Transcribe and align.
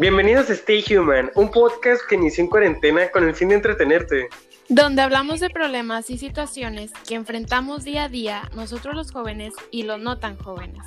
Bienvenidos 0.00 0.48
a 0.48 0.54
Stay 0.54 0.82
Human, 0.96 1.30
un 1.34 1.50
podcast 1.50 2.00
que 2.08 2.14
inició 2.14 2.44
en 2.44 2.48
cuarentena 2.48 3.10
con 3.10 3.22
el 3.28 3.34
fin 3.34 3.50
de 3.50 3.56
entretenerte. 3.56 4.30
Donde 4.70 5.02
hablamos 5.02 5.40
de 5.40 5.50
problemas 5.50 6.08
y 6.08 6.16
situaciones 6.16 6.90
que 7.06 7.16
enfrentamos 7.16 7.84
día 7.84 8.04
a 8.04 8.08
día 8.08 8.50
nosotros 8.56 8.94
los 8.94 9.12
jóvenes 9.12 9.52
y 9.70 9.82
los 9.82 10.00
no 10.00 10.18
tan 10.18 10.38
jóvenes. 10.38 10.82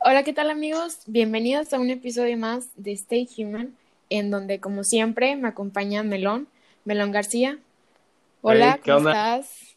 Hola, 0.00 0.24
¿qué 0.24 0.34
tal 0.34 0.50
amigos? 0.50 0.98
Bienvenidos 1.06 1.72
a 1.72 1.80
un 1.80 1.88
episodio 1.88 2.36
más 2.36 2.68
de 2.76 2.92
Stay 2.92 3.26
Human, 3.38 3.74
en 4.10 4.30
donde 4.30 4.60
como 4.60 4.84
siempre 4.84 5.36
me 5.36 5.48
acompaña 5.48 6.02
Melón, 6.02 6.48
Melón 6.84 7.12
García. 7.12 7.58
Hola, 8.42 8.72
Hey, 8.74 8.80
¿qué 8.84 8.90
¿cómo 8.92 9.08
onda? 9.08 9.38
estás? 9.38 9.76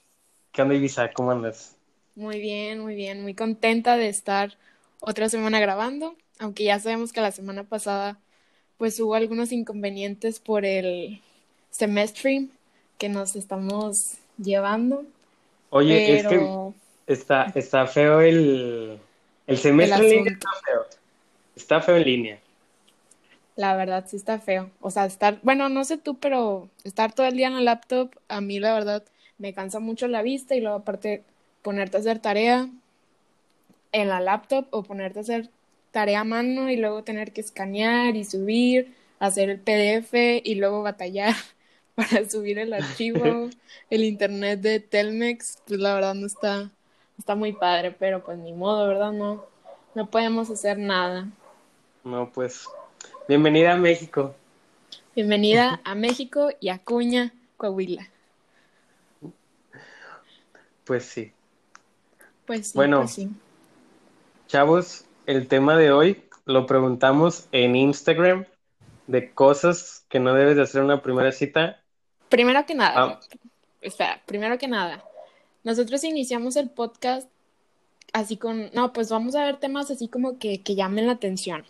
¿Qué 0.51 0.61
onda, 0.61 0.75
Ibiza? 0.75 1.09
¿Cómo 1.13 1.31
andas? 1.31 1.77
Muy 2.15 2.41
bien, 2.41 2.81
muy 2.81 2.95
bien, 2.95 3.21
muy 3.21 3.33
contenta 3.33 3.95
de 3.95 4.09
estar 4.09 4.57
otra 5.01 5.29
semana 5.29 5.59
grabando, 5.59 6.17
aunque 6.39 6.63
ya 6.65 6.79
sabemos 6.79 7.13
que 7.13 7.21
la 7.21 7.31
semana 7.31 7.63
pasada 7.65 8.21
pues 8.77 8.99
hubo 8.99 9.15
algunos 9.15 9.51
inconvenientes 9.51 10.39
por 10.39 10.65
el 10.65 11.23
semestre 11.69 12.49
que 12.97 13.09
nos 13.09 13.35
estamos 13.35 14.17
llevando, 14.37 15.05
Oye, 15.69 16.13
es 16.13 16.25
que 16.27 16.53
está, 17.07 17.51
está 17.55 17.87
feo 17.87 18.21
el, 18.21 18.99
el 19.47 19.57
semestre 19.57 20.03
en 20.03 20.09
línea, 20.09 20.33
está 20.33 20.49
feo. 20.65 20.85
Está 21.55 21.81
feo 21.81 21.97
en 21.97 22.03
línea. 22.03 22.43
la 23.55 23.75
verdad 23.75 24.05
sí 24.07 24.15
está 24.15 24.39
feo. 24.39 24.71
O 24.79 24.91
sea, 24.91 25.05
estar, 25.05 25.39
bueno, 25.43 25.69
no 25.69 25.83
sé 25.83 25.97
tú, 25.97 26.19
pero 26.19 26.69
estar 26.83 27.13
todo 27.13 27.27
el 27.27 27.35
día 27.35 27.47
en 27.47 27.55
el 27.55 27.65
laptop, 27.65 28.11
a 28.29 28.41
mí 28.41 28.59
la 28.59 28.73
verdad 28.73 29.05
me 29.37 29.53
cansa 29.53 29.79
mucho 29.79 30.07
la 30.07 30.21
vista 30.21 30.55
y 30.55 30.61
luego 30.61 30.77
aparte 30.77 31.25
ponerte 31.61 31.97
a 31.97 31.99
hacer 32.01 32.19
tarea 32.19 32.69
en 33.91 34.07
la 34.07 34.19
laptop 34.19 34.67
o 34.71 34.83
ponerte 34.83 35.19
a 35.19 35.21
hacer 35.21 35.49
tarea 35.91 36.21
a 36.21 36.23
mano 36.23 36.69
y 36.69 36.75
luego 36.77 37.03
tener 37.03 37.33
que 37.33 37.41
escanear 37.41 38.15
y 38.15 38.23
subir, 38.23 38.93
hacer 39.19 39.49
el 39.49 39.59
PDF 39.59 40.13
y 40.43 40.55
luego 40.55 40.83
batallar 40.83 41.35
para 41.95 42.29
subir 42.29 42.59
el 42.59 42.73
archivo, 42.73 43.49
el 43.89 44.03
internet 44.03 44.61
de 44.61 44.79
Telmex, 44.79 45.59
pues 45.67 45.79
la 45.79 45.93
verdad 45.93 46.13
no 46.13 46.27
está, 46.27 46.69
está 47.17 47.35
muy 47.35 47.53
padre, 47.53 47.91
pero 47.91 48.23
pues 48.23 48.37
ni 48.37 48.53
modo, 48.53 48.87
¿verdad? 48.87 49.11
No, 49.11 49.45
no 49.95 50.09
podemos 50.09 50.49
hacer 50.49 50.77
nada. 50.77 51.27
No, 52.03 52.31
pues, 52.31 52.65
bienvenida 53.27 53.73
a 53.73 53.77
México. 53.77 54.35
Bienvenida 55.15 55.81
a 55.83 55.95
México 55.95 56.49
y 56.59 56.69
a 56.69 56.77
Cuña, 56.79 57.33
Coahuila. 57.57 58.07
Pues 60.85 61.05
sí. 61.05 61.33
Pues 62.45 62.67
sí, 62.67 62.71
Bueno, 62.75 63.01
pues 63.01 63.11
sí. 63.11 63.29
Chavos, 64.49 65.05
el 65.27 65.47
tema 65.47 65.77
de 65.77 65.91
hoy 65.91 66.23
lo 66.45 66.65
preguntamos 66.65 67.47
en 67.51 67.75
Instagram 67.75 68.45
de 69.05 69.31
cosas 69.31 70.05
que 70.09 70.19
no 70.19 70.33
debes 70.33 70.55
de 70.55 70.63
hacer 70.63 70.79
en 70.79 70.85
una 70.85 71.03
primera 71.03 71.31
cita. 71.31 71.81
Primero 72.29 72.65
que 72.65 72.73
nada, 72.73 72.93
Ah, 72.97 73.19
espera, 73.81 74.21
primero 74.25 74.57
que 74.57 74.67
nada, 74.67 75.03
nosotros 75.63 76.03
iniciamos 76.03 76.55
el 76.55 76.69
podcast 76.69 77.29
así 78.11 78.37
con, 78.37 78.71
no, 78.73 78.91
pues 78.91 79.11
vamos 79.11 79.35
a 79.35 79.45
ver 79.45 79.57
temas 79.57 79.91
así 79.91 80.07
como 80.07 80.39
que, 80.39 80.61
que 80.61 80.75
llamen 80.75 81.05
la 81.05 81.13
atención. 81.13 81.63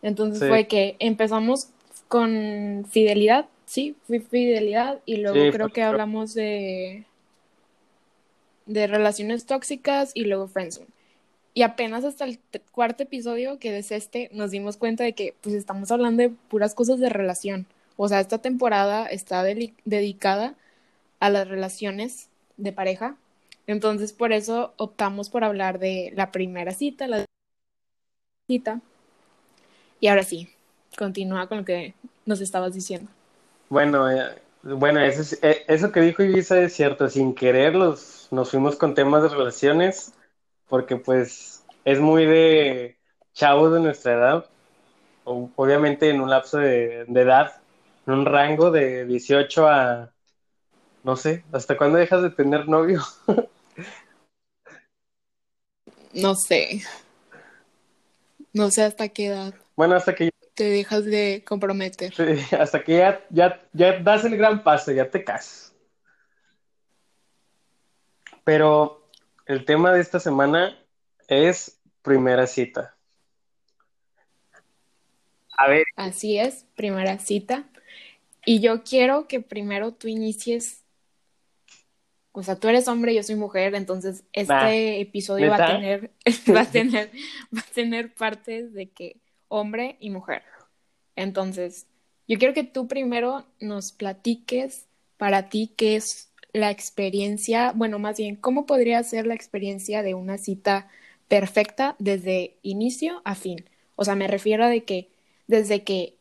Entonces 0.00 0.40
sí, 0.40 0.48
fue 0.48 0.66
que 0.66 0.96
empezamos 1.00 1.68
con 2.08 2.86
fidelidad, 2.90 3.46
sí, 3.66 3.96
fue 4.06 4.20
fidelidad, 4.20 4.98
y 5.04 5.18
luego 5.18 5.38
sí, 5.38 5.50
creo 5.50 5.68
que 5.68 5.82
hablamos 5.82 6.32
de, 6.32 7.04
de 8.64 8.86
relaciones 8.86 9.44
tóxicas 9.44 10.12
y 10.14 10.24
luego 10.24 10.48
friendzone. 10.48 10.93
Y 11.54 11.62
apenas 11.62 12.04
hasta 12.04 12.24
el 12.24 12.40
cuarto 12.72 13.04
episodio, 13.04 13.58
que 13.60 13.78
es 13.78 13.92
este, 13.92 14.28
nos 14.32 14.50
dimos 14.50 14.76
cuenta 14.76 15.04
de 15.04 15.12
que 15.14 15.34
pues 15.40 15.54
estamos 15.54 15.90
hablando 15.92 16.22
de 16.22 16.30
puras 16.30 16.74
cosas 16.74 16.98
de 16.98 17.08
relación. 17.08 17.66
O 17.96 18.08
sea, 18.08 18.20
esta 18.20 18.38
temporada 18.38 19.06
está 19.06 19.44
dedicada 19.44 20.54
a 21.20 21.30
las 21.30 21.46
relaciones 21.48 22.28
de 22.56 22.72
pareja. 22.72 23.16
Entonces, 23.68 24.12
por 24.12 24.32
eso 24.32 24.74
optamos 24.76 25.30
por 25.30 25.44
hablar 25.44 25.78
de 25.78 26.12
la 26.16 26.32
primera 26.32 26.72
cita, 26.74 27.06
la 27.06 27.24
cita. 28.48 28.80
Y 30.00 30.08
ahora 30.08 30.22
sí, 30.22 30.48
continúa 30.98 31.46
con 31.46 31.58
lo 31.58 31.64
que 31.64 31.94
nos 32.26 32.40
estabas 32.40 32.74
diciendo. 32.74 33.10
Bueno, 33.68 34.10
eh, 34.10 34.34
bueno, 34.62 35.00
eso, 35.00 35.22
es- 35.22 35.38
eh, 35.42 35.64
eso 35.68 35.92
que 35.92 36.00
dijo 36.00 36.22
Ibiza 36.22 36.60
es 36.60 36.74
cierto. 36.74 37.08
Sin 37.08 37.34
querer 37.34 37.74
los, 37.74 38.28
nos 38.30 38.50
fuimos 38.50 38.76
con 38.76 38.94
temas 38.94 39.22
de 39.22 39.28
relaciones 39.28 40.12
porque 40.68 40.96
pues 40.96 41.53
es 41.84 42.00
muy 42.00 42.26
de 42.26 42.98
chavos 43.32 43.72
de 43.72 43.80
nuestra 43.80 44.14
edad, 44.14 44.46
o- 45.24 45.50
obviamente 45.56 46.10
en 46.10 46.20
un 46.20 46.30
lapso 46.30 46.58
de, 46.58 47.04
de 47.06 47.20
edad, 47.20 47.52
en 48.06 48.14
un 48.14 48.26
rango 48.26 48.70
de 48.70 49.04
18 49.06 49.68
a, 49.68 50.12
no 51.04 51.16
sé, 51.16 51.44
¿hasta 51.52 51.76
cuándo 51.76 51.98
dejas 51.98 52.22
de 52.22 52.30
tener 52.30 52.68
novio? 52.68 53.02
No 56.14 56.34
sé, 56.36 56.82
no 58.52 58.70
sé 58.70 58.82
hasta 58.84 59.08
qué 59.08 59.26
edad 59.26 59.54
Bueno, 59.76 59.96
hasta 59.96 60.14
que, 60.14 60.30
te 60.54 60.64
dejas 60.64 61.04
de 61.04 61.42
comprometer. 61.46 62.14
hasta 62.58 62.82
que 62.84 62.98
ya, 62.98 63.20
ya, 63.30 63.60
ya 63.72 63.98
das 63.98 64.24
el 64.24 64.36
gran 64.36 64.62
paso, 64.62 64.92
ya 64.92 65.10
te 65.10 65.24
casas. 65.24 65.74
Pero 68.44 69.08
el 69.46 69.64
tema 69.64 69.92
de 69.92 70.00
esta 70.00 70.20
semana 70.20 70.78
es 71.28 71.78
primera 72.02 72.46
cita. 72.46 72.94
A 75.56 75.68
ver, 75.68 75.84
Así 75.96 76.38
es, 76.38 76.66
primera 76.74 77.18
cita. 77.18 77.64
Y 78.44 78.60
yo 78.60 78.82
quiero 78.82 79.26
que 79.26 79.40
primero 79.40 79.92
tú 79.92 80.08
inicies, 80.08 80.82
o 82.32 82.42
sea, 82.42 82.56
tú 82.56 82.68
eres 82.68 82.88
hombre, 82.88 83.14
yo 83.14 83.22
soy 83.22 83.36
mujer, 83.36 83.74
entonces 83.74 84.24
este 84.32 85.00
episodio 85.00 85.50
va 85.50 85.56
a 85.56 85.74
tener, 85.74 86.10
va 86.54 86.62
a 86.62 86.66
tener, 86.70 87.10
va 87.56 87.60
a 87.60 87.74
tener 87.74 88.12
partes 88.12 88.74
de 88.74 88.90
que 88.90 89.16
hombre 89.48 89.96
y 90.00 90.10
mujer. 90.10 90.42
Entonces, 91.16 91.86
yo 92.26 92.38
quiero 92.38 92.54
que 92.54 92.64
tú 92.64 92.88
primero 92.88 93.46
nos 93.60 93.92
platiques 93.92 94.86
para 95.16 95.48
ti 95.48 95.72
qué 95.76 95.96
es 95.96 96.32
la 96.52 96.70
experiencia, 96.70 97.72
bueno, 97.74 97.98
más 97.98 98.18
bien, 98.18 98.36
cómo 98.36 98.66
podría 98.66 99.02
ser 99.02 99.26
la 99.26 99.34
experiencia 99.34 100.02
de 100.02 100.14
una 100.14 100.38
cita 100.38 100.88
perfecta 101.28 101.96
desde 101.98 102.56
inicio 102.62 103.22
a 103.24 103.34
fin. 103.34 103.64
O 103.96 104.04
sea, 104.04 104.14
me 104.14 104.28
refiero 104.28 104.64
a 104.64 104.68
de 104.68 104.84
que 104.84 105.10
desde 105.46 105.82
que 105.84 106.16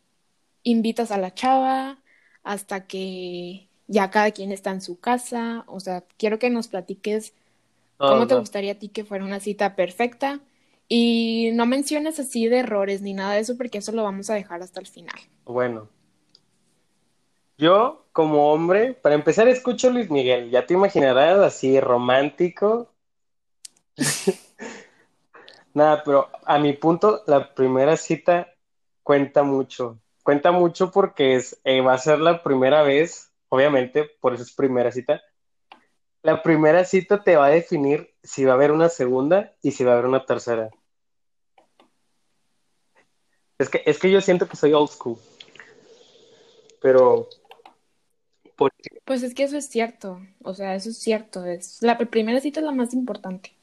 invitas 0.64 1.12
a 1.12 1.18
la 1.18 1.34
chava 1.34 2.00
hasta 2.44 2.88
que 2.88 3.68
ya 3.88 4.10
cada 4.10 4.32
quien 4.32 4.52
está 4.52 4.72
en 4.72 4.82
su 4.82 5.00
casa. 5.00 5.64
O 5.68 5.80
sea, 5.80 6.04
quiero 6.18 6.40
que 6.40 6.50
nos 6.50 6.68
platiques 6.68 7.34
cómo 7.98 8.28
te 8.28 8.36
gustaría 8.36 8.74
a 8.74 8.76
ti 8.76 8.90
que 8.90 9.06
fuera 9.06 9.24
una 9.24 9.40
cita 9.40 9.76
perfecta 9.76 10.42
y 10.90 11.52
no 11.54 11.66
menciones 11.66 12.20
así 12.20 12.48
de 12.48 12.60
errores 12.60 13.02
ni 13.02 13.14
nada 13.14 13.34
de 13.34 13.40
eso 13.40 13.58
porque 13.58 13.78
eso 13.78 13.92
lo 13.94 14.04
vamos 14.04 14.30
a 14.30 14.34
dejar 14.34 14.62
hasta 14.62 14.80
el 14.80 14.88
final. 14.88 15.16
Bueno, 15.46 15.88
yo 17.58 18.06
como 18.12 18.52
hombre, 18.52 18.94
para 18.94 19.16
empezar 19.16 19.48
escucho 19.48 19.90
Luis 19.90 20.10
Miguel, 20.10 20.50
ya 20.50 20.66
te 20.66 20.74
imaginarás 20.74 21.40
así 21.40 21.80
romántico. 21.80 22.92
Nada, 25.74 26.04
pero 26.04 26.30
a 26.46 26.60
mi 26.60 26.74
punto, 26.74 27.24
la 27.26 27.54
primera 27.54 27.98
cita 27.98 28.54
cuenta 29.02 29.44
mucho. 29.44 30.00
Cuenta 30.24 30.52
mucho 30.52 30.92
porque 30.92 31.42
eh, 31.64 31.82
va 31.82 31.94
a 31.94 31.98
ser 31.98 32.20
la 32.20 32.44
primera 32.44 32.84
vez, 32.84 33.32
obviamente, 33.50 34.10
por 34.20 34.34
eso 34.34 34.44
es 34.44 34.54
primera 34.54 34.92
cita. 34.92 35.22
La 36.22 36.42
primera 36.42 36.86
cita 36.86 37.24
te 37.24 37.36
va 37.36 37.48
a 37.48 37.50
definir 37.50 38.14
si 38.24 38.46
va 38.46 38.54
a 38.54 38.56
haber 38.56 38.72
una 38.72 38.88
segunda 38.88 39.54
y 39.62 39.72
si 39.72 39.84
va 39.84 39.92
a 39.92 39.94
haber 39.96 40.06
una 40.06 40.26
tercera. 40.26 40.70
Es 43.58 43.70
que, 43.70 43.82
es 43.86 44.00
que 44.00 44.12
yo 44.12 44.22
siento 44.22 44.48
que 44.48 44.56
soy 44.56 44.74
old 44.74 44.90
school, 44.90 45.18
pero 46.82 47.30
Pues 49.06 49.24
es 49.24 49.34
que 49.34 49.44
eso 49.44 49.58
es 49.58 49.68
cierto, 49.68 50.20
o 50.44 50.54
sea, 50.54 50.76
eso 50.76 50.90
es 50.90 50.98
cierto, 50.98 51.44
la 51.82 51.98
primera 51.98 52.40
cita 52.40 52.60
es 52.60 52.66
la 52.66 52.72
más 52.72 52.94
importante. 52.94 53.54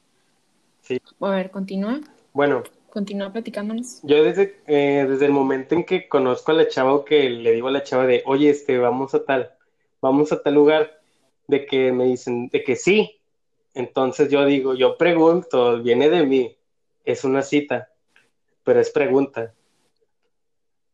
Sí. 0.81 0.99
A 1.19 1.29
ver, 1.29 1.51
continúa, 1.51 2.01
Bueno, 2.33 2.63
continúa 2.89 3.31
platicándonos. 3.31 3.99
yo 4.03 4.23
desde, 4.23 4.61
eh, 4.67 5.05
desde 5.07 5.25
el 5.25 5.31
momento 5.31 5.75
en 5.75 5.83
que 5.85 6.07
conozco 6.09 6.51
a 6.51 6.55
la 6.55 6.67
chava 6.67 6.93
o 6.93 7.05
que 7.05 7.29
le 7.29 7.51
digo 7.53 7.67
a 7.67 7.71
la 7.71 7.83
chava 7.83 8.05
de, 8.05 8.23
oye, 8.25 8.49
este, 8.49 8.77
vamos 8.77 9.13
a 9.13 9.23
tal, 9.23 9.51
vamos 10.01 10.31
a 10.31 10.41
tal 10.41 10.53
lugar, 10.55 10.99
de 11.47 11.65
que 11.65 11.91
me 11.91 12.05
dicen, 12.05 12.47
de 12.49 12.63
que 12.63 12.75
sí. 12.75 13.19
Entonces 13.73 14.29
yo 14.29 14.45
digo, 14.45 14.73
yo 14.75 14.97
pregunto, 14.97 15.81
viene 15.81 16.09
de 16.09 16.25
mí, 16.25 16.57
es 17.05 17.23
una 17.23 17.41
cita, 17.41 17.89
pero 18.63 18.79
es 18.79 18.89
pregunta. 18.91 19.53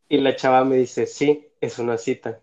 Y 0.10 0.18
la 0.19 0.36
chava 0.36 0.63
me 0.63 0.78
dice, 0.78 1.06
sí, 1.06 1.48
es 1.62 1.80
una 1.80 1.98
cita. 1.98 2.40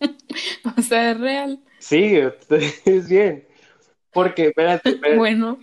O 0.78 0.82
sea, 0.82 1.12
es 1.12 1.20
real. 1.20 1.60
Sí, 1.78 2.18
es 2.84 3.08
bien. 3.08 3.45
Porque, 4.16 4.46
espérate, 4.46 4.88
espérate, 4.90 5.18
Bueno, 5.18 5.58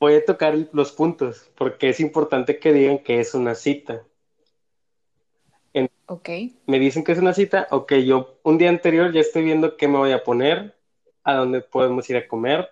voy 0.00 0.14
a 0.14 0.24
tocar 0.24 0.56
los 0.72 0.90
puntos, 0.90 1.50
porque 1.56 1.90
es 1.90 2.00
importante 2.00 2.58
que 2.58 2.72
digan 2.72 2.98
que 2.98 3.20
es 3.20 3.32
una 3.34 3.54
cita. 3.54 4.02
Ok. 6.06 6.28
Me 6.66 6.78
dicen 6.78 7.02
que 7.02 7.12
es 7.12 7.18
una 7.18 7.32
cita, 7.32 7.66
ok, 7.70 7.94
yo 7.94 8.38
un 8.42 8.58
día 8.58 8.68
anterior 8.68 9.12
ya 9.12 9.20
estoy 9.20 9.42
viendo 9.44 9.76
qué 9.76 9.88
me 9.88 9.96
voy 9.96 10.12
a 10.12 10.22
poner, 10.22 10.76
a 11.22 11.34
dónde 11.34 11.62
podemos 11.62 12.08
ir 12.10 12.16
a 12.18 12.28
comer, 12.28 12.68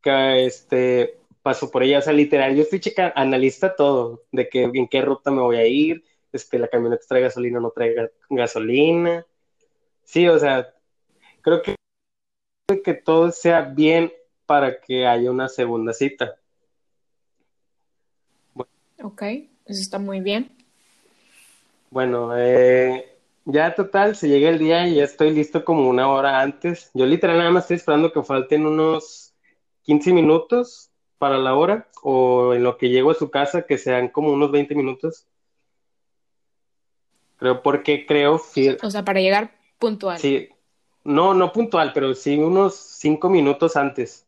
que 0.00 0.46
este, 0.46 1.18
paso 1.42 1.70
por 1.70 1.82
ella, 1.82 1.98
o 1.98 2.02
sea, 2.02 2.12
literal, 2.12 2.54
yo 2.54 2.62
estoy 2.62 2.78
checando, 2.78 3.12
analista 3.16 3.74
todo, 3.74 4.22
de 4.30 4.48
que 4.48 4.62
en 4.62 4.86
qué 4.86 5.00
ruta 5.00 5.32
me 5.32 5.40
voy 5.40 5.56
a 5.56 5.66
ir, 5.66 6.04
este, 6.32 6.58
la 6.58 6.68
camioneta 6.68 7.04
trae 7.08 7.22
gasolina 7.22 7.58
o 7.58 7.62
no 7.62 7.70
trae 7.70 7.96
gasolina. 8.30 9.26
Sí, 10.04 10.28
o 10.28 10.38
sea, 10.38 10.72
creo 11.40 11.62
que 11.62 11.74
que 12.66 12.94
todo 12.94 13.30
sea 13.30 13.60
bien 13.60 14.12
para 14.44 14.80
que 14.80 15.06
haya 15.06 15.30
una 15.30 15.48
segunda 15.48 15.92
cita. 15.92 16.36
Ok, 19.00 19.22
eso 19.22 19.80
está 19.80 20.00
muy 20.00 20.20
bien. 20.20 20.50
Bueno, 21.90 22.36
eh, 22.36 23.16
ya 23.44 23.72
total, 23.76 24.16
se 24.16 24.28
llega 24.28 24.48
el 24.48 24.58
día 24.58 24.88
y 24.88 24.96
ya 24.96 25.04
estoy 25.04 25.30
listo 25.30 25.64
como 25.64 25.88
una 25.88 26.08
hora 26.08 26.40
antes. 26.40 26.90
Yo 26.92 27.06
literal 27.06 27.38
nada 27.38 27.50
más 27.50 27.64
estoy 27.64 27.76
esperando 27.76 28.12
que 28.12 28.24
falten 28.24 28.66
unos 28.66 29.32
15 29.82 30.12
minutos 30.12 30.90
para 31.18 31.38
la 31.38 31.54
hora 31.54 31.86
o 32.02 32.52
en 32.54 32.64
lo 32.64 32.78
que 32.78 32.88
llego 32.88 33.12
a 33.12 33.14
su 33.14 33.30
casa 33.30 33.62
que 33.62 33.78
sean 33.78 34.08
como 34.08 34.32
unos 34.32 34.50
20 34.50 34.74
minutos. 34.74 35.28
Creo 37.36 37.62
porque 37.62 38.06
creo... 38.06 38.42
O 38.82 38.90
sea, 38.90 39.04
para 39.04 39.20
llegar 39.20 39.54
puntual. 39.78 40.18
Sí, 40.18 40.48
no, 41.06 41.34
no 41.34 41.52
puntual, 41.52 41.92
pero 41.92 42.14
sí 42.14 42.36
unos 42.36 42.74
5 42.74 43.30
minutos 43.30 43.76
antes. 43.76 44.26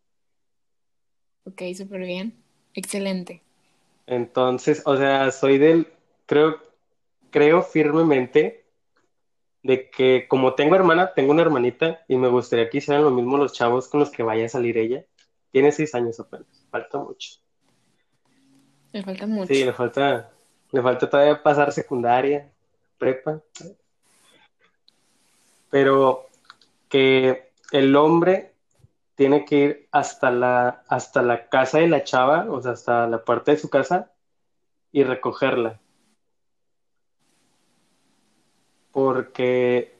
Ok, 1.44 1.62
súper 1.74 2.02
bien. 2.02 2.34
Excelente. 2.74 3.42
Entonces, 4.06 4.82
o 4.86 4.96
sea, 4.96 5.30
soy 5.32 5.58
del, 5.58 5.88
creo, 6.26 6.60
creo 7.30 7.62
firmemente 7.62 8.64
de 9.62 9.90
que 9.90 10.26
como 10.28 10.54
tengo 10.54 10.76
hermana, 10.76 11.12
tengo 11.14 11.32
una 11.32 11.42
hermanita 11.42 12.04
y 12.06 12.16
me 12.16 12.28
gustaría 12.28 12.70
que 12.70 12.78
hicieran 12.78 13.02
lo 13.02 13.10
mismo 13.10 13.36
los 13.36 13.52
chavos 13.52 13.88
con 13.88 14.00
los 14.00 14.10
que 14.10 14.22
vaya 14.22 14.46
a 14.46 14.48
salir 14.48 14.78
ella. 14.78 15.04
Tiene 15.50 15.72
seis 15.72 15.94
años 15.94 16.20
apenas, 16.20 16.66
falta 16.70 16.98
mucho. 16.98 17.40
Le 18.92 19.02
falta 19.02 19.26
mucho. 19.26 19.52
Sí, 19.52 19.64
le 19.64 19.72
falta, 19.72 20.30
le 20.70 20.82
falta 20.82 21.10
todavía 21.10 21.42
pasar 21.42 21.72
secundaria, 21.72 22.50
prepa. 22.98 23.42
Pero 25.70 26.27
que 26.88 27.52
el 27.72 27.94
hombre 27.96 28.54
tiene 29.14 29.44
que 29.44 29.56
ir 29.56 29.88
hasta 29.90 30.30
la, 30.30 30.84
hasta 30.88 31.22
la 31.22 31.48
casa 31.48 31.78
de 31.78 31.88
la 31.88 32.04
chava, 32.04 32.46
o 32.50 32.62
sea, 32.62 32.72
hasta 32.72 33.06
la 33.06 33.24
parte 33.24 33.52
de 33.52 33.58
su 33.58 33.68
casa 33.68 34.12
y 34.92 35.02
recogerla. 35.02 35.80
Porque, 38.92 39.98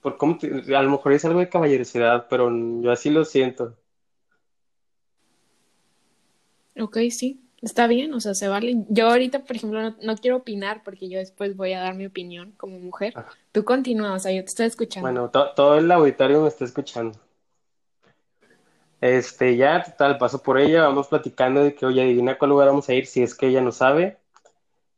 por 0.00 0.16
cómo 0.16 0.38
a 0.42 0.82
lo 0.82 0.90
mejor 0.90 1.12
es 1.12 1.24
algo 1.24 1.40
de 1.40 1.48
caballerosidad, 1.48 2.28
pero 2.28 2.50
yo 2.80 2.90
así 2.90 3.10
lo 3.10 3.24
siento. 3.24 3.76
Ok, 6.78 6.98
sí, 7.10 7.47
está 7.62 7.86
bien, 7.86 8.12
o 8.14 8.20
sea, 8.20 8.34
se 8.34 8.48
vale. 8.48 8.84
Yo 8.88 9.08
ahorita, 9.08 9.40
por 9.40 9.56
ejemplo, 9.56 9.94
no, 10.02 10.16
quiero 10.16 10.36
opinar 10.36 10.82
porque 10.84 11.08
yo 11.08 11.18
después 11.18 11.56
voy 11.56 11.72
a 11.72 11.80
dar 11.80 11.94
mi 11.94 12.06
opinión 12.06 12.52
como 12.56 12.78
mujer. 12.78 13.14
Tú 13.52 13.64
continúa, 13.64 14.14
o 14.14 14.18
sea, 14.18 14.32
yo 14.32 14.42
te 14.42 14.48
estoy 14.48 14.66
escuchando. 14.66 15.08
Bueno, 15.08 15.30
todo 15.30 15.78
el 15.78 15.90
auditorio 15.90 16.42
me 16.42 16.48
está 16.48 16.64
escuchando. 16.64 17.18
Este, 19.00 19.56
ya, 19.56 19.82
tal, 19.96 20.18
paso 20.18 20.42
por 20.42 20.58
ella, 20.58 20.82
vamos 20.82 21.06
platicando 21.06 21.62
de 21.62 21.74
que, 21.74 21.86
oye, 21.86 22.02
adivina 22.02 22.36
cuál 22.36 22.50
lugar 22.50 22.68
vamos 22.68 22.88
a 22.88 22.94
ir 22.94 23.06
si 23.06 23.22
es 23.22 23.34
que 23.34 23.48
ella 23.48 23.60
no 23.60 23.72
sabe. 23.72 24.18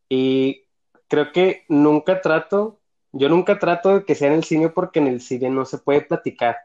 Y 0.08 0.64
creo 1.08 1.32
que 1.32 1.64
nunca 1.68 2.20
trato, 2.20 2.78
yo 3.12 3.28
nunca 3.28 3.58
trato 3.58 3.98
de 3.98 4.04
que 4.04 4.14
sea 4.14 4.28
en 4.28 4.34
el 4.34 4.44
cine 4.44 4.70
porque 4.70 5.00
en 5.00 5.06
el 5.06 5.20
cine 5.20 5.50
no 5.50 5.64
se 5.64 5.78
puede 5.78 6.00
platicar. 6.02 6.56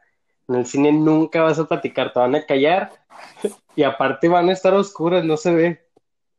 En 0.47 0.55
el 0.55 0.65
cine 0.65 0.91
nunca 0.91 1.41
vas 1.41 1.59
a 1.59 1.65
platicar, 1.65 2.13
te 2.13 2.19
van 2.19 2.35
a 2.35 2.45
callar 2.45 2.91
y 3.75 3.83
aparte 3.83 4.29
van 4.29 4.49
a 4.49 4.53
estar 4.53 4.73
oscuras, 4.73 5.23
no 5.25 5.37
se 5.37 5.53
ve. 5.53 5.84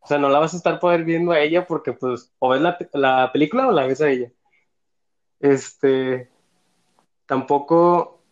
O 0.06 0.08
sea, 0.08 0.18
no 0.18 0.28
la 0.28 0.38
vas 0.38 0.54
a 0.54 0.58
estar 0.58 0.78
poder 0.78 1.02
viendo 1.02 1.32
a 1.32 1.40
ella 1.40 1.66
porque 1.66 1.92
pues 1.92 2.32
o 2.38 2.50
ves 2.50 2.60
la, 2.60 2.78
la 2.92 3.32
película 3.32 3.66
o 3.66 3.72
la 3.72 3.88
ves 3.88 4.00
a 4.00 4.08
ella. 4.08 4.30
Este, 5.40 6.30
tampoco 7.26 8.22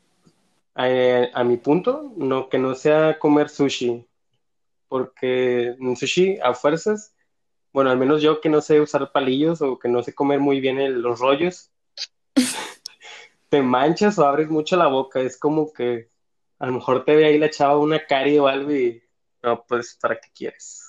eh, 0.76 1.32
a 1.34 1.42
mi 1.42 1.56
punto, 1.56 2.12
no, 2.16 2.48
que 2.48 2.58
no 2.58 2.76
sea 2.76 3.18
comer 3.18 3.48
sushi, 3.48 4.06
porque 4.86 5.70
en 5.80 5.96
sushi 5.96 6.38
a 6.40 6.54
fuerzas, 6.54 7.12
bueno, 7.72 7.90
al 7.90 7.98
menos 7.98 8.22
yo 8.22 8.40
que 8.40 8.50
no 8.50 8.60
sé 8.60 8.80
usar 8.80 9.10
palillos 9.10 9.60
o 9.60 9.76
que 9.76 9.88
no 9.88 10.00
sé 10.04 10.14
comer 10.14 10.38
muy 10.38 10.60
bien 10.60 11.02
los 11.02 11.18
rollos, 11.18 11.72
te 13.48 13.62
manchas 13.62 14.16
o 14.20 14.24
abres 14.24 14.48
mucho 14.48 14.76
la 14.76 14.86
boca, 14.86 15.20
es 15.20 15.36
como 15.36 15.72
que 15.72 16.08
a 16.60 16.66
lo 16.66 16.72
mejor 16.74 17.04
te 17.04 17.16
ve 17.16 17.24
ahí 17.26 17.36
la 17.36 17.50
chava 17.50 17.78
una 17.78 18.06
cari 18.06 18.38
o 18.38 18.46
algo 18.46 18.72
y 18.72 19.02
no, 19.42 19.64
pues, 19.66 19.98
¿para 20.00 20.20
qué 20.20 20.28
quieres? 20.32 20.83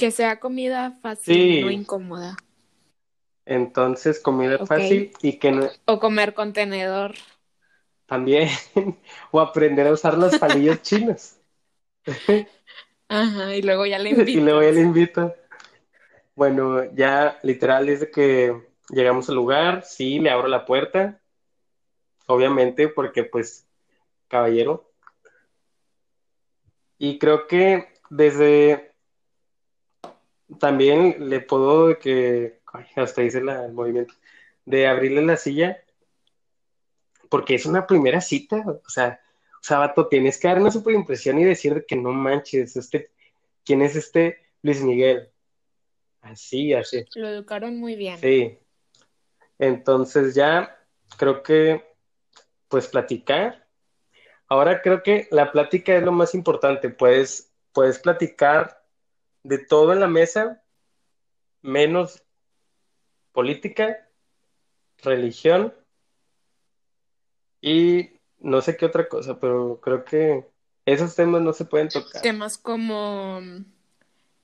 Que 0.00 0.10
sea 0.10 0.40
comida 0.40 0.92
fácil, 1.02 1.60
no 1.60 1.70
incómoda. 1.70 2.34
Entonces, 3.44 4.18
comida 4.18 4.64
fácil 4.64 5.12
y 5.20 5.34
que 5.34 5.52
no... 5.52 5.68
O 5.84 6.00
comer 6.00 6.32
contenedor 6.32 7.16
también, 8.06 8.48
o 9.30 9.40
aprender 9.40 9.86
a 9.86 9.92
usar 9.92 10.16
los 10.16 10.38
palillos 10.38 10.80
chinos. 10.82 11.36
Ajá, 13.08 13.54
y 13.54 13.60
luego 13.60 13.84
ya 13.84 13.98
le 13.98 14.08
invito. 14.08 14.30
y 14.38 14.40
luego 14.40 14.62
ya 14.62 14.70
le 14.70 14.80
invito. 14.80 15.34
Bueno, 16.34 16.90
ya 16.94 17.38
literal 17.42 17.84
desde 17.84 18.10
que 18.10 18.58
llegamos 18.88 19.28
al 19.28 19.34
lugar, 19.34 19.84
sí, 19.84 20.18
le 20.18 20.30
abro 20.30 20.48
la 20.48 20.64
puerta, 20.64 21.20
obviamente, 22.26 22.88
porque 22.88 23.24
pues, 23.24 23.66
caballero. 24.28 24.90
Y 26.96 27.18
creo 27.18 27.46
que 27.46 27.92
desde 28.08 28.89
también 30.58 31.28
le 31.28 31.40
puedo 31.40 31.98
que, 31.98 32.60
hasta 32.96 33.22
hice 33.22 33.38
el 33.38 33.72
movimiento, 33.72 34.14
de 34.64 34.86
abrirle 34.86 35.22
la 35.22 35.36
silla 35.36 35.82
porque 37.30 37.54
es 37.54 37.64
una 37.64 37.86
primera 37.86 38.20
cita, 38.20 38.62
o 38.66 38.88
sea, 38.88 39.20
o 39.54 39.62
sea, 39.62 39.78
vato, 39.78 40.08
tienes 40.08 40.38
que 40.38 40.48
dar 40.48 40.58
una 40.58 40.70
super 40.70 40.94
impresión 40.94 41.38
y 41.38 41.44
decir 41.44 41.84
que 41.86 41.96
no 41.96 42.12
manches, 42.12 42.76
este, 42.76 43.10
¿quién 43.64 43.82
es 43.82 43.94
este 43.94 44.38
Luis 44.62 44.82
Miguel? 44.82 45.28
Así, 46.22 46.74
así. 46.74 47.04
Lo 47.14 47.28
educaron 47.28 47.78
muy 47.78 47.94
bien. 47.94 48.18
Sí. 48.18 48.58
Entonces 49.58 50.34
ya 50.34 50.76
creo 51.16 51.42
que, 51.42 51.84
pues 52.68 52.88
platicar. 52.88 53.66
Ahora 54.48 54.82
creo 54.82 55.02
que 55.02 55.28
la 55.30 55.52
plática 55.52 55.94
es 55.94 56.02
lo 56.02 56.12
más 56.12 56.34
importante. 56.34 56.90
Puedes, 56.90 57.52
puedes 57.72 57.98
platicar 57.98 58.79
de 59.42 59.58
todo 59.58 59.92
en 59.92 60.00
la 60.00 60.08
mesa, 60.08 60.62
menos 61.62 62.22
política, 63.32 64.08
religión 64.98 65.74
y 67.60 68.10
no 68.38 68.60
sé 68.62 68.76
qué 68.76 68.86
otra 68.86 69.08
cosa, 69.08 69.38
pero 69.38 69.80
creo 69.80 70.04
que 70.04 70.46
esos 70.86 71.14
temas 71.14 71.42
no 71.42 71.52
se 71.52 71.64
pueden 71.64 71.88
tocar. 71.88 72.22
Temas 72.22 72.58
como 72.58 73.40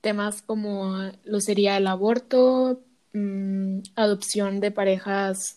temas 0.00 0.42
como 0.42 1.10
lo 1.24 1.40
sería 1.40 1.76
el 1.76 1.86
aborto, 1.86 2.80
mm, 3.12 3.80
adopción 3.96 4.60
de 4.60 4.70
parejas 4.70 5.56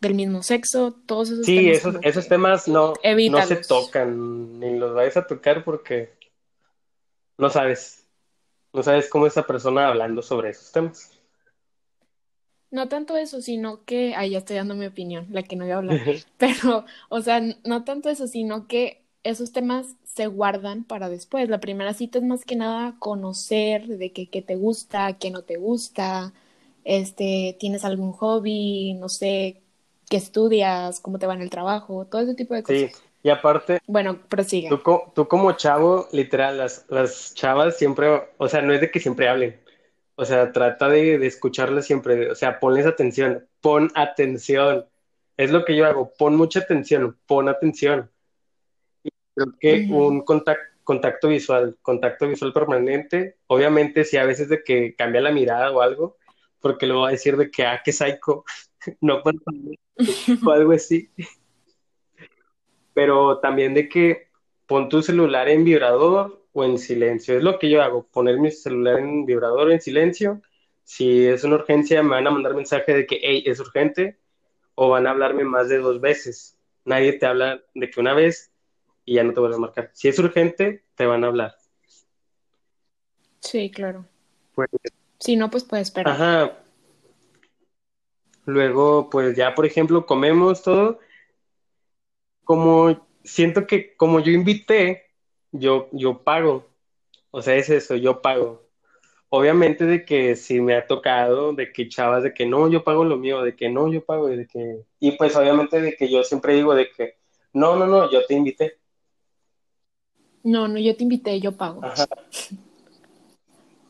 del 0.00 0.14
mismo 0.14 0.42
sexo, 0.42 0.96
todos 1.04 1.30
esos 1.30 1.44
sí, 1.44 1.56
temas. 1.56 1.76
esos, 1.76 1.96
esos 2.02 2.28
temas 2.28 2.68
no, 2.68 2.94
no 3.30 3.46
se 3.46 3.56
tocan, 3.56 4.58
ni 4.58 4.78
los 4.78 4.94
vayas 4.94 5.18
a 5.18 5.26
tocar 5.26 5.64
porque 5.64 6.14
no 7.36 7.50
sabes, 7.50 7.99
no 8.72 8.82
sabes 8.82 9.08
cómo 9.08 9.26
esa 9.26 9.46
persona 9.46 9.88
hablando 9.88 10.22
sobre 10.22 10.50
esos 10.50 10.70
temas. 10.72 11.10
No 12.70 12.88
tanto 12.88 13.16
eso, 13.16 13.42
sino 13.42 13.84
que, 13.84 14.14
ahí 14.14 14.30
ya 14.30 14.38
estoy 14.38 14.56
dando 14.56 14.76
mi 14.76 14.86
opinión, 14.86 15.26
la 15.30 15.42
que 15.42 15.56
no 15.56 15.64
voy 15.64 15.72
a 15.72 15.78
hablar, 15.78 16.00
pero, 16.38 16.84
o 17.08 17.20
sea, 17.20 17.40
no 17.64 17.84
tanto 17.84 18.08
eso, 18.08 18.28
sino 18.28 18.68
que 18.68 19.02
esos 19.24 19.52
temas 19.52 19.96
se 20.04 20.26
guardan 20.28 20.84
para 20.84 21.08
después. 21.08 21.48
La 21.48 21.60
primera 21.60 21.94
cita 21.94 22.18
es 22.18 22.24
más 22.24 22.44
que 22.44 22.56
nada 22.56 22.96
conocer 22.98 23.86
de 23.86 24.12
qué, 24.12 24.28
qué 24.28 24.40
te 24.40 24.54
gusta, 24.54 25.18
qué 25.18 25.30
no 25.30 25.42
te 25.42 25.56
gusta, 25.56 26.32
este, 26.84 27.56
tienes 27.58 27.84
algún 27.84 28.12
hobby, 28.12 28.94
no 28.94 29.08
sé, 29.08 29.62
qué 30.08 30.16
estudias, 30.16 31.00
cómo 31.00 31.18
te 31.18 31.26
va 31.26 31.34
en 31.34 31.42
el 31.42 31.50
trabajo, 31.50 32.06
todo 32.06 32.22
ese 32.22 32.34
tipo 32.34 32.54
de 32.54 32.62
cosas. 32.62 32.90
Sí, 32.92 33.09
y 33.22 33.28
aparte, 33.28 33.80
bueno, 33.86 34.18
prosigue. 34.28 34.68
Tú, 34.68 34.80
tú 35.14 35.28
como 35.28 35.52
chavo, 35.52 36.08
literal, 36.12 36.58
las, 36.58 36.86
las 36.88 37.34
chavas 37.34 37.76
siempre, 37.76 38.08
o 38.36 38.48
sea, 38.48 38.62
no 38.62 38.72
es 38.72 38.80
de 38.80 38.90
que 38.90 39.00
siempre 39.00 39.28
hablen, 39.28 39.60
o 40.14 40.24
sea, 40.24 40.52
trata 40.52 40.88
de, 40.88 41.18
de 41.18 41.82
siempre, 41.82 42.30
o 42.30 42.34
sea, 42.34 42.60
ponles 42.60 42.86
atención, 42.86 43.46
pon 43.60 43.90
atención. 43.94 44.86
Es 45.36 45.50
lo 45.50 45.64
que 45.64 45.74
yo 45.74 45.86
hago, 45.86 46.12
pon 46.18 46.36
mucha 46.36 46.60
atención, 46.60 47.16
pon 47.26 47.48
atención. 47.48 48.10
Creo 49.34 49.54
que 49.58 49.88
un 49.90 50.20
contacto, 50.22 50.70
contacto 50.84 51.28
visual, 51.28 51.78
contacto 51.82 52.28
visual 52.28 52.52
permanente, 52.52 53.36
obviamente 53.46 54.04
si 54.04 54.16
a 54.16 54.24
veces 54.24 54.48
de 54.48 54.62
que 54.62 54.94
cambia 54.94 55.20
la 55.20 55.30
mirada 55.30 55.70
o 55.70 55.80
algo, 55.80 56.16
porque 56.60 56.86
luego 56.86 57.02
va 57.02 57.08
a 57.08 57.12
decir 57.12 57.36
de 57.36 57.50
que, 57.50 57.64
ah, 57.64 57.80
qué 57.84 57.92
psycho, 57.92 58.44
no 59.00 59.22
o 60.46 60.50
algo 60.50 60.72
así. 60.72 61.08
Pero 62.94 63.38
también 63.38 63.74
de 63.74 63.88
que 63.88 64.28
pon 64.66 64.88
tu 64.88 65.02
celular 65.02 65.48
en 65.48 65.64
vibrador 65.64 66.44
o 66.52 66.64
en 66.64 66.78
silencio. 66.78 67.36
Es 67.36 67.42
lo 67.42 67.58
que 67.58 67.70
yo 67.70 67.82
hago, 67.82 68.06
poner 68.06 68.38
mi 68.38 68.50
celular 68.50 68.98
en 68.98 69.26
vibrador 69.26 69.68
o 69.68 69.72
en 69.72 69.80
silencio. 69.80 70.42
Si 70.84 71.26
es 71.26 71.44
una 71.44 71.56
urgencia, 71.56 72.02
me 72.02 72.10
van 72.10 72.26
a 72.26 72.30
mandar 72.30 72.54
mensaje 72.54 72.94
de 72.94 73.06
que, 73.06 73.20
hey, 73.22 73.44
es 73.46 73.60
urgente, 73.60 74.18
o 74.74 74.88
van 74.88 75.06
a 75.06 75.10
hablarme 75.10 75.44
más 75.44 75.68
de 75.68 75.78
dos 75.78 76.00
veces. 76.00 76.56
Nadie 76.84 77.12
te 77.12 77.26
habla 77.26 77.62
de 77.74 77.90
que 77.90 78.00
una 78.00 78.14
vez 78.14 78.50
y 79.04 79.14
ya 79.14 79.24
no 79.24 79.32
te 79.32 79.40
vuelves 79.40 79.58
a 79.58 79.60
marcar. 79.60 79.90
Si 79.92 80.08
es 80.08 80.18
urgente, 80.18 80.84
te 80.94 81.06
van 81.06 81.24
a 81.24 81.28
hablar. 81.28 81.56
Sí, 83.40 83.70
claro. 83.70 84.06
Pues, 84.54 84.68
si 85.18 85.36
no, 85.36 85.50
pues 85.50 85.64
puedes 85.64 85.88
esperar. 85.88 86.14
Ajá. 86.14 86.58
Luego, 88.46 89.10
pues 89.10 89.36
ya, 89.36 89.54
por 89.54 89.66
ejemplo, 89.66 90.06
comemos 90.06 90.62
todo. 90.62 90.98
Como 92.50 93.06
siento 93.22 93.64
que 93.64 93.94
como 93.94 94.18
yo 94.18 94.32
invité, 94.32 95.04
yo, 95.52 95.88
yo 95.92 96.24
pago. 96.24 96.66
O 97.30 97.42
sea, 97.42 97.54
es 97.54 97.70
eso, 97.70 97.94
yo 97.94 98.22
pago. 98.22 98.66
Obviamente 99.28 99.84
de 99.84 100.04
que 100.04 100.34
si 100.34 100.60
me 100.60 100.74
ha 100.74 100.84
tocado, 100.84 101.52
de 101.52 101.70
que 101.70 101.88
chavas, 101.88 102.24
de 102.24 102.34
que 102.34 102.46
no, 102.46 102.68
yo 102.68 102.82
pago 102.82 103.04
lo 103.04 103.16
mío, 103.16 103.42
de 103.42 103.54
que 103.54 103.68
no, 103.68 103.86
yo 103.86 104.04
pago, 104.04 104.26
de 104.26 104.48
que... 104.48 104.80
Y 104.98 105.12
pues 105.12 105.36
obviamente 105.36 105.80
de 105.80 105.94
que 105.94 106.10
yo 106.10 106.24
siempre 106.24 106.56
digo 106.56 106.74
de 106.74 106.90
que, 106.90 107.18
no, 107.52 107.76
no, 107.76 107.86
no, 107.86 108.10
yo 108.10 108.26
te 108.26 108.34
invité. 108.34 108.80
No, 110.42 110.66
no, 110.66 110.80
yo 110.80 110.96
te 110.96 111.04
invité, 111.04 111.38
yo 111.38 111.56
pago. 111.56 111.82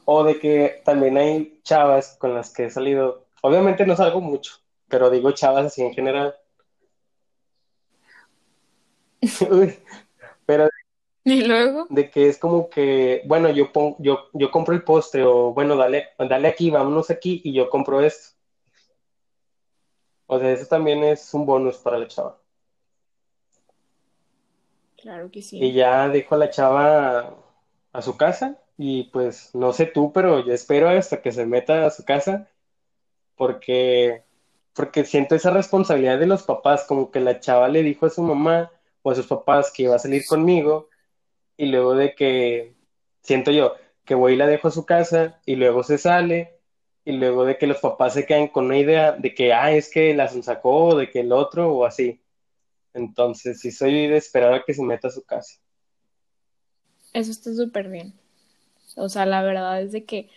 O 0.05 0.23
de 0.23 0.38
que 0.38 0.83
también 0.85 1.17
hay 1.17 1.61
chavas 1.62 2.14
con 2.21 2.35
las 2.35 2.52
que 2.52 2.67
he 2.67 2.71
salido. 2.71 3.25
Obviamente 3.40 3.87
no 3.87 3.97
salgo 3.97 4.21
mucho, 4.21 4.52
pero 4.87 5.09
digo 5.09 5.31
chavas 5.31 5.64
así 5.64 5.81
en 5.81 5.95
general. 5.95 6.35
pero 10.47 10.69
y 11.23 11.45
luego 11.45 11.87
de 11.91 12.11
que 12.11 12.29
es 12.29 12.39
como 12.39 12.71
que 12.71 13.23
bueno 13.27 13.50
yo 13.50 13.73
pongo, 13.73 13.97
yo 13.99 14.31
yo 14.33 14.50
compro 14.50 14.75
el 14.75 14.83
postre 14.83 15.23
o 15.25 15.53
bueno 15.53 15.77
dale 15.77 16.09
dale 16.19 16.49
aquí 16.49 16.71
vámonos 16.71 17.11
aquí 17.11 17.41
y 17.45 17.53
yo 17.53 17.69
compro 17.69 18.00
esto. 18.00 18.37
O 20.27 20.39
sea 20.39 20.50
eso 20.50 20.67
también 20.67 21.05
es 21.05 21.35
un 21.35 21.45
bonus 21.45 21.77
para 21.79 21.99
la 21.99 22.09
chava. 22.09 22.39
Claro 24.97 25.31
que 25.31 25.43
sí. 25.43 25.59
Y 25.62 25.73
ya 25.73 26.09
dejo 26.09 26.35
a 26.35 26.39
la 26.39 26.50
chava 26.50 27.37
a 27.93 28.03
su 28.03 28.17
casa 28.17 28.59
y 28.79 29.05
pues 29.05 29.55
no 29.55 29.73
sé 29.75 29.87
tú 29.87 30.12
pero 30.12 30.45
yo 30.45 30.55
espero 30.55 30.89
hasta 30.89 31.21
que 31.21 31.33
se 31.33 31.45
meta 31.45 31.85
a 31.85 31.91
su 31.91 32.05
casa 32.05 32.49
porque 33.37 34.25
porque 34.73 35.05
siento 35.05 35.35
esa 35.35 35.50
responsabilidad 35.50 36.19
de 36.19 36.27
los 36.27 36.45
papás 36.45 36.85
como 36.87 37.11
que 37.11 37.21
la 37.21 37.41
chava 37.41 37.69
le 37.69 37.83
dijo 37.83 38.07
a 38.07 38.11
su 38.11 38.23
mamá 38.23 38.71
o 39.02 39.11
a 39.11 39.14
sus 39.14 39.26
papás 39.26 39.73
que 39.75 39.85
iba 39.85 39.97
a 39.97 39.99
salir 39.99 40.25
conmigo 40.26 40.88
y 41.57 41.66
luego 41.66 41.95
de 41.95 42.14
que 42.14 42.75
siento 43.23 43.50
yo 43.50 43.75
que 44.04 44.14
voy 44.14 44.33
y 44.33 44.37
la 44.37 44.47
dejo 44.47 44.69
a 44.69 44.73
su 44.73 44.85
casa 44.87 45.40
y 45.47 45.57
luego 45.57 45.83
se 45.83 45.99
sale 45.99 46.61
y 47.04 47.12
luego 47.12 47.45
de 47.45 47.59
que 47.59 47.66
los 47.66 47.78
papás 47.78 48.14
se 48.14 48.26
quedan 48.26 48.49
con 48.49 48.66
una 48.66 48.78
idea 48.78 49.12
de 49.12 49.35
que, 49.35 49.52
ah, 49.52 49.73
es 49.73 49.90
que 49.90 50.14
la 50.14 50.28
sacó, 50.28 50.97
de 50.97 51.11
que 51.11 51.21
el 51.21 51.33
otro 51.33 51.73
o 51.73 51.85
así. 51.85 52.21
Entonces, 52.92 53.61
sí 53.61 53.71
soy 53.71 54.09
de 54.09 54.16
esperar 54.16 54.52
a 54.54 54.64
que 54.64 54.75
se 54.75 54.83
meta 54.83 55.09
a 55.09 55.11
su 55.11 55.23
casa. 55.23 55.61
Eso 57.12 57.30
está 57.30 57.54
súper 57.54 57.88
bien. 57.88 58.14
O 58.97 59.09
sea, 59.09 59.26
la 59.26 59.42
verdad 59.42 59.80
es 59.80 59.92
de 59.92 60.04
que 60.04 60.28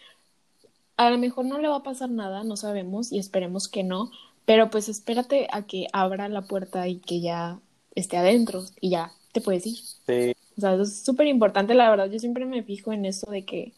a 0.97 1.09
lo 1.09 1.17
mejor 1.17 1.45
no 1.45 1.57
le 1.59 1.67
va 1.67 1.77
a 1.77 1.83
pasar 1.83 2.09
nada, 2.09 2.43
no 2.43 2.55
sabemos 2.55 3.11
y 3.11 3.19
esperemos 3.19 3.67
que 3.67 3.83
no, 3.83 4.11
pero 4.45 4.69
pues 4.69 4.89
espérate 4.89 5.47
a 5.51 5.65
que 5.65 5.87
abra 5.91 6.29
la 6.29 6.43
puerta 6.43 6.87
y 6.87 6.99
que 6.99 7.21
ya 7.21 7.59
esté 7.95 8.17
adentro 8.17 8.63
y 8.79 8.91
ya 8.91 9.11
te 9.31 9.41
puedes 9.41 9.65
ir. 9.65 9.77
Sí. 9.77 10.35
O 10.57 10.61
sea, 10.61 10.73
eso 10.73 10.83
es 10.83 11.03
súper 11.03 11.27
importante, 11.27 11.73
la 11.73 11.89
verdad. 11.89 12.09
Yo 12.09 12.19
siempre 12.19 12.45
me 12.45 12.63
fijo 12.63 12.93
en 12.93 13.05
eso 13.05 13.29
de 13.29 13.43
que, 13.43 13.73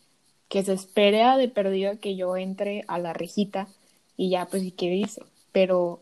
que 0.50 0.64
se 0.64 0.74
espere 0.74 1.24
a 1.24 1.38
de 1.38 1.48
perdida 1.48 1.98
que 1.98 2.16
yo 2.16 2.36
entre 2.38 2.84
a 2.88 3.00
la 3.00 3.14
rejita 3.14 3.68
y 4.18 4.30
ya, 4.30 4.46
pues, 4.46 4.64
si 4.64 4.72
quiere 4.72 4.96
irse. 4.96 5.24
Pero 5.52 6.02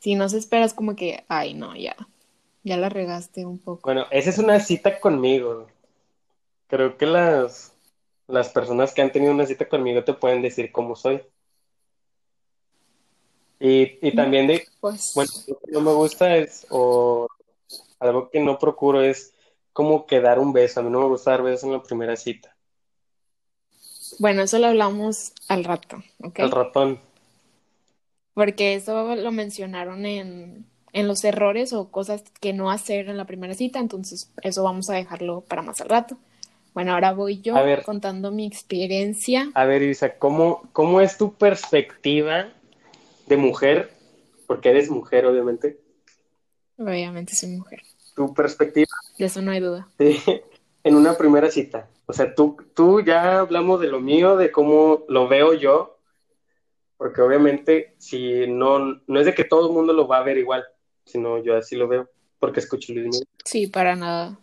si 0.00 0.14
no 0.14 0.28
se 0.28 0.38
espera, 0.38 0.66
es 0.66 0.74
como 0.74 0.96
que, 0.96 1.24
ay, 1.28 1.54
no, 1.54 1.74
ya, 1.76 1.96
ya 2.62 2.76
la 2.76 2.90
regaste 2.90 3.46
un 3.46 3.58
poco. 3.58 3.82
Bueno, 3.84 4.06
esa 4.10 4.30
es 4.30 4.38
una 4.38 4.60
cita 4.60 5.00
conmigo. 5.00 5.66
Creo 6.66 6.96
que 6.98 7.06
las, 7.06 7.72
las 8.26 8.50
personas 8.50 8.92
que 8.92 9.02
han 9.02 9.12
tenido 9.12 9.32
una 9.32 9.46
cita 9.46 9.68
conmigo 9.68 10.04
te 10.04 10.12
pueden 10.12 10.42
decir 10.42 10.72
cómo 10.72 10.94
soy. 10.94 11.22
Y, 13.60 14.06
y 14.06 14.14
también 14.14 14.46
de, 14.46 14.66
pues... 14.80 15.12
bueno, 15.14 15.30
lo 15.46 15.58
que 15.60 15.72
no 15.72 15.80
me 15.80 15.92
gusta 15.92 16.36
es, 16.36 16.66
o 16.70 17.28
algo 17.98 18.28
que 18.30 18.40
no 18.40 18.58
procuro 18.58 19.02
es 19.02 19.32
como 19.72 20.06
que 20.06 20.20
dar 20.20 20.38
un 20.38 20.52
beso. 20.52 20.80
A 20.80 20.82
mí 20.82 20.90
no 20.90 21.00
me 21.00 21.08
gusta 21.08 21.30
dar 21.30 21.42
besos 21.42 21.64
en 21.64 21.72
la 21.72 21.82
primera 21.82 22.16
cita. 22.16 22.54
Bueno, 24.18 24.42
eso 24.42 24.58
lo 24.58 24.66
hablamos 24.66 25.32
al 25.48 25.64
rato, 25.64 26.02
¿ok? 26.22 26.40
Al 26.40 26.50
ratón. 26.50 27.00
Porque 28.34 28.74
eso 28.74 29.14
lo 29.16 29.32
mencionaron 29.32 30.06
en, 30.06 30.66
en 30.92 31.08
los 31.08 31.24
errores 31.24 31.72
o 31.72 31.90
cosas 31.90 32.22
que 32.40 32.52
no 32.52 32.70
hacer 32.70 33.08
en 33.08 33.16
la 33.16 33.26
primera 33.26 33.54
cita, 33.54 33.78
entonces 33.78 34.30
eso 34.42 34.62
vamos 34.62 34.90
a 34.90 34.94
dejarlo 34.94 35.40
para 35.42 35.62
más 35.62 35.80
al 35.80 35.88
rato. 35.88 36.16
Bueno, 36.74 36.92
ahora 36.92 37.12
voy 37.12 37.40
yo 37.40 37.54
contando 37.84 38.32
mi 38.32 38.46
experiencia. 38.46 39.50
A 39.54 39.64
ver, 39.64 39.82
Isa, 39.82 40.18
¿cómo, 40.18 40.62
¿cómo 40.72 41.00
es 41.00 41.16
tu 41.16 41.34
perspectiva 41.34 42.48
de 43.26 43.36
mujer? 43.36 43.90
Porque 44.46 44.70
eres 44.70 44.90
mujer, 44.90 45.26
obviamente. 45.26 45.78
Obviamente 46.76 47.34
soy 47.34 47.50
mujer 47.50 47.82
tu 48.14 48.32
perspectiva. 48.32 48.86
De 49.18 49.26
eso 49.26 49.42
no 49.42 49.50
hay 49.50 49.60
duda. 49.60 49.88
en 49.98 50.94
una 50.94 51.16
primera 51.16 51.50
cita. 51.50 51.88
O 52.06 52.12
sea, 52.12 52.34
tú, 52.34 52.56
tú 52.74 53.00
ya 53.00 53.40
hablamos 53.40 53.80
de 53.80 53.88
lo 53.88 54.00
mío, 54.00 54.36
de 54.36 54.50
cómo 54.50 55.04
lo 55.08 55.28
veo 55.28 55.54
yo, 55.54 55.98
porque 56.96 57.22
obviamente 57.22 57.94
si 57.98 58.46
no, 58.46 59.00
no 59.06 59.20
es 59.20 59.26
de 59.26 59.34
que 59.34 59.44
todo 59.44 59.68
el 59.68 59.74
mundo 59.74 59.92
lo 59.92 60.06
va 60.06 60.18
a 60.18 60.22
ver 60.22 60.38
igual, 60.38 60.64
sino 61.04 61.42
yo 61.42 61.56
así 61.56 61.76
lo 61.76 61.88
veo, 61.88 62.10
porque 62.38 62.60
escucho 62.60 62.92
Luis 62.92 63.06
Miguel. 63.06 63.28
Sí, 63.44 63.66
para 63.66 63.96
nada. 63.96 64.38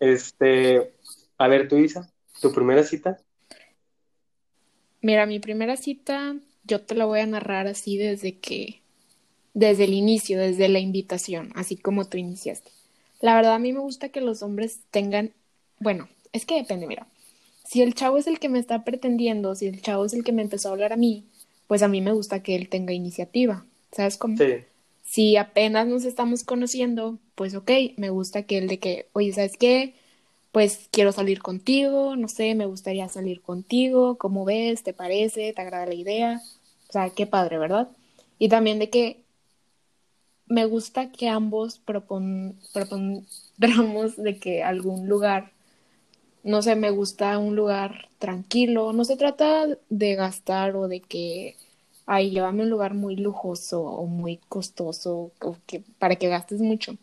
Este, 0.00 0.94
a 1.38 1.48
ver, 1.48 1.68
tú 1.68 1.76
Isa, 1.76 2.12
tu 2.40 2.52
primera 2.52 2.82
cita. 2.82 3.18
Mira, 5.00 5.26
mi 5.26 5.38
primera 5.38 5.76
cita, 5.76 6.36
yo 6.68 6.82
te 6.82 6.94
la 6.94 7.06
voy 7.06 7.20
a 7.20 7.26
narrar 7.26 7.66
así 7.66 7.96
desde 7.96 8.36
que 8.36 8.80
desde 9.54 9.84
el 9.84 9.94
inicio, 9.94 10.38
desde 10.38 10.68
la 10.68 10.78
invitación, 10.78 11.50
así 11.56 11.76
como 11.76 12.04
tú 12.04 12.16
iniciaste. 12.16 12.70
La 13.20 13.34
verdad 13.34 13.54
a 13.54 13.58
mí 13.58 13.72
me 13.72 13.80
gusta 13.80 14.10
que 14.10 14.20
los 14.20 14.42
hombres 14.42 14.78
tengan, 14.92 15.32
bueno, 15.80 16.08
es 16.32 16.46
que 16.46 16.54
depende, 16.54 16.86
mira, 16.86 17.08
si 17.64 17.82
el 17.82 17.94
chavo 17.94 18.18
es 18.18 18.28
el 18.28 18.38
que 18.38 18.48
me 18.48 18.60
está 18.60 18.84
pretendiendo, 18.84 19.56
si 19.56 19.66
el 19.66 19.82
chavo 19.82 20.04
es 20.04 20.14
el 20.14 20.22
que 20.22 20.32
me 20.32 20.42
empezó 20.42 20.68
a 20.68 20.72
hablar 20.72 20.92
a 20.92 20.96
mí, 20.96 21.24
pues 21.66 21.82
a 21.82 21.88
mí 21.88 22.00
me 22.00 22.12
gusta 22.12 22.42
que 22.42 22.54
él 22.54 22.68
tenga 22.68 22.92
iniciativa, 22.92 23.64
¿sabes 23.90 24.16
cómo? 24.16 24.36
Sí. 24.36 24.64
Si 25.04 25.36
apenas 25.36 25.88
nos 25.88 26.04
estamos 26.04 26.44
conociendo, 26.44 27.18
pues 27.34 27.54
ok, 27.54 27.70
me 27.96 28.10
gusta 28.10 28.44
que 28.44 28.58
él 28.58 28.68
de 28.68 28.78
que, 28.78 29.08
oye, 29.12 29.32
¿sabes 29.32 29.56
qué? 29.56 29.94
Pues 30.52 30.88
quiero 30.92 31.12
salir 31.12 31.40
contigo, 31.42 32.14
no 32.16 32.28
sé, 32.28 32.54
me 32.54 32.66
gustaría 32.66 33.08
salir 33.08 33.42
contigo, 33.42 34.18
¿cómo 34.18 34.44
ves? 34.44 34.82
¿Te 34.82 34.92
parece? 34.92 35.52
¿Te 35.52 35.62
agrada 35.62 35.86
la 35.86 35.94
idea? 35.94 36.42
O 36.88 36.92
sea, 36.92 37.10
qué 37.10 37.26
padre, 37.26 37.58
¿verdad? 37.58 37.88
Y 38.38 38.48
también 38.48 38.78
de 38.78 38.90
que 38.90 39.24
me 40.46 40.64
gusta 40.64 41.12
que 41.12 41.28
ambos 41.28 41.78
propon, 41.78 42.56
propondramos 42.72 44.16
de 44.22 44.38
que 44.38 44.62
algún 44.62 45.08
lugar, 45.08 45.52
no 46.44 46.62
sé, 46.62 46.76
me 46.76 46.90
gusta 46.90 47.38
un 47.38 47.56
lugar 47.56 48.08
tranquilo, 48.18 48.92
no 48.92 49.04
se 49.04 49.16
trata 49.16 49.66
de 49.90 50.14
gastar 50.14 50.76
o 50.76 50.88
de 50.88 51.00
que, 51.00 51.56
ay, 52.06 52.30
llévame 52.30 52.62
a 52.62 52.64
un 52.64 52.70
lugar 52.70 52.94
muy 52.94 53.16
lujoso 53.16 53.82
o 53.82 54.06
muy 54.06 54.38
costoso 54.48 55.32
o 55.40 55.56
que, 55.66 55.82
para 55.98 56.16
que 56.16 56.28
gastes 56.28 56.60
mucho. 56.60 56.96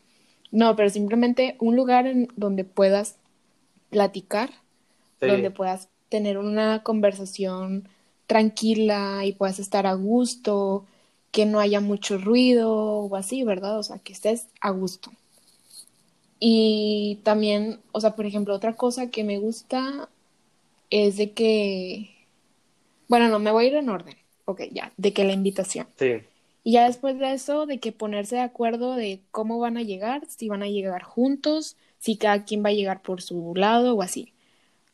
No, 0.52 0.76
pero 0.76 0.90
simplemente 0.90 1.58
un 1.60 1.76
lugar 1.76 2.08
en 2.08 2.30
donde 2.36 2.64
puedas 2.64 3.18
platicar, 3.90 4.52
donde 5.22 5.52
puedas 5.52 5.90
tener 6.10 6.38
una 6.38 6.84
conversación 6.84 7.90
tranquila 8.28 9.26
y 9.26 9.34
puedas 9.34 9.60
estar 9.60 9.88
a 9.88 9.94
gusto, 9.94 10.86
que 11.32 11.46
no 11.46 11.60
haya 11.60 11.82
mucho 11.82 12.18
ruido 12.18 12.72
o 12.72 13.16
así, 13.16 13.44
¿verdad? 13.44 13.78
O 13.80 13.84
sea, 13.84 14.00
que 14.00 14.14
estés 14.14 14.48
a 14.62 14.72
gusto. 14.72 15.12
Y 16.40 17.20
también, 17.24 17.80
o 17.92 18.02
sea, 18.02 18.16
por 18.16 18.26
ejemplo, 18.26 18.54
otra 18.54 18.76
cosa 18.76 19.10
que 19.10 19.24
me 19.24 19.38
gusta 19.40 20.10
es 20.90 21.18
de 21.18 21.32
que, 21.32 22.10
bueno, 23.08 23.30
no, 23.30 23.40
me 23.40 23.52
voy 23.52 23.66
a 23.66 23.68
ir 23.68 23.76
en 23.76 23.90
orden. 23.90 24.16
Ok, 24.46 24.62
ya, 24.72 24.94
de 24.98 25.14
que 25.14 25.24
la 25.24 25.34
invitación. 25.34 25.88
Sí. 25.98 26.22
Y 26.64 26.74
ya 26.74 26.86
después 26.88 27.18
de 27.20 27.34
eso, 27.34 27.66
de 27.66 27.80
que 27.80 27.92
ponerse 27.92 28.36
de 28.36 28.42
acuerdo 28.42 28.96
de 28.96 29.22
cómo 29.32 29.60
van 29.60 29.78
a 29.78 29.84
llegar, 29.84 30.24
si 30.28 30.50
van 30.50 30.64
a 30.64 30.68
llegar 30.68 31.04
juntos, 31.04 31.78
si 32.00 32.18
cada 32.18 32.44
quien 32.46 32.64
va 32.64 32.70
a 32.70 32.74
llegar 32.74 33.02
por 33.02 33.22
su 33.22 33.54
lado 33.56 33.96
o 33.96 34.02
así. 34.02 34.35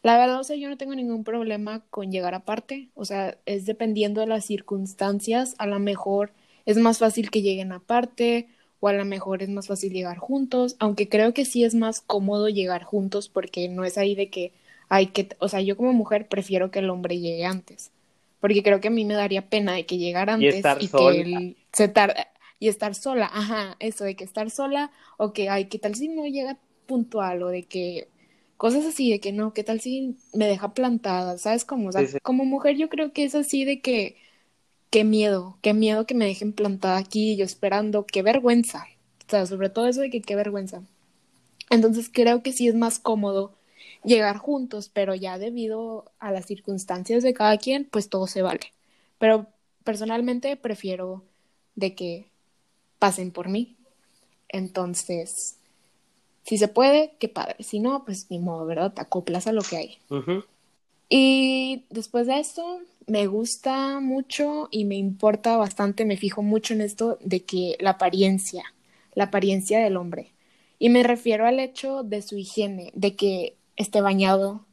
La 0.03 0.17
verdad, 0.17 0.39
o 0.39 0.43
sea, 0.43 0.55
yo 0.55 0.69
no 0.69 0.77
tengo 0.77 0.95
ningún 0.95 1.23
problema 1.23 1.83
con 1.89 2.11
llegar 2.11 2.33
aparte, 2.33 2.89
o 2.95 3.05
sea, 3.05 3.37
es 3.45 3.65
dependiendo 3.65 4.21
de 4.21 4.27
las 4.27 4.45
circunstancias, 4.45 5.53
a 5.59 5.67
lo 5.67 5.79
mejor 5.79 6.33
es 6.65 6.77
más 6.77 6.97
fácil 6.97 7.29
que 7.29 7.41
lleguen 7.41 7.71
aparte 7.71 8.47
o 8.79 8.87
a 8.87 8.93
lo 8.93 9.05
mejor 9.05 9.43
es 9.43 9.49
más 9.49 9.67
fácil 9.67 9.93
llegar 9.93 10.17
juntos, 10.17 10.75
aunque 10.79 11.07
creo 11.07 11.33
que 11.33 11.45
sí 11.45 11.63
es 11.63 11.75
más 11.75 12.01
cómodo 12.01 12.49
llegar 12.49 12.83
juntos 12.83 13.29
porque 13.29 13.69
no 13.69 13.83
es 13.83 13.97
ahí 13.99 14.15
de 14.15 14.29
que 14.29 14.53
hay 14.89 15.07
que, 15.07 15.29
o 15.39 15.47
sea, 15.47 15.61
yo 15.61 15.77
como 15.77 15.93
mujer 15.93 16.27
prefiero 16.27 16.71
que 16.71 16.79
el 16.79 16.89
hombre 16.89 17.19
llegue 17.19 17.45
antes, 17.45 17.91
porque 18.39 18.63
creo 18.63 18.81
que 18.81 18.87
a 18.87 18.91
mí 18.91 19.05
me 19.05 19.13
daría 19.13 19.49
pena 19.49 19.73
de 19.73 19.85
que 19.85 19.99
llegara 19.99 20.33
antes 20.33 20.65
y, 20.79 20.87
que 20.87 21.07
él 21.09 21.57
se 21.71 21.87
tarde 21.87 22.25
y 22.59 22.67
estar 22.67 22.95
sola, 22.95 23.29
ajá, 23.31 23.77
eso 23.79 24.03
de 24.03 24.15
que 24.15 24.23
estar 24.23 24.49
sola 24.49 24.91
o 25.17 25.31
que, 25.31 25.49
ay, 25.49 25.65
¿qué 25.65 25.77
tal 25.77 25.93
si 25.95 26.07
no 26.07 26.25
llega 26.25 26.57
puntual 26.87 27.43
o 27.43 27.49
de 27.49 27.63
que 27.63 28.07
cosas 28.61 28.85
así 28.85 29.09
de 29.09 29.19
que 29.19 29.31
no, 29.31 29.55
¿qué 29.55 29.63
tal 29.63 29.81
si 29.81 30.17
me 30.35 30.45
deja 30.45 30.75
plantada? 30.75 31.39
¿Sabes 31.39 31.65
cómo? 31.65 31.89
O 31.89 31.91
sea, 31.91 32.07
como 32.21 32.45
mujer 32.45 32.77
yo 32.77 32.89
creo 32.89 33.11
que 33.11 33.23
es 33.23 33.33
así 33.33 33.65
de 33.65 33.81
que 33.81 34.17
qué 34.91 35.03
miedo, 35.03 35.57
qué 35.63 35.73
miedo 35.73 36.05
que 36.05 36.13
me 36.13 36.25
dejen 36.25 36.53
plantada 36.53 36.97
aquí 36.97 37.35
yo 37.35 37.43
esperando, 37.43 38.05
qué 38.05 38.21
vergüenza. 38.21 38.85
O 39.25 39.31
sea, 39.31 39.47
sobre 39.47 39.69
todo 39.69 39.87
eso 39.87 40.01
de 40.01 40.11
que 40.11 40.21
qué 40.21 40.35
vergüenza. 40.35 40.83
Entonces 41.71 42.07
creo 42.13 42.43
que 42.43 42.53
sí 42.53 42.67
es 42.67 42.75
más 42.75 42.99
cómodo 42.99 43.51
llegar 44.03 44.37
juntos, 44.37 44.91
pero 44.93 45.15
ya 45.15 45.39
debido 45.39 46.05
a 46.19 46.31
las 46.31 46.45
circunstancias 46.45 47.23
de 47.23 47.33
cada 47.33 47.57
quien, 47.57 47.85
pues 47.85 48.09
todo 48.09 48.27
se 48.27 48.43
vale. 48.43 48.73
Pero 49.17 49.47
personalmente 49.83 50.55
prefiero 50.55 51.23
de 51.73 51.95
que 51.95 52.27
pasen 52.99 53.31
por 53.31 53.49
mí. 53.49 53.75
Entonces, 54.49 55.57
si 56.43 56.57
se 56.57 56.67
puede, 56.67 57.13
qué 57.19 57.29
padre. 57.29 57.55
Si 57.59 57.79
no, 57.79 58.03
pues 58.05 58.27
ni 58.29 58.39
modo, 58.39 58.65
¿verdad? 58.65 58.93
Te 58.93 59.01
acoplas 59.01 59.47
a 59.47 59.51
lo 59.51 59.61
que 59.61 59.77
hay. 59.77 59.97
Y 61.09 61.85
después 61.89 62.27
de 62.27 62.39
esto, 62.39 62.79
me 63.07 63.27
gusta 63.27 63.99
mucho 63.99 64.67
y 64.71 64.85
me 64.85 64.95
importa 64.95 65.57
bastante, 65.57 66.05
me 66.05 66.17
fijo 66.17 66.41
mucho 66.41 66.73
en 66.73 66.81
esto 66.81 67.17
de 67.21 67.43
que 67.43 67.75
la 67.79 67.91
apariencia, 67.91 68.63
la 69.13 69.25
apariencia 69.25 69.79
del 69.79 69.97
hombre. 69.97 70.31
Y 70.79 70.89
me 70.89 71.03
refiero 71.03 71.45
al 71.45 71.59
hecho 71.59 72.03
de 72.03 72.21
su 72.21 72.37
higiene, 72.37 72.91
de 72.95 73.15
que 73.15 73.55
esté 73.75 74.01
bañado, 74.01 74.65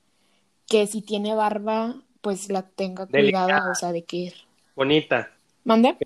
que 0.67 0.87
si 0.87 1.03
tiene 1.03 1.35
barba, 1.35 1.97
pues 2.21 2.51
la 2.51 2.63
tenga 2.63 3.07
cuidada, 3.07 3.71
o 3.71 3.75
sea, 3.75 3.93
de 3.93 4.05
que... 4.05 4.33
Bonita. 4.75 5.33
¿Mande? 5.65 5.97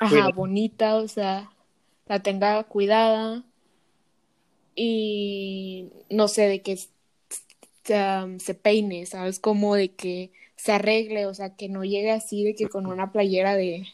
Ajá, 0.00 0.30
bonita, 0.34 0.96
o 0.96 1.08
sea, 1.08 1.50
la 2.06 2.20
tenga 2.20 2.62
cuidada. 2.64 3.42
Y 4.80 5.90
no 6.08 6.28
sé, 6.28 6.42
de 6.42 6.62
que 6.62 6.78
se 7.82 8.54
peine, 8.54 9.06
¿sabes? 9.06 9.40
Como 9.40 9.74
de 9.74 9.88
que 9.88 10.30
se 10.54 10.70
arregle, 10.70 11.26
o 11.26 11.34
sea, 11.34 11.56
que 11.56 11.68
no 11.68 11.84
llegue 11.84 12.12
así 12.12 12.44
de 12.44 12.54
que 12.54 12.68
con 12.68 12.86
una 12.86 13.10
playera 13.10 13.56
de, 13.56 13.86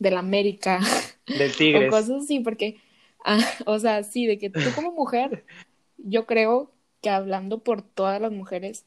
de 0.00 0.10
la 0.10 0.18
América. 0.18 0.80
Del 1.26 1.52
Tigres. 1.56 1.88
o 1.88 1.90
cosas 1.90 2.24
así, 2.24 2.40
porque, 2.40 2.80
ah, 3.24 3.38
o 3.64 3.78
sea, 3.78 4.02
sí, 4.02 4.26
de 4.26 4.38
que 4.38 4.50
tú 4.50 4.60
como 4.74 4.90
mujer, 4.90 5.44
yo 5.98 6.26
creo 6.26 6.72
que 7.00 7.10
hablando 7.10 7.58
por 7.58 7.82
todas 7.82 8.20
las 8.20 8.32
mujeres, 8.32 8.84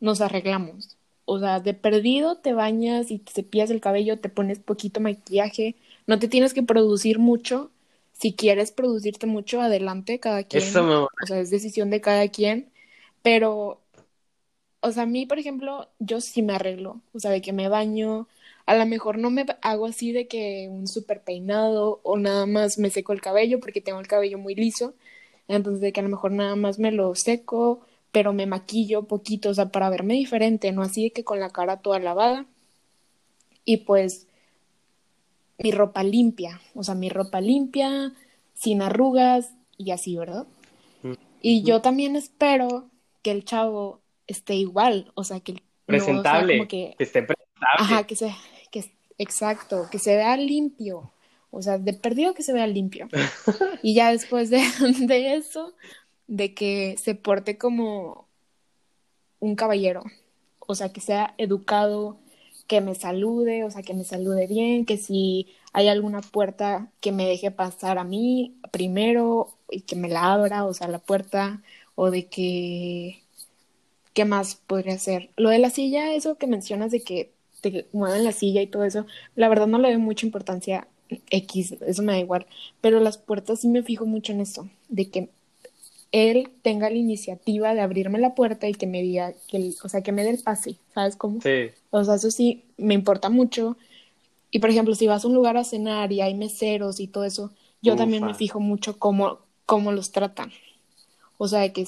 nos 0.00 0.20
arreglamos. 0.20 0.96
O 1.24 1.38
sea, 1.38 1.60
de 1.60 1.74
perdido 1.74 2.38
te 2.38 2.54
bañas 2.54 3.12
y 3.12 3.18
te 3.18 3.30
cepillas 3.30 3.70
el 3.70 3.80
cabello, 3.80 4.18
te 4.18 4.28
pones 4.28 4.58
poquito 4.58 5.00
maquillaje, 5.00 5.76
no 6.08 6.18
te 6.18 6.26
tienes 6.26 6.54
que 6.54 6.64
producir 6.64 7.20
mucho. 7.20 7.70
Si 8.22 8.34
quieres 8.34 8.72
producirte 8.72 9.26
mucho, 9.26 9.60
adelante, 9.60 10.20
cada 10.20 10.44
quien. 10.44 10.62
O 11.22 11.26
sea, 11.26 11.40
es 11.40 11.50
decisión 11.50 11.90
de 11.90 12.00
cada 12.00 12.28
quien. 12.28 12.70
Pero, 13.22 13.82
o 14.80 14.92
sea, 14.92 15.04
a 15.04 15.06
mí, 15.06 15.26
por 15.26 15.38
ejemplo, 15.38 15.88
yo 15.98 16.20
sí 16.20 16.42
me 16.42 16.54
arreglo. 16.54 17.02
O 17.12 17.20
sea, 17.20 17.30
de 17.32 17.42
que 17.42 17.52
me 17.52 17.68
baño. 17.68 18.28
A 18.66 18.76
lo 18.76 18.86
mejor 18.86 19.18
no 19.18 19.30
me 19.30 19.44
hago 19.62 19.86
así 19.86 20.12
de 20.12 20.28
que 20.28 20.68
un 20.70 20.86
súper 20.86 21.22
peinado 21.22 22.00
o 22.04 22.16
nada 22.16 22.46
más 22.46 22.78
me 22.78 22.90
seco 22.90 23.12
el 23.12 23.20
cabello 23.20 23.60
porque 23.60 23.80
tengo 23.80 24.00
el 24.00 24.06
cabello 24.08 24.38
muy 24.38 24.54
liso 24.54 24.94
entonces 25.48 25.80
de 25.80 25.92
que 25.92 26.00
a 26.00 26.02
lo 26.02 26.08
mejor 26.08 26.32
nada 26.32 26.56
más 26.56 26.78
me 26.78 26.92
lo 26.92 27.14
seco, 27.14 27.80
pero 28.12 28.32
me 28.32 28.46
maquillo 28.46 29.04
poquito, 29.04 29.50
o 29.50 29.54
sea, 29.54 29.70
para 29.70 29.90
verme 29.90 30.14
diferente, 30.14 30.72
no 30.72 30.82
así 30.82 31.04
de 31.04 31.12
que 31.12 31.24
con 31.24 31.40
la 31.40 31.50
cara 31.50 31.78
toda 31.82 31.98
lavada. 31.98 32.46
Y 33.64 33.78
pues 33.78 34.26
mi 35.58 35.70
ropa 35.70 36.02
limpia, 36.02 36.60
o 36.74 36.82
sea, 36.82 36.94
mi 36.94 37.08
ropa 37.08 37.40
limpia, 37.40 38.12
sin 38.54 38.82
arrugas 38.82 39.52
y 39.76 39.90
así, 39.90 40.16
¿verdad? 40.16 40.46
Y 41.40 41.62
yo 41.62 41.80
también 41.80 42.14
espero 42.14 42.88
que 43.22 43.32
el 43.32 43.44
chavo 43.44 44.00
esté 44.26 44.54
igual, 44.54 45.10
o 45.14 45.24
sea, 45.24 45.40
que 45.40 45.62
presentable, 45.86 46.66
que, 46.68 46.94
esté 46.98 47.22
presentable. 47.22 47.78
Ajá, 47.78 48.04
que 48.04 48.16
se 48.16 48.32
que 48.70 48.84
exacto, 49.18 49.88
que 49.90 49.98
se 49.98 50.16
vea 50.16 50.36
limpio. 50.36 51.12
O 51.50 51.60
sea, 51.60 51.78
de 51.78 51.92
perdido 51.92 52.32
que 52.32 52.42
se 52.42 52.52
vea 52.52 52.66
limpio. 52.66 53.08
y 53.82 53.94
ya 53.94 54.10
después 54.10 54.50
de, 54.50 54.62
de 55.06 55.34
eso, 55.34 55.74
de 56.26 56.54
que 56.54 56.96
se 57.02 57.14
porte 57.14 57.58
como 57.58 58.26
un 59.38 59.56
caballero. 59.56 60.02
O 60.60 60.74
sea, 60.74 60.92
que 60.92 61.00
sea 61.00 61.34
educado, 61.38 62.16
que 62.66 62.80
me 62.80 62.94
salude, 62.94 63.64
o 63.64 63.70
sea, 63.70 63.82
que 63.82 63.94
me 63.94 64.04
salude 64.04 64.46
bien, 64.46 64.86
que 64.86 64.96
si 64.96 65.48
hay 65.72 65.88
alguna 65.88 66.20
puerta 66.20 66.90
que 67.00 67.12
me 67.12 67.26
deje 67.26 67.50
pasar 67.50 67.98
a 67.98 68.04
mí 68.04 68.56
primero 68.70 69.54
y 69.70 69.82
que 69.82 69.96
me 69.96 70.08
la 70.08 70.32
abra, 70.32 70.64
o 70.64 70.74
sea, 70.74 70.88
la 70.88 70.98
puerta, 70.98 71.62
o 71.94 72.10
de 72.10 72.26
que, 72.26 73.22
¿qué 74.14 74.24
más 74.24 74.56
podría 74.56 74.98
ser? 74.98 75.30
Lo 75.36 75.50
de 75.50 75.58
la 75.58 75.70
silla, 75.70 76.14
eso 76.14 76.36
que 76.36 76.46
mencionas 76.46 76.90
de 76.90 77.02
que 77.02 77.32
te 77.60 77.86
mueven 77.92 78.24
la 78.24 78.32
silla 78.32 78.62
y 78.62 78.66
todo 78.66 78.84
eso, 78.84 79.06
la 79.36 79.48
verdad 79.48 79.66
no 79.66 79.78
le 79.78 79.88
doy 79.88 79.98
mucha 79.98 80.26
importancia 80.26 80.86
X, 81.30 81.76
eso 81.86 82.02
me 82.02 82.12
da 82.12 82.18
igual. 82.18 82.46
Pero 82.80 83.00
las 83.00 83.18
puertas 83.18 83.60
sí 83.60 83.68
me 83.68 83.82
fijo 83.82 84.06
mucho 84.06 84.32
en 84.32 84.40
eso, 84.40 84.68
de 84.88 85.10
que 85.10 85.30
él 86.12 86.50
tenga 86.60 86.90
la 86.90 86.96
iniciativa 86.96 87.74
de 87.74 87.80
abrirme 87.80 88.18
la 88.18 88.34
puerta 88.34 88.68
y 88.68 88.74
que 88.74 88.86
me 88.86 89.02
diga, 89.02 89.32
que 89.48 89.72
o 89.82 89.88
sea, 89.88 90.02
que 90.02 90.12
me 90.12 90.22
dé 90.22 90.30
el 90.30 90.42
pase, 90.42 90.76
¿sabes 90.94 91.16
cómo? 91.16 91.40
Sí. 91.40 91.70
O 91.90 92.04
sea, 92.04 92.16
eso 92.16 92.30
sí 92.30 92.64
me 92.76 92.94
importa 92.94 93.30
mucho. 93.30 93.76
Y 94.50 94.58
por 94.58 94.70
ejemplo, 94.70 94.94
si 94.94 95.06
vas 95.06 95.24
a 95.24 95.28
un 95.28 95.34
lugar 95.34 95.56
a 95.56 95.64
cenar 95.64 96.12
y 96.12 96.20
hay 96.20 96.34
meseros 96.34 97.00
y 97.00 97.06
todo 97.06 97.24
eso, 97.24 97.50
yo 97.80 97.96
también 97.96 98.24
me 98.24 98.34
fijo 98.34 98.60
mucho 98.60 98.98
cómo, 98.98 99.38
cómo 99.66 99.90
los 99.90 100.12
tratan. 100.12 100.52
O 101.38 101.48
sea, 101.48 101.72
que 101.72 101.86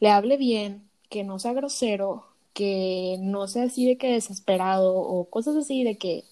le 0.00 0.10
hable 0.10 0.36
bien, 0.36 0.82
que 1.08 1.22
no 1.22 1.38
sea 1.38 1.52
grosero, 1.52 2.26
que 2.52 3.16
no 3.20 3.46
sea 3.46 3.64
así 3.64 3.86
de 3.86 3.96
que 3.96 4.12
desesperado 4.12 4.94
o 4.94 5.24
cosas 5.24 5.56
así 5.56 5.84
de 5.84 5.96
que 5.96 6.24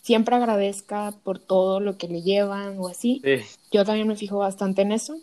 siempre 0.00 0.34
agradezca 0.34 1.14
por 1.22 1.38
todo 1.38 1.78
lo 1.78 1.98
que 1.98 2.08
le 2.08 2.22
llevan 2.22 2.78
o 2.78 2.88
así. 2.88 3.22
Yo 3.70 3.84
también 3.84 4.08
me 4.08 4.16
fijo 4.16 4.38
bastante 4.38 4.82
en 4.82 4.92
eso. 4.92 5.18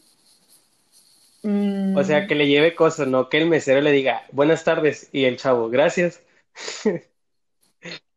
O 1.43 2.03
sea, 2.03 2.27
que 2.27 2.35
le 2.35 2.47
lleve 2.47 2.75
cosas, 2.75 3.07
no 3.07 3.29
que 3.29 3.37
el 3.37 3.47
mesero 3.47 3.81
le 3.81 3.91
diga 3.91 4.23
buenas 4.31 4.63
tardes 4.63 5.09
y 5.11 5.25
el 5.25 5.37
chavo, 5.37 5.69
gracias. 5.69 6.21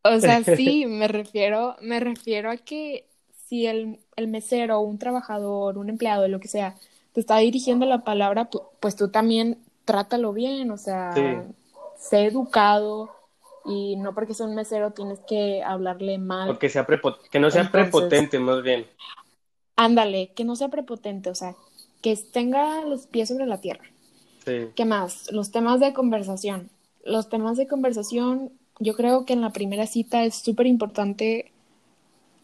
O 0.02 0.18
sea, 0.18 0.42
sí, 0.56 0.86
me 0.86 1.08
refiero, 1.08 1.76
me 1.80 2.00
refiero 2.00 2.50
a 2.50 2.56
que 2.56 3.06
si 3.46 3.66
el, 3.66 4.00
el 4.16 4.28
mesero, 4.28 4.80
un 4.80 4.98
trabajador, 4.98 5.78
un 5.78 5.88
empleado, 5.88 6.26
lo 6.26 6.40
que 6.40 6.48
sea, 6.48 6.74
te 7.12 7.20
está 7.20 7.38
dirigiendo 7.38 7.86
la 7.86 8.04
palabra, 8.04 8.48
pues 8.80 8.96
tú 8.96 9.10
también 9.10 9.58
trátalo 9.84 10.32
bien, 10.32 10.70
o 10.70 10.78
sea, 10.78 11.12
sé 11.96 12.24
educado, 12.24 13.10
y 13.64 13.96
no 13.96 14.14
porque 14.14 14.34
sea 14.34 14.46
un 14.46 14.54
mesero 14.54 14.92
tienes 14.92 15.20
que 15.20 15.62
hablarle 15.62 16.18
mal. 16.18 16.50
O 16.50 16.58
que, 16.58 16.68
sea 16.68 16.86
que 17.30 17.38
no 17.38 17.50
sea 17.50 17.70
prepotente, 17.70 18.38
más 18.38 18.62
bien. 18.62 18.86
Ándale, 19.76 20.32
que 20.34 20.44
no 20.44 20.56
sea 20.56 20.68
prepotente, 20.68 21.30
o 21.30 21.34
sea, 21.34 21.54
que 22.02 22.16
tenga 22.16 22.84
los 22.84 23.06
pies 23.06 23.28
sobre 23.28 23.46
la 23.46 23.60
tierra. 23.60 23.84
Sí. 24.44 24.68
¿Qué 24.74 24.84
más? 24.84 25.30
Los 25.32 25.50
temas 25.50 25.80
de 25.80 25.92
conversación. 25.92 26.68
Los 27.04 27.28
temas 27.28 27.56
de 27.56 27.66
conversación, 27.66 28.52
yo 28.78 28.94
creo 28.94 29.24
que 29.24 29.32
en 29.32 29.40
la 29.40 29.52
primera 29.52 29.86
cita 29.86 30.24
es 30.24 30.34
súper 30.34 30.66
importante 30.66 31.52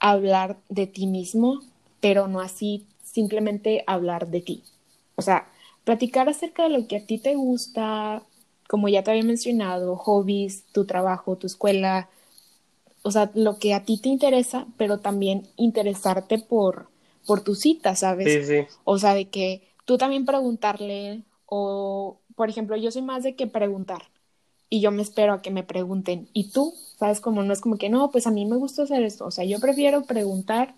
hablar 0.00 0.56
de 0.68 0.86
ti 0.86 1.06
mismo, 1.06 1.60
pero 2.00 2.28
no 2.28 2.40
así 2.40 2.86
simplemente 3.02 3.84
hablar 3.86 4.28
de 4.28 4.40
ti. 4.40 4.62
O 5.16 5.22
sea, 5.22 5.48
platicar 5.84 6.28
acerca 6.28 6.64
de 6.64 6.70
lo 6.70 6.86
que 6.86 6.96
a 6.96 7.06
ti 7.06 7.18
te 7.18 7.34
gusta, 7.34 8.22
como 8.68 8.88
ya 8.88 9.02
te 9.02 9.10
había 9.10 9.24
mencionado, 9.24 9.96
hobbies, 9.96 10.64
tu 10.72 10.84
trabajo, 10.84 11.36
tu 11.36 11.46
escuela, 11.46 12.08
o 13.02 13.10
sea, 13.10 13.30
lo 13.34 13.58
que 13.58 13.74
a 13.74 13.84
ti 13.84 13.98
te 13.98 14.08
interesa, 14.08 14.66
pero 14.76 14.98
también 14.98 15.48
interesarte 15.56 16.38
por, 16.38 16.88
por 17.28 17.44
tu 17.44 17.54
cita, 17.54 17.94
¿sabes? 17.94 18.32
Sí, 18.32 18.44
sí. 18.44 18.66
O 18.82 18.98
sea, 18.98 19.14
de 19.14 19.28
que 19.28 19.62
tú 19.84 19.98
también 19.98 20.24
preguntarle, 20.24 21.22
o, 21.46 22.18
por 22.34 22.50
ejemplo, 22.50 22.76
yo 22.76 22.90
soy 22.90 23.02
más 23.02 23.22
de 23.22 23.36
que 23.36 23.46
preguntar, 23.46 24.02
y 24.68 24.80
yo 24.80 24.90
me 24.90 25.02
espero 25.02 25.34
a 25.34 25.42
que 25.42 25.52
me 25.52 25.62
pregunten, 25.62 26.28
¿y 26.32 26.50
tú? 26.50 26.74
¿Sabes? 26.98 27.20
Como 27.20 27.44
no 27.44 27.52
es 27.52 27.60
como 27.60 27.78
que, 27.78 27.88
no, 27.88 28.10
pues 28.10 28.26
a 28.26 28.32
mí 28.32 28.44
me 28.44 28.56
gusta 28.56 28.82
hacer 28.82 29.04
esto, 29.04 29.26
o 29.26 29.30
sea, 29.30 29.44
yo 29.44 29.60
prefiero 29.60 30.02
preguntar 30.02 30.74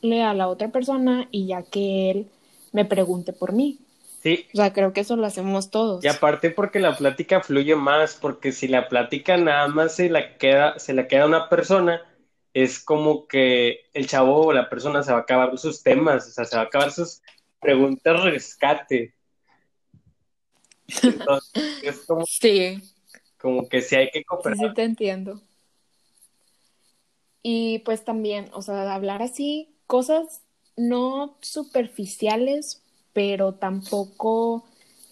preguntarle 0.00 0.22
a 0.22 0.34
la 0.34 0.48
otra 0.48 0.68
persona 0.68 1.28
y 1.30 1.46
ya 1.46 1.62
que 1.62 2.10
él 2.10 2.26
me 2.72 2.84
pregunte 2.84 3.32
por 3.32 3.52
mí. 3.52 3.78
Sí. 4.22 4.46
O 4.52 4.56
sea, 4.56 4.72
creo 4.72 4.92
que 4.92 5.00
eso 5.00 5.16
lo 5.16 5.26
hacemos 5.26 5.70
todos. 5.70 6.04
Y 6.04 6.08
aparte 6.08 6.50
porque 6.50 6.78
la 6.78 6.96
plática 6.96 7.40
fluye 7.40 7.74
más, 7.74 8.18
porque 8.20 8.52
si 8.52 8.68
la 8.68 8.88
plática 8.88 9.36
nada 9.38 9.68
más 9.68 9.94
se 9.94 10.10
la 10.10 10.36
queda, 10.36 10.78
se 10.78 10.92
la 10.92 11.08
queda 11.08 11.22
a 11.22 11.26
una 11.26 11.48
persona, 11.48 12.02
es 12.54 12.82
como 12.82 13.26
que 13.28 13.80
el 13.94 14.06
chavo 14.08 14.46
o 14.46 14.52
la 14.52 14.68
persona 14.68 15.02
se 15.02 15.12
va 15.12 15.18
a 15.18 15.22
acabar 15.22 15.56
sus 15.58 15.82
temas, 15.82 16.28
o 16.28 16.30
sea, 16.32 16.44
se 16.44 16.56
va 16.56 16.62
a 16.62 16.66
acabar 16.66 16.90
sus 16.92 17.22
preguntas 17.60 18.22
rescate. 18.24 19.14
Entonces, 21.02 21.52
es 21.82 22.06
como, 22.06 22.26
Sí, 22.40 22.82
como 23.38 23.68
que 23.68 23.82
sí 23.82 23.96
hay 23.96 24.10
que 24.10 24.20
sí, 24.20 24.24
cooperar. 24.24 24.56
sí 24.56 24.74
te 24.74 24.82
entiendo. 24.84 25.42
Y 27.42 27.80
pues 27.80 28.04
también, 28.04 28.50
o 28.52 28.62
sea, 28.62 28.94
hablar 28.94 29.22
así, 29.22 29.74
cosas 29.86 30.42
no 30.76 31.38
superficiales, 31.40 32.82
pero 33.12 33.54
tampoco 33.54 34.69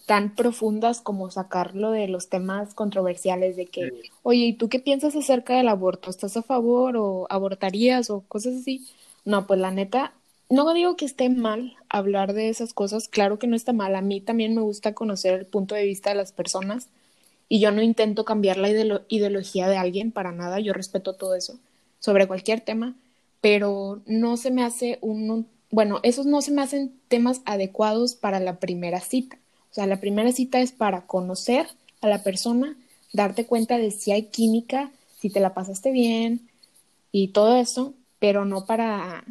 tan 0.09 0.33
profundas 0.35 1.01
como 1.01 1.29
sacarlo 1.29 1.91
de 1.91 2.07
los 2.07 2.29
temas 2.29 2.73
controversiales 2.73 3.55
de 3.55 3.67
que, 3.67 3.91
Sí. 3.91 4.09
oye, 4.23 4.39
¿y 4.47 4.53
tú 4.53 4.67
qué 4.67 4.79
piensas 4.79 5.15
acerca 5.15 5.55
del 5.55 5.67
aborto? 5.67 6.09
¿Estás 6.09 6.35
a 6.35 6.41
favor 6.41 6.97
o 6.97 7.27
abortarías 7.29 8.09
o 8.09 8.21
cosas 8.27 8.55
así? 8.55 8.87
No, 9.23 9.45
pues 9.45 9.59
la 9.59 9.69
neta, 9.69 10.13
no 10.49 10.73
digo 10.73 10.95
que 10.95 11.05
esté 11.05 11.29
mal 11.29 11.75
hablar 11.89 12.33
de 12.33 12.49
esas 12.49 12.73
cosas, 12.73 13.07
claro 13.07 13.37
que 13.37 13.45
no 13.45 13.55
está 13.55 13.71
mal. 13.71 13.95
A 13.95 14.01
mí 14.01 14.19
también 14.19 14.55
me 14.55 14.61
gusta 14.61 14.95
conocer 14.95 15.35
el 15.35 15.45
punto 15.45 15.75
de 15.75 15.85
vista 15.85 16.09
de 16.09 16.15
las 16.15 16.31
personas 16.31 16.89
y 17.47 17.59
yo 17.59 17.71
no 17.71 17.83
intento 17.83 18.25
cambiar 18.25 18.57
la 18.57 18.69
ideolo- 18.69 19.03
ideología 19.09 19.67
de 19.69 19.77
alguien 19.77 20.11
para 20.11 20.31
nada, 20.31 20.59
yo 20.59 20.73
respeto 20.73 21.13
todo 21.13 21.35
eso 21.35 21.59
sobre 21.99 22.27
cualquier 22.27 22.61
tema, 22.61 22.95
pero 23.41 24.01
no 24.07 24.37
se 24.37 24.51
me 24.51 24.63
hace 24.63 24.97
un, 25.01 25.47
bueno, 25.69 25.99
esos 26.03 26.25
no 26.25 26.41
se 26.41 26.51
me 26.51 26.63
hacen 26.63 26.99
temas 27.09 27.41
adecuados 27.45 28.15
para 28.15 28.39
la 28.39 28.59
primera 28.59 29.01
cita. 29.01 29.37
O 29.79 29.81
sea, 29.81 29.87
la 29.87 30.01
primera 30.01 30.33
cita 30.33 30.59
es 30.59 30.73
para 30.73 31.05
conocer 31.07 31.65
a 32.01 32.09
la 32.09 32.21
persona, 32.21 32.75
darte 33.13 33.45
cuenta 33.45 33.77
de 33.77 33.91
si 33.91 34.11
hay 34.11 34.23
química, 34.23 34.91
si 35.17 35.29
te 35.29 35.39
la 35.39 35.53
pasaste 35.53 35.91
bien 35.91 36.49
y 37.13 37.29
todo 37.29 37.55
eso, 37.55 37.93
pero 38.19 38.43
no 38.43 38.65
para 38.65 39.23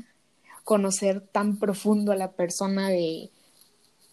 conocer 0.64 1.20
tan 1.20 1.58
profundo 1.58 2.12
a 2.12 2.16
la 2.16 2.32
persona 2.32 2.88
de 2.88 3.28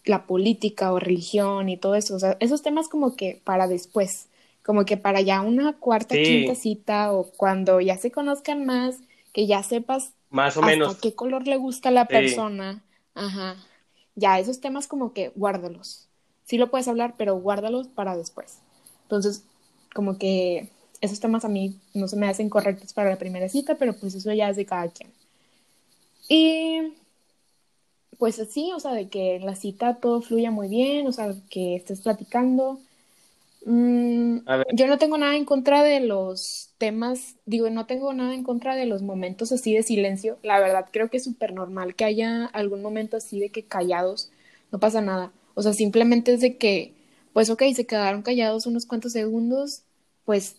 la 0.04 0.26
política 0.26 0.92
o 0.92 0.98
religión 0.98 1.70
y 1.70 1.78
todo 1.78 1.94
eso. 1.94 2.14
O 2.14 2.18
sea, 2.18 2.36
esos 2.40 2.60
temas 2.60 2.88
como 2.88 3.16
que 3.16 3.40
para 3.42 3.66
después, 3.66 4.28
como 4.62 4.84
que 4.84 4.98
para 4.98 5.22
ya 5.22 5.40
una 5.40 5.72
cuarta, 5.78 6.16
Sí. 6.16 6.22
quinta 6.22 6.54
cita 6.54 7.12
o 7.14 7.30
cuando 7.38 7.80
ya 7.80 7.96
se 7.96 8.10
conozcan 8.10 8.66
más, 8.66 8.96
que 9.32 9.46
ya 9.46 9.62
sepas 9.62 10.12
Más 10.28 10.54
o 10.58 10.60
hasta 10.60 10.66
menos. 10.66 10.96
qué 10.96 11.14
color 11.14 11.46
le 11.46 11.56
gusta 11.56 11.88
a 11.88 11.92
la 11.92 12.06
Sí. 12.08 12.12
persona. 12.12 12.84
Ajá. 13.14 13.56
Ya, 14.14 14.38
esos 14.38 14.60
temas 14.60 14.86
como 14.86 15.14
que 15.14 15.30
guárdalos. 15.34 16.05
Sí 16.46 16.58
lo 16.58 16.70
puedes 16.70 16.88
hablar, 16.88 17.16
pero 17.18 17.36
guárdalos 17.38 17.88
para 17.88 18.16
después. 18.16 18.60
Entonces, 19.04 19.44
como 19.94 20.18
que 20.18 20.70
esos 21.02 21.20
temas 21.20 21.44
a 21.44 21.50
mí 21.50 21.78
no 21.94 22.08
se 22.08 22.16
me 22.16 22.28
hacen 22.28 22.50
correctos 22.50 22.94
para 22.94 23.10
la 23.10 23.18
primera 23.18 23.48
cita, 23.50 23.76
pero 23.76 23.94
pues 23.94 24.14
eso 24.14 24.32
ya 24.32 24.50
es 24.50 24.56
de 24.56 24.66
cada 24.66 24.88
quien. 24.90 25.12
Y 26.28 26.94
pues 28.18 28.38
así, 28.40 28.72
o 28.74 28.80
sea, 28.80 28.92
de 28.92 29.08
que 29.08 29.36
en 29.36 29.46
la 29.46 29.56
cita 29.56 29.96
todo 29.96 30.22
fluya 30.22 30.50
muy 30.50 30.68
bien, 30.68 31.06
o 31.06 31.12
sea, 31.12 31.34
que 31.50 31.76
estés 31.76 32.00
platicando. 32.00 32.80
Mm, 33.66 34.38
A 34.46 34.58
ver, 34.58 34.66
yo 34.74 34.86
no 34.86 34.98
tengo 34.98 35.18
nada 35.18 35.36
en 35.36 35.44
contra 35.44 35.82
de 35.82 36.00
los 36.00 36.70
temas, 36.78 37.36
digo, 37.46 37.70
no 37.70 37.86
tengo 37.86 38.12
nada 38.14 38.34
en 38.34 38.44
contra 38.44 38.76
de 38.76 38.86
los 38.86 39.02
momentos 39.02 39.52
así 39.52 39.74
de 39.74 39.82
silencio. 39.82 40.38
La 40.42 40.60
verdad, 40.60 40.86
creo 40.92 41.10
que 41.10 41.18
es 41.18 41.24
súper 41.24 41.52
normal 41.54 41.94
que 41.94 42.04
haya 42.04 42.46
algún 42.46 42.82
momento 42.82 43.16
así 43.16 43.40
de 43.40 43.50
que 43.50 43.64
callados, 43.64 44.30
no 44.72 44.80
pasa 44.80 45.00
nada. 45.02 45.32
O 45.56 45.62
sea, 45.62 45.72
simplemente 45.72 46.34
es 46.34 46.42
de 46.42 46.58
que, 46.58 46.94
pues 47.32 47.50
ok, 47.50 47.62
se 47.74 47.86
quedaron 47.86 48.22
callados 48.22 48.66
unos 48.66 48.86
cuantos 48.86 49.12
segundos, 49.12 49.82
pues 50.26 50.56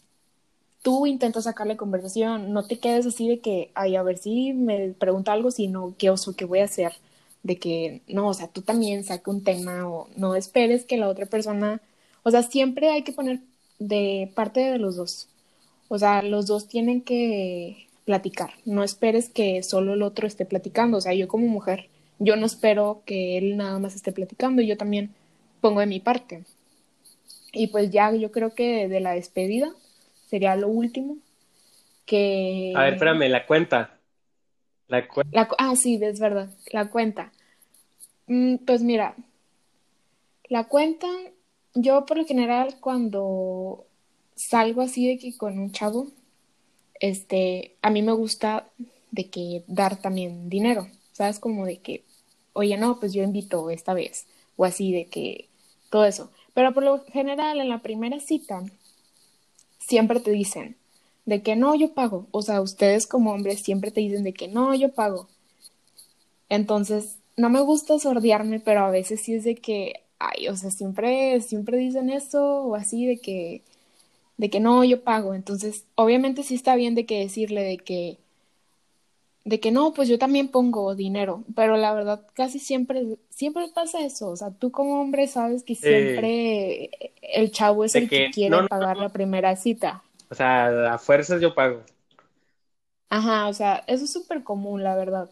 tú 0.82 1.06
intentas 1.06 1.44
sacarle 1.46 1.78
conversación, 1.78 2.54
no 2.54 2.66
te 2.66 2.80
quedes 2.80 3.06
así 3.06 3.28
de 3.30 3.40
que, 3.40 3.72
ay, 3.76 3.96
a 3.96 4.04
ver 4.04 4.18
si 4.18 4.54
me 4.54 4.90
pregunta 4.98 5.34
algo, 5.34 5.52
sino 5.52 5.96
qué 6.00 6.10
oso, 6.10 6.36
qué 6.36 6.46
voy 6.46 6.60
a 6.60 6.66
hacer, 6.66 6.94
de 7.44 7.58
que, 7.60 8.02
no, 8.08 8.28
o 8.30 8.34
sea, 8.34 8.48
tú 8.48 8.62
también 8.64 9.04
saca 9.04 9.30
un 9.32 9.44
tema 9.44 9.88
o 9.88 10.10
no 10.18 10.36
esperes 10.36 10.86
que 10.86 10.98
la 10.98 11.10
otra 11.10 11.28
persona, 11.28 11.82
o 12.24 12.32
sea, 12.32 12.44
siempre 12.44 12.90
hay 12.90 13.04
que 13.04 13.14
poner 13.14 13.42
de 13.80 14.32
parte 14.36 14.62
de 14.62 14.80
los 14.80 14.96
dos, 14.96 15.28
o 15.90 16.00
sea, 16.00 16.24
los 16.24 16.48
dos 16.48 16.68
tienen 16.68 17.02
que 17.02 17.88
platicar, 18.06 18.52
no 18.66 18.84
esperes 18.84 19.30
que 19.30 19.62
solo 19.64 19.94
el 19.94 20.02
otro 20.02 20.28
esté 20.28 20.46
platicando, 20.46 20.98
o 20.98 21.02
sea, 21.02 21.14
yo 21.14 21.28
como 21.28 21.48
mujer, 21.48 21.90
yo 22.20 22.36
no 22.36 22.46
espero 22.46 23.04
que 23.06 23.38
él 23.38 23.58
nada 23.58 23.80
más 23.80 23.96
esté 23.96 24.12
platicando, 24.12 24.62
yo 24.62 24.78
también 24.78 25.14
pongo 25.62 25.80
de 25.80 25.86
mi 25.86 26.00
parte. 26.00 26.44
Y 27.54 27.68
pues 27.68 27.90
ya 27.92 28.14
yo 28.14 28.32
creo 28.32 28.54
que 28.54 28.88
de 28.88 29.00
la 29.00 29.14
despedida 29.14 29.72
sería 30.28 30.56
lo 30.56 30.68
último 30.68 31.18
que... 32.06 32.74
a 32.76 32.84
ver, 32.84 32.94
espérame, 32.94 33.30
la 33.30 33.46
cuenta. 33.46 33.98
La 34.88 35.08
cuenta. 35.08 35.38
La, 35.38 35.50
ah, 35.58 35.76
sí, 35.76 36.00
es 36.02 36.20
verdad, 36.20 36.50
la 36.72 36.90
cuenta. 36.90 37.32
Mm, 38.28 38.58
pues 38.66 38.82
mira, 38.82 39.16
la 40.50 40.66
cuenta, 40.66 41.08
yo 41.74 42.06
por 42.06 42.18
lo 42.18 42.26
general 42.26 42.76
cuando 42.80 43.86
salgo 44.36 44.82
así 44.82 45.08
de 45.08 45.18
que 45.18 45.36
con 45.36 45.58
un 45.60 45.72
chavo, 45.72 46.08
este, 47.00 47.76
a 47.82 47.90
mí 47.90 48.02
me 48.02 48.14
gusta 48.14 48.70
de 49.12 49.30
que 49.30 49.64
dar 49.68 50.00
también 50.02 50.50
dinero, 50.50 50.88
¿sabes? 51.12 51.40
Como 51.40 51.66
de 51.66 51.80
que, 51.80 52.04
oye, 52.58 52.78
no, 52.78 53.00
pues 53.00 53.14
yo 53.14 53.24
invito 53.24 53.70
esta 53.70 53.94
vez, 53.94 54.26
o 54.56 54.66
así 54.66 54.92
de 54.92 55.06
que 55.06 55.48
todo 55.90 56.06
eso. 56.06 56.32
Pero 56.54 56.74
por 56.74 56.84
lo 56.84 57.06
general 57.06 57.60
en 57.62 57.70
la 57.70 57.82
primera 57.82 58.20
cita 58.20 58.64
siempre 59.80 60.20
te 60.20 60.32
dicen 60.32 60.76
de 61.26 61.44
que 61.44 61.56
no, 61.56 61.76
yo 61.76 61.94
pago. 61.94 62.28
O 62.32 62.42
sea, 62.42 62.62
ustedes 62.62 63.06
como 63.06 63.34
hombres 63.34 63.62
siempre 63.62 63.92
te 63.92 64.02
dicen 64.02 64.24
de 64.24 64.34
que 64.34 64.48
no, 64.48 64.74
yo 64.74 64.94
pago. 64.94 65.28
Entonces, 66.50 67.18
no 67.36 67.50
me 67.50 67.62
gusta 67.62 68.00
sordearme, 68.00 68.60
pero 68.60 68.82
a 68.82 68.90
veces 68.90 69.22
sí 69.22 69.36
es 69.36 69.44
de 69.44 69.56
que, 69.56 70.02
ay, 70.20 70.48
o 70.48 70.56
sea, 70.56 70.72
siempre, 70.72 71.40
siempre 71.42 71.78
dicen 71.78 72.10
eso 72.10 72.64
o 72.64 72.76
así 72.76 73.06
de 73.06 73.18
que, 73.20 73.62
de 74.38 74.50
que 74.50 74.60
no, 74.60 74.84
yo 74.84 75.04
pago. 75.04 75.34
Entonces, 75.36 75.86
obviamente 75.96 76.44
sí 76.44 76.56
está 76.56 76.76
bien 76.76 76.96
de 76.96 77.06
que 77.06 77.20
decirle 77.20 77.64
de 77.64 77.78
que, 77.78 78.18
de 79.48 79.62
que 79.62 79.72
no, 79.72 79.94
pues 79.94 80.10
yo 80.10 80.20
también 80.20 80.50
pongo 80.50 80.94
dinero, 80.94 81.46
pero 81.56 81.78
la 81.78 81.94
verdad 81.94 82.22
casi 82.34 82.60
siempre, 82.60 83.18
siempre 83.30 83.70
pasa 83.74 84.02
eso. 84.02 84.30
O 84.30 84.36
sea, 84.36 84.52
tú 84.52 84.72
como 84.72 85.00
hombre 85.00 85.26
sabes 85.28 85.64
que 85.64 85.74
siempre 85.74 86.90
el 87.22 87.52
chavo 87.52 87.86
es 87.86 87.96
el 87.96 88.10
que 88.10 88.10
que, 88.10 88.30
quiere 88.30 88.50
no, 88.50 88.64
no, 88.64 88.68
pagar 88.68 88.98
no. 88.98 89.04
la 89.04 89.10
primera 89.10 89.56
cita. 89.56 90.04
O 90.30 90.36
sea, 90.36 90.94
a 90.94 90.98
fuerzas 90.98 91.40
yo 91.42 91.56
pago. 91.56 91.84
Ajá, 93.10 93.48
o 93.48 93.54
sea, 93.54 93.84
eso 93.88 94.04
es 94.06 94.12
súper 94.12 94.44
común, 94.44 94.84
la 94.84 94.96
verdad. 94.96 95.30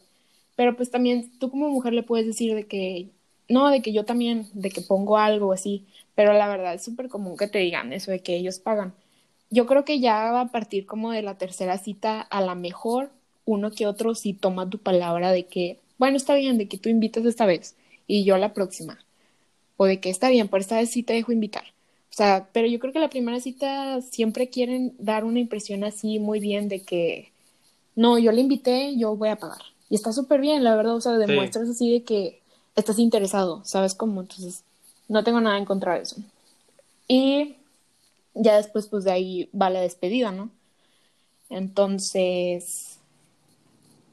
Pero 0.56 0.76
pues 0.78 0.92
también 0.92 1.38
tú 1.40 1.52
como 1.52 1.70
mujer 1.70 1.94
le 1.94 2.04
puedes 2.04 2.26
decir 2.26 2.56
de 2.56 2.68
que, 2.68 3.10
no, 3.50 3.70
de 3.70 3.82
que 3.82 3.92
yo 3.94 4.06
también, 4.06 4.48
de 4.54 4.70
que 4.72 4.82
pongo 4.82 5.18
algo 5.18 5.52
así, 5.54 5.86
pero 6.16 6.34
la 6.34 6.48
verdad 6.48 6.74
es 6.76 6.84
súper 6.84 7.10
común 7.10 7.36
que 7.38 7.48
te 7.48 7.60
digan 7.60 7.92
eso 7.94 8.12
de 8.12 8.22
que 8.22 8.36
ellos 8.38 8.60
pagan. 8.60 8.94
Yo 9.50 9.66
creo 9.68 9.86
que 9.86 10.00
ya 10.00 10.32
va 10.32 10.42
a 10.42 10.52
partir 10.52 10.86
como 10.86 11.12
de 11.12 11.22
la 11.22 11.38
tercera 11.38 11.78
cita, 11.78 12.22
a 12.22 12.42
la 12.42 12.56
mejor 12.56 13.12
uno 13.46 13.72
que 13.72 13.88
otro 13.88 14.16
sí 14.16 14.34
toma 14.34 14.70
tu 14.70 14.80
palabra 14.80 15.32
de 15.32 15.46
que, 15.46 15.80
bueno, 15.98 16.18
está 16.18 16.36
bien, 16.36 16.58
de 16.58 16.68
que 16.68 16.78
tú 16.78 16.90
invitas 16.90 17.26
esta 17.26 17.46
vez 17.46 17.76
y 18.08 18.24
yo 18.24 18.38
la 18.38 18.54
próxima. 18.54 19.00
O 19.78 19.86
de 19.86 20.00
que 20.00 20.10
está 20.10 20.30
bien, 20.30 20.48
por 20.48 20.60
esta 20.60 20.78
vez 20.78 20.90
sí 20.90 21.04
te 21.04 21.14
dejo 21.14 21.32
invitar. 21.32 21.64
O 22.10 22.18
sea, 22.18 22.48
pero 22.54 22.68
yo 22.68 22.80
creo 22.80 22.94
que 22.94 23.00
la 23.00 23.10
primera 23.10 23.40
cita 23.40 24.02
siempre 24.02 24.50
quieren 24.50 24.94
dar 25.00 25.26
una 25.26 25.40
impresión 25.40 25.84
así 25.84 26.18
muy 26.20 26.40
bien 26.40 26.70
de 26.70 26.82
que, 26.82 27.32
no, 27.96 28.18
yo 28.18 28.32
le 28.32 28.42
invité, 28.42 28.96
yo 28.98 29.16
voy 29.16 29.30
a 29.30 29.36
pagar. 29.36 29.62
Y 29.90 29.96
está 29.96 30.12
súper 30.14 30.40
bien, 30.42 30.64
la 30.64 30.76
verdad, 30.76 30.96
o 30.96 31.02
sea, 31.02 31.14
Sí. 31.14 31.20
demuestras 31.20 31.70
así 31.70 31.92
de 31.92 32.04
que 32.04 32.40
estás 32.76 33.00
interesado, 33.00 33.62
¿sabes 33.66 33.96
cómo? 33.96 34.22
Entonces, 34.22 34.64
no 35.08 35.24
tengo 35.24 35.42
nada 35.42 35.58
en 35.58 35.66
contra 35.66 35.96
de 35.96 36.04
eso. 36.04 36.16
Y 37.08 37.56
ya 38.34 38.58
después, 38.58 38.88
pues 38.88 39.04
de 39.04 39.12
ahí 39.12 39.50
va 39.54 39.70
la 39.70 39.82
despedida, 39.82 40.32
¿no? 40.32 40.50
Entonces, 41.50 42.95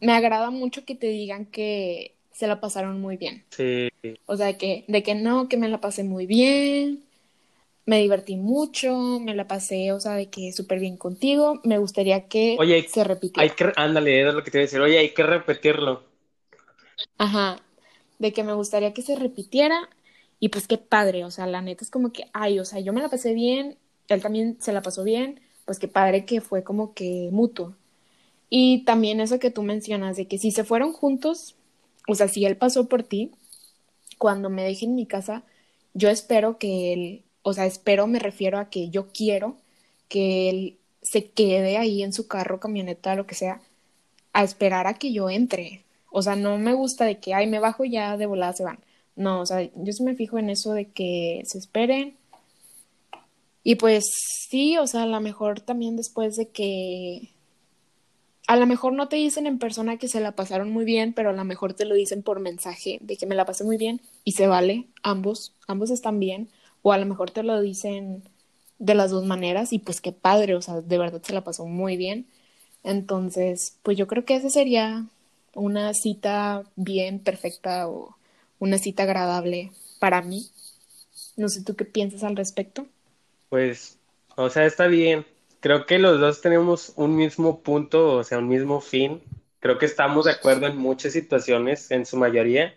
me 0.02 0.14
agrada 0.14 0.50
mucho 0.50 0.86
que 0.86 0.96
te 0.96 1.08
digan 1.08 1.46
que 1.46 2.16
se 2.32 2.48
la 2.48 2.60
pasaron 2.60 3.00
muy 3.02 3.18
bien. 3.18 3.46
Sí. 3.50 3.88
O 4.26 4.36
sea, 4.36 4.58
que, 4.58 4.84
de 4.88 5.02
que 5.04 5.14
no, 5.16 5.48
que 5.48 5.56
me 5.58 5.68
la 5.68 5.80
pasé 5.80 6.04
muy 6.04 6.26
bien, 6.26 7.04
me 7.86 8.00
divertí 8.00 8.36
mucho, 8.36 9.20
me 9.20 9.34
la 9.34 9.48
pasé, 9.48 9.92
o 9.92 10.00
sea, 10.00 10.14
de 10.14 10.30
que 10.30 10.52
súper 10.52 10.80
bien 10.80 10.96
contigo. 10.98 11.60
Me 11.64 11.78
gustaría 11.78 12.28
que 12.28 12.64
Oye, 12.64 12.74
hay, 12.76 12.86
se 12.86 13.04
hay 13.36 13.50
repitiera. 13.50 13.54
que, 13.54 13.72
ándale, 13.76 14.18
era 14.18 14.32
lo 14.32 14.42
que 14.42 14.50
te 14.50 14.56
iba 14.58 14.62
a 14.62 14.66
decir. 14.66 14.80
Oye, 14.80 14.98
hay 14.98 15.12
que 15.12 15.22
repetirlo. 15.22 16.04
Ajá, 17.18 17.60
de 18.18 18.32
que 18.32 18.44
me 18.44 18.54
gustaría 18.54 18.92
que 18.94 19.02
se 19.02 19.16
repitiera 19.16 19.88
y 20.40 20.48
pues 20.50 20.66
qué 20.68 20.78
padre, 20.78 21.24
o 21.24 21.30
sea, 21.30 21.46
la 21.46 21.62
neta 21.62 21.84
es 21.84 21.90
como 21.90 22.12
que, 22.12 22.26
ay, 22.32 22.58
o 22.60 22.64
sea, 22.64 22.80
yo 22.80 22.92
me 22.92 23.02
la 23.02 23.08
pasé 23.08 23.34
bien, 23.34 23.78
él 24.08 24.22
también 24.22 24.58
se 24.60 24.72
la 24.72 24.82
pasó 24.82 25.04
bien, 25.04 25.40
pues 25.64 25.78
qué 25.78 25.88
padre 25.88 26.24
que 26.26 26.40
fue 26.40 26.64
como 26.64 26.94
que 26.94 27.28
mutuo. 27.32 27.76
Y 28.54 28.84
también 28.84 29.18
eso 29.22 29.38
que 29.38 29.50
tú 29.50 29.62
mencionas, 29.62 30.18
de 30.18 30.26
que 30.26 30.36
si 30.36 30.50
se 30.50 30.62
fueron 30.62 30.92
juntos, 30.92 31.56
o 32.06 32.14
sea, 32.14 32.28
si 32.28 32.44
él 32.44 32.58
pasó 32.58 32.86
por 32.86 33.02
ti, 33.02 33.30
cuando 34.18 34.50
me 34.50 34.62
deje 34.62 34.84
en 34.84 34.94
mi 34.94 35.06
casa, 35.06 35.42
yo 35.94 36.10
espero 36.10 36.58
que 36.58 36.92
él, 36.92 37.22
o 37.40 37.54
sea, 37.54 37.64
espero 37.64 38.06
me 38.06 38.18
refiero 38.18 38.58
a 38.58 38.68
que 38.68 38.90
yo 38.90 39.08
quiero 39.10 39.56
que 40.10 40.50
él 40.50 40.76
se 41.00 41.30
quede 41.30 41.78
ahí 41.78 42.02
en 42.02 42.12
su 42.12 42.28
carro, 42.28 42.60
camioneta, 42.60 43.14
lo 43.14 43.26
que 43.26 43.34
sea, 43.34 43.62
a 44.34 44.44
esperar 44.44 44.86
a 44.86 44.98
que 44.98 45.14
yo 45.14 45.30
entre. 45.30 45.84
O 46.10 46.20
sea, 46.20 46.36
no 46.36 46.58
me 46.58 46.74
gusta 46.74 47.06
de 47.06 47.20
que, 47.20 47.32
ay, 47.32 47.46
me 47.46 47.58
bajo 47.58 47.86
ya 47.86 48.18
de 48.18 48.26
volada 48.26 48.52
se 48.52 48.64
van. 48.64 48.80
No, 49.16 49.40
o 49.40 49.46
sea, 49.46 49.62
yo 49.62 49.92
sí 49.94 50.02
me 50.02 50.14
fijo 50.14 50.38
en 50.38 50.50
eso 50.50 50.74
de 50.74 50.90
que 50.90 51.40
se 51.46 51.56
esperen. 51.56 52.18
Y 53.64 53.76
pues 53.76 54.04
sí, 54.50 54.76
o 54.76 54.86
sea, 54.86 55.04
a 55.04 55.06
lo 55.06 55.20
mejor 55.22 55.60
también 55.62 55.96
después 55.96 56.36
de 56.36 56.48
que 56.50 57.31
a 58.52 58.56
lo 58.56 58.66
mejor 58.66 58.92
no 58.92 59.08
te 59.08 59.16
dicen 59.16 59.46
en 59.46 59.58
persona 59.58 59.96
que 59.96 60.08
se 60.08 60.20
la 60.20 60.32
pasaron 60.32 60.70
muy 60.70 60.84
bien, 60.84 61.14
pero 61.14 61.30
a 61.30 61.32
lo 61.32 61.42
mejor 61.42 61.72
te 61.72 61.86
lo 61.86 61.94
dicen 61.94 62.22
por 62.22 62.38
mensaje 62.38 62.98
de 63.00 63.16
que 63.16 63.24
me 63.24 63.34
la 63.34 63.46
pasé 63.46 63.64
muy 63.64 63.78
bien 63.78 64.02
y 64.24 64.32
se 64.32 64.46
vale, 64.46 64.88
ambos, 65.02 65.54
ambos 65.66 65.88
están 65.88 66.20
bien, 66.20 66.50
o 66.82 66.92
a 66.92 66.98
lo 66.98 67.06
mejor 67.06 67.30
te 67.30 67.42
lo 67.42 67.58
dicen 67.62 68.22
de 68.78 68.94
las 68.94 69.10
dos 69.10 69.24
maneras 69.24 69.72
y 69.72 69.78
pues 69.78 70.02
qué 70.02 70.12
padre, 70.12 70.54
o 70.54 70.60
sea, 70.60 70.82
de 70.82 70.98
verdad 70.98 71.22
se 71.22 71.32
la 71.32 71.44
pasó 71.44 71.64
muy 71.64 71.96
bien. 71.96 72.26
Entonces, 72.84 73.78
pues 73.82 73.96
yo 73.96 74.06
creo 74.06 74.26
que 74.26 74.36
esa 74.36 74.50
sería 74.50 75.06
una 75.54 75.94
cita 75.94 76.64
bien 76.76 77.20
perfecta 77.20 77.88
o 77.88 78.18
una 78.58 78.76
cita 78.76 79.04
agradable 79.04 79.72
para 79.98 80.20
mí. 80.20 80.46
No 81.38 81.48
sé 81.48 81.64
tú 81.64 81.74
qué 81.74 81.86
piensas 81.86 82.22
al 82.22 82.36
respecto. 82.36 82.86
Pues, 83.48 83.96
o 84.36 84.50
sea, 84.50 84.66
está 84.66 84.88
bien, 84.88 85.24
creo 85.62 85.86
que 85.86 85.98
los 86.00 86.20
dos 86.20 86.42
tenemos 86.42 86.92
un 86.96 87.16
mismo 87.16 87.62
punto, 87.62 88.16
o 88.16 88.24
sea, 88.24 88.38
un 88.38 88.48
mismo 88.48 88.80
fin. 88.80 89.22
Creo 89.60 89.78
que 89.78 89.86
estamos 89.86 90.26
de 90.26 90.32
acuerdo 90.32 90.66
en 90.66 90.76
muchas 90.76 91.12
situaciones, 91.12 91.90
en 91.92 92.04
su 92.04 92.16
mayoría. 92.18 92.76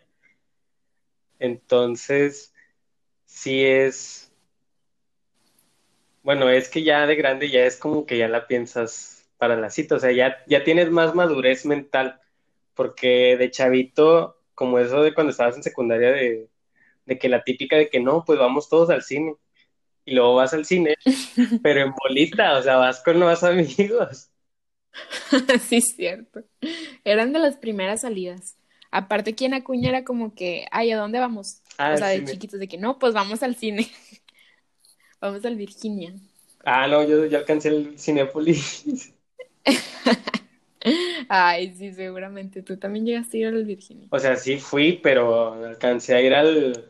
Entonces, 1.40 2.54
sí 3.26 3.66
es, 3.66 4.32
bueno, 6.24 6.50
es 6.50 6.70
que 6.70 6.84
ya 6.84 7.08
de 7.08 7.16
grande 7.16 7.50
ya 7.50 7.66
es 7.66 7.78
como 7.78 8.06
que 8.06 8.18
ya 8.20 8.28
la 8.28 8.48
piensas 8.48 9.28
para 9.38 9.58
la 9.58 9.70
cita, 9.72 9.96
o 9.96 10.00
sea, 10.00 10.12
ya, 10.12 10.38
ya 10.48 10.64
tienes 10.64 10.92
más 10.92 11.16
madurez 11.16 11.66
mental, 11.66 12.22
porque 12.76 13.36
de 13.38 13.52
chavito, 13.52 14.40
como 14.54 14.80
eso 14.80 15.02
de 15.04 15.14
cuando 15.14 15.32
estabas 15.32 15.56
en 15.58 15.64
secundaria, 15.64 16.12
de, 16.12 16.50
de 17.06 17.20
que 17.20 17.30
la 17.30 17.44
típica 17.44 17.78
de 17.78 17.90
que 17.90 18.00
no, 18.00 18.24
pues 18.26 18.40
vamos 18.40 18.70
todos 18.70 18.90
al 18.92 19.04
cine 19.04 19.38
y 20.06 20.14
luego 20.14 20.36
vas 20.36 20.54
al 20.54 20.66
cine, 20.66 20.96
pero 21.64 21.82
en 21.82 21.94
bolita, 21.94 22.58
o 22.58 22.64
sea, 22.64 22.78
vas 22.78 23.02
con 23.04 23.20
nuevos 23.20 23.44
amigos. 23.44 24.30
sí, 25.68 25.78
es 25.78 25.96
cierto. 25.96 26.44
Eran 27.04 27.34
de 27.34 27.40
las 27.40 27.58
primeras 27.58 28.02
salidas. 28.02 28.56
Aparte, 28.92 29.36
quien 29.36 29.54
Acuña 29.54 29.90
era 29.90 30.04
como 30.06 30.34
que, 30.36 30.68
ay, 30.72 30.92
¿a 30.92 30.98
dónde 30.98 31.20
vamos? 31.20 31.62
Ah, 31.78 31.94
o 31.94 31.98
sea, 31.98 32.08
de 32.08 32.24
chiquitos, 32.24 32.60
de 32.60 32.68
que 32.68 32.78
no, 32.78 32.98
pues 32.98 33.14
vamos 33.14 33.44
al 33.44 33.56
cine. 33.56 33.90
vamos 35.20 35.44
al 35.44 35.58
Virginia. 35.58 36.14
Ah, 36.64 36.88
no, 36.88 37.04
yo, 37.04 37.26
yo 37.26 37.38
alcancé 37.38 37.70
el 37.70 38.00
Cinépolis. 38.00 39.12
Ay, 41.28 41.74
sí, 41.76 41.94
seguramente. 41.94 42.62
Tú 42.62 42.78
también 42.78 43.06
llegaste 43.06 43.38
a 43.38 43.40
ir 43.42 43.48
al 43.48 43.66
Virginia. 43.66 44.08
O 44.12 44.20
sea, 44.20 44.36
sí 44.36 44.58
fui, 44.60 45.00
pero 45.02 45.54
alcancé 45.54 46.16
a 46.16 46.22
ir 46.22 46.34
al, 46.34 46.86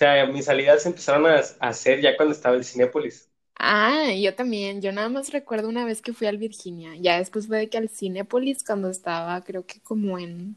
sea, 0.00 0.24
mis 0.24 0.46
salidas 0.46 0.86
empezaron 0.86 1.26
a, 1.26 1.42
hacer 1.60 2.00
ya 2.00 2.16
cuando 2.16 2.34
estaba 2.34 2.56
el 2.56 2.64
Cinépolis. 2.64 3.28
Ah, 3.56 4.10
yo 4.14 4.34
también. 4.34 4.80
Yo 4.80 4.92
nada 4.92 5.10
más 5.10 5.30
recuerdo 5.30 5.68
una 5.68 5.84
vez 5.84 6.00
que 6.00 6.14
fui 6.14 6.26
al 6.26 6.38
Virginia. 6.38 6.92
Ya 6.98 7.18
después 7.18 7.46
fue 7.46 7.58
de 7.58 7.68
que 7.68 7.76
al 7.76 7.90
Cinépolis 7.90 8.64
cuando 8.64 8.88
estaba, 8.88 9.42
creo 9.44 9.66
que 9.66 9.80
como 9.80 10.18
en 10.18 10.56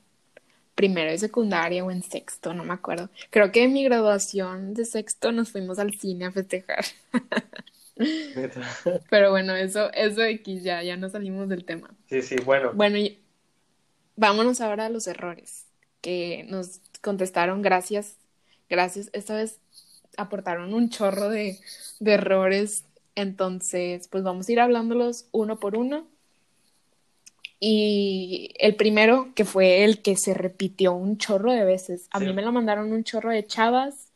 primero 0.76 1.12
de 1.12 1.18
secundaria 1.18 1.84
o 1.84 1.92
en 1.92 2.04
sexto, 2.04 2.54
no 2.54 2.64
me 2.64 2.74
acuerdo. 2.74 3.10
Creo 3.32 3.52
que 3.52 3.64
en 3.64 3.74
mi 3.74 3.84
graduación 3.84 4.74
de 4.74 4.86
sexto 4.86 5.34
nos 5.34 5.52
fuimos 5.52 5.78
al 5.78 5.94
cine 5.94 6.26
a 6.26 6.32
festejar. 6.32 6.86
Pero 9.10 9.32
bueno, 9.32 9.56
eso, 9.56 9.92
eso 9.94 10.24
X 10.24 10.64
ya, 10.64 10.82
ya 10.82 10.96
no 10.96 11.10
salimos 11.10 11.50
del 11.50 11.66
tema. 11.66 11.94
Sí, 12.10 12.22
sí, 12.22 12.38
bueno. 12.46 12.72
Bueno, 12.74 12.98
y 12.98 13.20
vámonos 14.16 14.62
ahora 14.62 14.86
a 14.86 14.90
los 14.90 15.06
errores 15.08 15.66
que 16.00 16.46
nos 16.50 16.80
contestaron 17.02 17.62
gracias 17.62 18.16
gracias. 18.74 19.10
Esta 19.14 19.36
vez 19.36 19.60
aportaron 20.18 20.74
un 20.74 20.90
chorro 20.90 21.30
de, 21.30 21.60
errores. 22.04 22.86
Entonces, 23.16 24.08
pues 24.08 24.24
vamos 24.24 24.50
a 24.50 24.52
ir 24.52 24.60
hablándolos 24.60 25.28
uno 25.32 25.60
por 25.60 25.78
uno. 25.78 26.08
Y 27.60 28.54
el 28.60 28.76
primero, 28.76 29.30
que 29.36 29.46
fue 29.46 29.86
el 29.86 30.02
que 30.02 30.18
se 30.18 30.34
repitió 30.34 30.94
un 30.94 31.18
chorro 31.18 31.54
de 31.54 31.64
veces. 31.64 32.08
A 32.12 32.20
mí 32.20 32.34
me 32.34 32.42
lo 32.42 32.52
mandaron 32.52 32.92
un 32.92 33.04
chorro 33.04 33.30
de 33.30 33.46
chavas, 33.46 34.12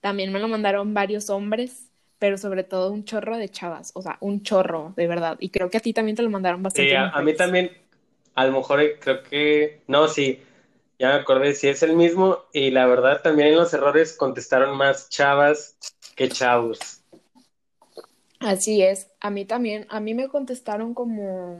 también 0.00 0.30
me 0.30 0.40
lo 0.40 0.48
mandaron 0.48 0.92
varios 0.92 1.30
hombres, 1.30 1.88
pero 2.18 2.36
sobre 2.36 2.64
todo 2.64 2.92
un 2.92 3.04
chorro 3.04 3.38
de 3.38 3.48
chavas, 3.48 3.92
o 3.94 4.02
sea, 4.02 4.18
un 4.20 4.42
chorro, 4.42 4.92
de 4.96 5.06
verdad. 5.06 5.38
Y 5.40 5.48
creo 5.48 5.70
que 5.70 5.78
a 5.78 5.80
ti 5.80 5.94
también 5.94 6.16
te 6.16 6.22
lo 6.22 6.28
mandaron 6.28 6.62
bastante. 6.62 6.90
Sí, 6.90 6.96
a 6.96 7.22
mí 7.22 7.34
también, 7.34 7.70
a 8.34 8.44
lo 8.46 8.52
mejor 8.52 8.80
creo 9.00 9.22
que, 9.22 9.80
no, 9.86 10.06
sí, 10.08 10.38
ya 11.02 11.08
me 11.08 11.14
acordé, 11.14 11.52
si 11.56 11.66
es 11.66 11.82
el 11.82 11.96
mismo, 11.96 12.38
y 12.52 12.70
la 12.70 12.86
verdad 12.86 13.22
también 13.22 13.48
en 13.48 13.56
los 13.56 13.74
errores 13.74 14.12
contestaron 14.12 14.76
más 14.76 15.08
chavas 15.08 15.76
que 16.14 16.28
chavos. 16.28 16.78
Así 18.38 18.82
es, 18.82 19.08
a 19.18 19.28
mí 19.28 19.44
también, 19.44 19.84
a 19.88 19.98
mí 19.98 20.14
me 20.14 20.28
contestaron 20.28 20.94
como 20.94 21.58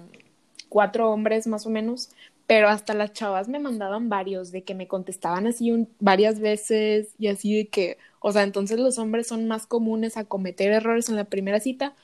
cuatro 0.69 1.11
hombres 1.11 1.49
más 1.49 1.67
o 1.67 1.71
menos, 1.71 2.11
pero 2.47 2.69
hasta 2.69 2.95
las 2.95 3.15
chavas 3.15 3.49
me 3.49 3.59
mandaban 3.59 4.09
varios, 4.09 4.53
de 4.53 4.63
que 4.63 4.77
me 4.77 4.87
contestaban 4.87 5.49
así 5.49 5.89
varias 5.99 6.39
veces 6.39 7.09
y 7.19 7.27
así 7.27 7.57
de 7.57 7.67
que, 7.67 7.99
o 8.21 8.31
sea, 8.31 8.45
entonces 8.45 8.79
los 8.79 8.97
hombres 8.99 9.27
son 9.27 9.49
más 9.49 9.67
comunes 9.67 10.17
a 10.17 10.25
cometer 10.25 10.71
errores 10.71 11.09
en 11.09 11.17
la 11.17 11.25
primera 11.25 11.59
cita 11.59 11.97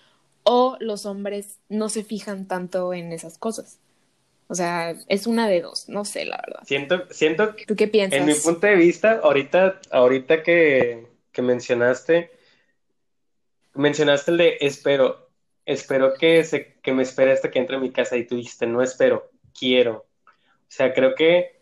o 0.42 0.76
los 0.80 1.06
hombres 1.06 1.60
no 1.68 1.88
se 1.88 2.02
fijan 2.02 2.48
tanto 2.48 2.92
en 2.94 3.12
esas 3.12 3.38
cosas. 3.38 3.78
O 4.48 4.54
sea, 4.54 4.96
es 5.08 5.26
una 5.26 5.46
de 5.46 5.60
dos, 5.60 5.88
no 5.90 6.06
sé, 6.06 6.24
la 6.24 6.42
verdad. 6.44 6.62
Siento, 6.64 7.04
siento 7.10 7.54
¿Tú 7.66 7.76
qué 7.76 7.86
piensas? 7.86 8.18
En 8.18 8.26
mi 8.26 8.34
punto 8.34 8.66
de 8.66 8.76
vista, 8.76 9.20
ahorita, 9.22 9.80
ahorita 9.90 10.42
que, 10.42 11.06
que 11.32 11.42
mencionaste, 11.42 12.30
mencionaste 13.74 14.30
el 14.30 14.36
de 14.38 14.58
espero, 14.60 15.28
espero 15.66 16.14
que, 16.14 16.44
se, 16.44 16.78
que 16.82 16.94
me 16.94 17.02
espere 17.02 17.32
hasta 17.32 17.50
que 17.50 17.58
entre 17.58 17.76
a 17.76 17.80
mi 17.80 17.92
casa 17.92 18.16
y 18.16 18.26
tú 18.26 18.36
dijiste, 18.36 18.66
no 18.66 18.82
espero, 18.82 19.30
quiero. 19.52 20.06
O 20.26 20.70
sea, 20.70 20.94
creo 20.94 21.14
que 21.14 21.60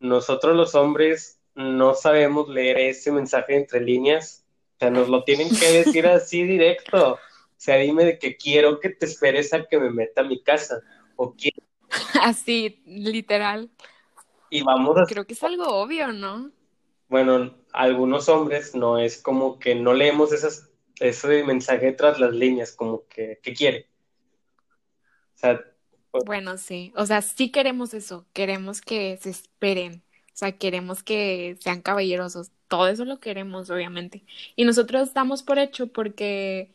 nosotros 0.00 0.56
los 0.56 0.74
hombres 0.74 1.38
no 1.54 1.92
sabemos 1.94 2.48
leer 2.48 2.78
ese 2.78 3.12
mensaje 3.12 3.56
entre 3.56 3.80
líneas. 3.80 4.46
O 4.76 4.78
sea, 4.78 4.90
nos 4.90 5.08
lo 5.08 5.22
tienen 5.24 5.50
que 5.50 5.84
decir 5.84 6.06
así 6.06 6.44
directo. 6.44 7.12
O 7.14 7.18
sea, 7.58 7.76
dime 7.76 8.06
de 8.06 8.18
que 8.18 8.38
quiero 8.38 8.80
que 8.80 8.88
te 8.88 9.04
esperes 9.04 9.52
a 9.52 9.66
que 9.66 9.78
me 9.78 9.90
meta 9.90 10.22
a 10.22 10.24
mi 10.24 10.42
casa. 10.42 10.80
O 11.16 11.34
quiero 11.34 11.62
Así, 12.22 12.82
literal. 12.86 13.70
Y 14.50 14.62
vamos 14.62 14.96
a... 14.98 15.04
Creo 15.04 15.26
que 15.26 15.34
es 15.34 15.42
algo 15.42 15.66
obvio, 15.66 16.12
¿no? 16.12 16.50
Bueno, 17.08 17.54
algunos 17.72 18.28
hombres 18.28 18.74
no 18.74 18.98
es 18.98 19.20
como 19.20 19.58
que 19.58 19.74
no 19.74 19.92
leemos 19.94 20.32
esas, 20.32 20.70
ese 20.98 21.44
mensaje 21.44 21.92
tras 21.92 22.18
las 22.18 22.32
líneas, 22.32 22.72
como 22.72 23.06
que, 23.08 23.38
¿qué 23.42 23.52
quiere? 23.52 23.88
O 25.34 25.38
sea, 25.38 25.60
pues 26.12 26.24
bueno, 26.26 26.58
sí, 26.58 26.92
o 26.94 27.06
sea, 27.06 27.22
sí 27.22 27.50
queremos 27.50 27.94
eso, 27.94 28.26
queremos 28.34 28.82
que 28.82 29.16
se 29.16 29.30
esperen, 29.30 30.04
o 30.26 30.36
sea, 30.36 30.52
queremos 30.52 31.02
que 31.02 31.56
sean 31.58 31.80
caballerosos, 31.80 32.52
todo 32.68 32.88
eso 32.88 33.06
lo 33.06 33.18
queremos, 33.18 33.70
obviamente. 33.70 34.22
Y 34.54 34.66
nosotros 34.66 35.14
damos 35.14 35.42
por 35.42 35.58
hecho 35.58 35.86
porque 35.86 36.74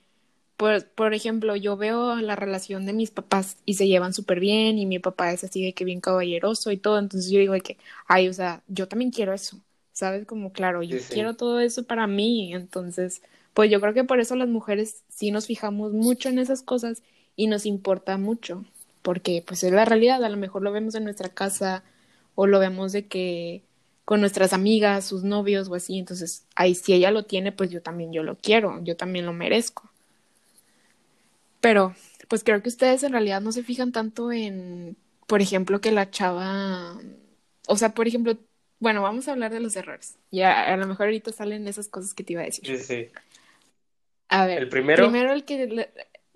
por, 0.57 0.85
por 0.89 1.13
ejemplo, 1.13 1.55
yo 1.55 1.77
veo 1.77 2.15
la 2.17 2.35
relación 2.35 2.85
de 2.85 2.93
mis 2.93 3.11
papás 3.11 3.57
y 3.65 3.75
se 3.75 3.87
llevan 3.87 4.13
súper 4.13 4.39
bien 4.39 4.79
y 4.79 4.85
mi 4.87 4.99
papá 4.99 5.31
es 5.31 5.43
así 5.43 5.63
de 5.63 5.73
que 5.73 5.85
bien 5.85 6.01
caballeroso 6.01 6.71
y 6.71 6.77
todo, 6.77 6.99
entonces 6.99 7.31
yo 7.31 7.39
digo 7.39 7.53
de 7.53 7.61
que, 7.61 7.77
ay, 8.07 8.27
o 8.27 8.33
sea, 8.33 8.63
yo 8.67 8.87
también 8.87 9.11
quiero 9.11 9.33
eso, 9.33 9.59
¿sabes? 9.93 10.25
Como 10.25 10.51
claro, 10.51 10.83
yo 10.83 10.97
quiero 11.09 11.35
todo 11.35 11.59
eso 11.59 11.83
para 11.83 12.07
mí, 12.07 12.53
entonces, 12.53 13.21
pues 13.53 13.69
yo 13.71 13.79
creo 13.81 13.93
que 13.93 14.03
por 14.03 14.19
eso 14.19 14.35
las 14.35 14.49
mujeres 14.49 15.03
sí 15.09 15.31
nos 15.31 15.45
fijamos 15.47 15.93
mucho 15.93 16.29
en 16.29 16.39
esas 16.39 16.63
cosas 16.63 17.03
y 17.35 17.47
nos 17.47 17.65
importa 17.65 18.17
mucho, 18.17 18.65
porque 19.03 19.43
pues 19.45 19.63
es 19.63 19.71
la 19.71 19.85
realidad, 19.85 20.23
a 20.23 20.29
lo 20.29 20.37
mejor 20.37 20.63
lo 20.63 20.71
vemos 20.71 20.95
en 20.95 21.03
nuestra 21.03 21.29
casa 21.29 21.83
o 22.35 22.47
lo 22.47 22.59
vemos 22.59 22.91
de 22.93 23.07
que 23.07 23.63
con 24.05 24.21
nuestras 24.21 24.53
amigas, 24.53 25.05
sus 25.05 25.23
novios 25.23 25.67
o 25.69 25.75
así, 25.75 25.99
entonces, 25.99 26.45
ahí 26.55 26.75
si 26.75 26.93
ella 26.93 27.11
lo 27.11 27.25
tiene, 27.25 27.51
pues 27.51 27.69
yo 27.69 27.81
también 27.81 28.11
yo 28.13 28.23
lo 28.23 28.37
quiero, 28.37 28.81
yo 28.83 28.95
también 28.97 29.25
lo 29.25 29.33
merezco. 29.33 29.89
Pero, 31.67 31.93
pues 32.29 32.45
creo 32.45 32.63
que 32.63 32.69
ustedes 32.69 33.03
en 33.03 33.11
realidad 33.11 33.41
no 33.41 33.51
se 33.51 33.61
fijan 33.61 33.91
tanto 33.91 34.31
en, 34.31 34.95
por 35.27 35.41
ejemplo, 35.41 35.81
que 35.81 35.91
la 35.91 36.09
chava, 36.09 36.97
o 37.67 37.75
sea, 37.75 37.93
por 37.93 38.07
ejemplo, 38.07 38.37
bueno, 38.79 39.01
vamos 39.01 39.27
a 39.27 39.33
hablar 39.33 39.51
de 39.51 39.59
los 39.59 39.75
errores. 39.75 40.15
Ya 40.31 40.63
a 40.63 40.77
lo 40.77 40.87
mejor 40.87 41.07
ahorita 41.07 41.33
salen 41.33 41.67
esas 41.67 41.89
cosas 41.89 42.13
que 42.13 42.23
te 42.23 42.31
iba 42.31 42.41
a 42.41 42.45
decir. 42.45 42.65
Sí, 42.65 42.77
sí. 42.77 43.07
A 44.29 44.45
ver, 44.45 44.59
el 44.59 44.69
primero, 44.69 45.09
primero 45.09 45.33
el 45.33 45.43
que 45.43 45.89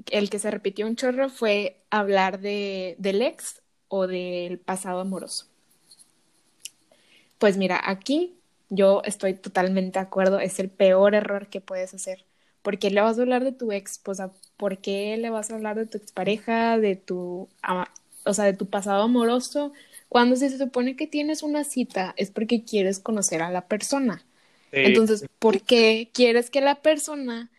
el 0.09 0.29
que 0.29 0.39
se 0.39 0.51
repitió 0.51 0.85
un 0.85 0.97
chorro 0.97 1.29
fue 1.29 1.77
hablar 1.89 2.41
de 2.41 2.95
del 2.97 3.21
ex 3.21 3.61
o 3.87 4.07
del 4.07 4.59
pasado 4.59 4.99
amoroso. 4.99 5.45
Pues 7.37 7.55
mira, 7.55 7.79
aquí 7.81 8.35
yo 8.67 9.01
estoy 9.05 9.35
totalmente 9.35 9.97
de 9.97 10.03
acuerdo, 10.03 10.41
es 10.41 10.59
el 10.59 10.69
peor 10.69 11.15
error 11.15 11.47
que 11.47 11.61
puedes 11.61 11.93
hacer. 11.93 12.25
¿Por 12.61 12.77
qué 12.77 12.91
le 12.91 13.01
vas 13.01 13.17
a 13.17 13.21
hablar 13.21 13.43
de 13.43 13.51
tu 13.51 13.71
ex? 13.71 13.99
Pues, 13.99 14.21
¿por 14.57 14.77
qué 14.77 15.17
le 15.17 15.29
vas 15.29 15.51
a 15.51 15.55
hablar 15.55 15.77
de 15.77 15.85
tu 15.85 15.97
expareja, 15.97 16.77
de 16.77 16.95
tu, 16.95 17.47
o 18.25 18.33
sea, 18.33 18.45
de 18.45 18.53
tu 18.53 18.67
pasado 18.67 19.03
amoroso? 19.03 19.73
Cuando 20.09 20.35
se 20.35 20.55
supone 20.57 20.95
que 20.95 21.07
tienes 21.07 21.41
una 21.41 21.63
cita 21.63 22.13
es 22.17 22.31
porque 22.31 22.63
quieres 22.63 22.99
conocer 22.99 23.41
a 23.41 23.49
la 23.49 23.67
persona. 23.67 24.23
Entonces, 24.71 25.25
¿por 25.39 25.61
qué 25.61 26.09
quieres 26.13 26.49
que 26.49 26.61
la 26.61 26.75
persona 26.81 27.49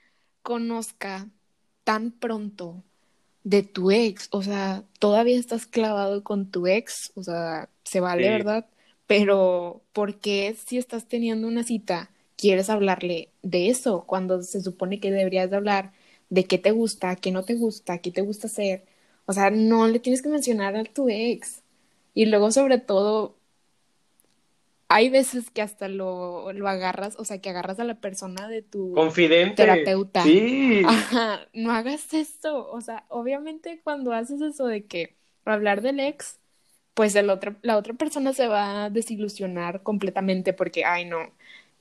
conozca 0.43 1.29
tan 1.85 2.11
pronto 2.11 2.83
de 3.45 3.62
tu 3.62 3.91
ex? 3.91 4.29
O 4.31 4.43
sea, 4.43 4.85
todavía 4.99 5.38
estás 5.38 5.67
clavado 5.67 6.23
con 6.23 6.51
tu 6.51 6.67
ex, 6.67 7.12
o 7.17 7.23
sea, 7.23 7.69
se 7.85 8.01
vale, 8.01 8.31
¿verdad? 8.31 8.67
Pero, 9.07 9.83
¿por 9.93 10.21
qué 10.21 10.57
si 10.65 10.79
estás 10.79 11.07
teniendo 11.09 11.49
una 11.49 11.65
cita 11.65 12.12
quieres 12.37 12.71
hablarle 12.71 13.31
de 13.42 13.68
eso 13.68 14.05
cuando 14.07 14.42
se 14.42 14.61
supone 14.62 15.01
que 15.01 15.11
deberías 15.11 15.51
de 15.51 15.57
hablar 15.57 15.92
de 16.31 16.45
qué 16.45 16.59
te 16.59 16.71
gusta, 16.71 17.16
qué 17.16 17.31
no 17.33 17.45
te 17.45 17.55
gusta, 17.55 17.99
qué 17.99 18.11
te 18.11 18.23
gusta 18.23 18.47
hacer? 18.47 18.85
O 19.27 19.33
sea, 19.33 19.51
no 19.51 19.87
le 19.88 20.01
tienes 20.01 20.23
que 20.23 20.29
mencionar 20.29 20.77
a 20.77 20.85
tu 20.85 21.09
ex. 21.09 21.62
Y 22.14 22.27
luego, 22.27 22.51
sobre 22.51 22.79
todo, 22.79 23.37
hay 24.88 25.09
veces 25.09 25.51
que 25.51 25.62
hasta 25.62 25.88
lo, 25.88 26.53
lo, 26.53 26.68
agarras, 26.68 27.16
o 27.18 27.25
sea, 27.25 27.40
que 27.40 27.49
agarras 27.49 27.81
a 27.81 27.85
la 27.85 27.95
persona 27.95 28.49
de 28.49 28.61
tu 28.61 28.92
Confidente. 28.92 29.57
terapeuta. 29.57 30.23
Sí. 30.23 30.83
Ajá, 30.87 31.49
no 31.55 31.73
hagas 31.73 32.12
esto. 32.12 32.71
O 32.71 32.81
sea, 32.83 33.05
obviamente 33.09 33.81
cuando 33.83 34.12
haces 34.12 34.42
eso 34.42 34.66
de 34.66 34.85
que 34.85 35.16
hablar 35.47 35.81
del 35.81 35.99
ex, 35.99 36.38
pues 36.95 37.14
el 37.14 37.31
otro, 37.31 37.57
la 37.62 37.79
otra 37.79 37.95
persona 37.95 38.35
se 38.35 38.49
va 38.49 38.85
a 38.85 38.90
desilusionar 38.90 39.83
completamente 39.83 40.53
porque, 40.53 40.85
ay, 40.85 41.07
no, 41.07 41.21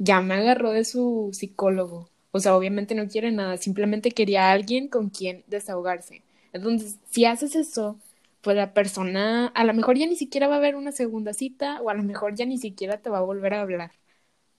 ya 0.01 0.21
me 0.21 0.33
agarró 0.33 0.71
de 0.71 0.83
su 0.83 1.29
psicólogo. 1.31 2.09
O 2.31 2.39
sea, 2.39 2.55
obviamente 2.55 2.95
no 2.95 3.07
quiere 3.07 3.31
nada, 3.31 3.57
simplemente 3.57 4.11
quería 4.11 4.49
a 4.49 4.51
alguien 4.51 4.87
con 4.87 5.09
quien 5.09 5.43
desahogarse. 5.47 6.23
Entonces, 6.53 6.97
si 7.11 7.25
haces 7.25 7.55
eso, 7.55 7.99
pues 8.41 8.55
la 8.57 8.73
persona 8.73 9.47
a 9.47 9.63
lo 9.63 9.73
mejor 9.73 9.97
ya 9.97 10.07
ni 10.07 10.15
siquiera 10.15 10.47
va 10.47 10.55
a 10.55 10.57
haber 10.57 10.75
una 10.75 10.91
segunda 10.91 11.33
cita 11.33 11.79
o 11.81 11.89
a 11.91 11.93
lo 11.93 12.03
mejor 12.03 12.35
ya 12.35 12.45
ni 12.45 12.57
siquiera 12.57 12.97
te 12.97 13.09
va 13.11 13.19
a 13.19 13.21
volver 13.21 13.53
a 13.53 13.61
hablar. 13.61 13.91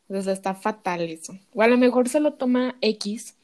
O 0.08 0.20
sea, 0.22 0.32
está 0.32 0.54
fatal 0.54 1.02
eso. 1.02 1.38
O 1.54 1.62
a 1.62 1.68
lo 1.68 1.78
mejor 1.78 2.08
se 2.08 2.20
lo 2.20 2.34
toma 2.34 2.76
X, 2.80 3.36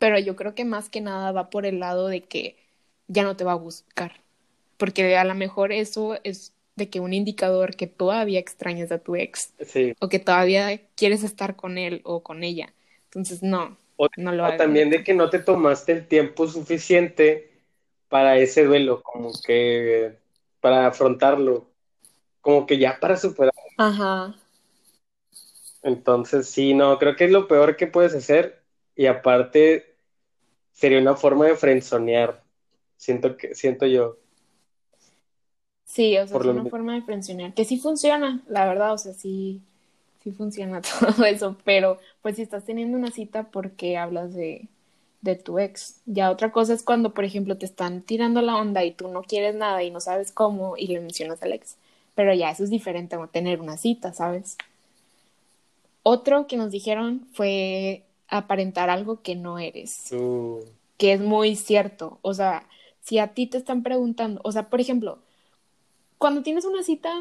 pero 0.00 0.18
yo 0.18 0.36
creo 0.36 0.54
que 0.54 0.64
más 0.64 0.88
que 0.90 1.00
nada 1.00 1.32
va 1.32 1.50
por 1.50 1.66
el 1.66 1.80
lado 1.80 2.08
de 2.08 2.22
que 2.22 2.56
ya 3.08 3.22
no 3.22 3.36
te 3.36 3.44
va 3.44 3.52
a 3.52 3.54
buscar. 3.56 4.12
Porque 4.78 5.16
a 5.16 5.24
lo 5.24 5.34
mejor 5.34 5.72
eso 5.72 6.18
es 6.24 6.54
de 6.78 6.88
que 6.88 7.00
un 7.00 7.12
indicador 7.12 7.76
que 7.76 7.86
todavía 7.86 8.40
extrañas 8.40 8.90
a 8.90 8.98
tu 8.98 9.16
ex. 9.16 9.52
Sí. 9.60 9.94
O 10.00 10.08
que 10.08 10.18
todavía 10.18 10.80
quieres 10.96 11.22
estar 11.22 11.56
con 11.56 11.76
él 11.76 12.00
o 12.04 12.22
con 12.22 12.42
ella. 12.42 12.72
Entonces, 13.04 13.42
no. 13.42 13.76
O, 13.96 14.08
no 14.16 14.32
lo 14.32 14.56
también 14.56 14.90
de 14.90 15.04
que 15.04 15.12
no 15.12 15.28
te 15.28 15.40
tomaste 15.40 15.92
el 15.92 16.06
tiempo 16.06 16.46
suficiente 16.46 17.50
para 18.08 18.38
ese 18.38 18.64
duelo, 18.64 19.02
como 19.02 19.32
que 19.44 20.16
para 20.60 20.86
afrontarlo, 20.86 21.68
como 22.40 22.66
que 22.66 22.78
ya 22.78 22.98
para 23.00 23.16
superar. 23.16 23.52
Ajá. 23.76 24.34
Entonces, 25.82 26.48
sí, 26.48 26.74
no, 26.74 26.98
creo 26.98 27.16
que 27.16 27.24
es 27.24 27.30
lo 27.30 27.48
peor 27.48 27.76
que 27.76 27.86
puedes 27.86 28.14
hacer 28.14 28.62
y 28.94 29.06
aparte 29.06 29.94
sería 30.72 31.00
una 31.00 31.16
forma 31.16 31.46
de 31.46 31.56
frenzonear, 31.56 32.42
siento 32.96 33.36
que 33.36 33.54
siento 33.54 33.86
yo. 33.86 34.16
Sí, 35.88 36.18
o 36.18 36.26
sea, 36.26 36.38
es 36.38 36.44
una 36.44 36.66
forma 36.66 36.94
de 36.94 37.02
frenzonear, 37.02 37.54
que 37.54 37.64
sí 37.64 37.78
funciona, 37.78 38.42
la 38.46 38.66
verdad, 38.66 38.92
o 38.92 38.98
sea, 38.98 39.14
sí, 39.14 39.62
sí 40.22 40.32
funciona 40.32 40.82
todo 41.00 41.24
eso, 41.24 41.56
pero 41.64 41.98
pues 42.20 42.36
si 42.36 42.42
estás 42.42 42.64
teniendo 42.64 42.98
una 42.98 43.10
cita, 43.10 43.44
¿por 43.44 43.70
qué 43.70 43.96
hablas 43.96 44.34
de, 44.34 44.68
de 45.22 45.34
tu 45.36 45.58
ex. 45.58 46.00
Ya 46.06 46.30
otra 46.30 46.52
cosa 46.52 46.74
es 46.74 46.82
cuando, 46.82 47.14
por 47.14 47.24
ejemplo, 47.24 47.56
te 47.56 47.66
están 47.66 48.02
tirando 48.02 48.42
la 48.42 48.56
onda 48.56 48.84
y 48.84 48.92
tú 48.92 49.08
no 49.08 49.22
quieres 49.22 49.54
nada 49.54 49.82
y 49.82 49.90
no 49.90 50.00
sabes 50.00 50.30
cómo 50.30 50.76
y 50.76 50.88
le 50.88 51.00
mencionas 51.00 51.42
al 51.42 51.52
ex. 51.52 51.76
Pero 52.14 52.34
ya 52.34 52.50
eso 52.50 52.64
es 52.64 52.70
diferente 52.70 53.16
a 53.16 53.26
tener 53.26 53.60
una 53.60 53.76
cita, 53.76 54.12
¿sabes? 54.12 54.56
Otro 56.02 56.46
que 56.46 56.56
nos 56.56 56.70
dijeron 56.70 57.26
fue 57.32 58.02
aparentar 58.28 58.90
algo 58.90 59.22
que 59.22 59.34
no 59.34 59.58
eres. 59.58 60.12
Uh. 60.12 60.60
Que 60.96 61.12
es 61.12 61.20
muy 61.20 61.56
cierto. 61.56 62.18
O 62.22 62.34
sea, 62.34 62.64
si 63.02 63.18
a 63.18 63.28
ti 63.28 63.46
te 63.46 63.58
están 63.58 63.82
preguntando, 63.82 64.40
o 64.44 64.52
sea, 64.52 64.68
por 64.68 64.80
ejemplo, 64.80 65.18
cuando 66.18 66.42
tienes 66.42 66.64
una 66.64 66.82
cita, 66.82 67.12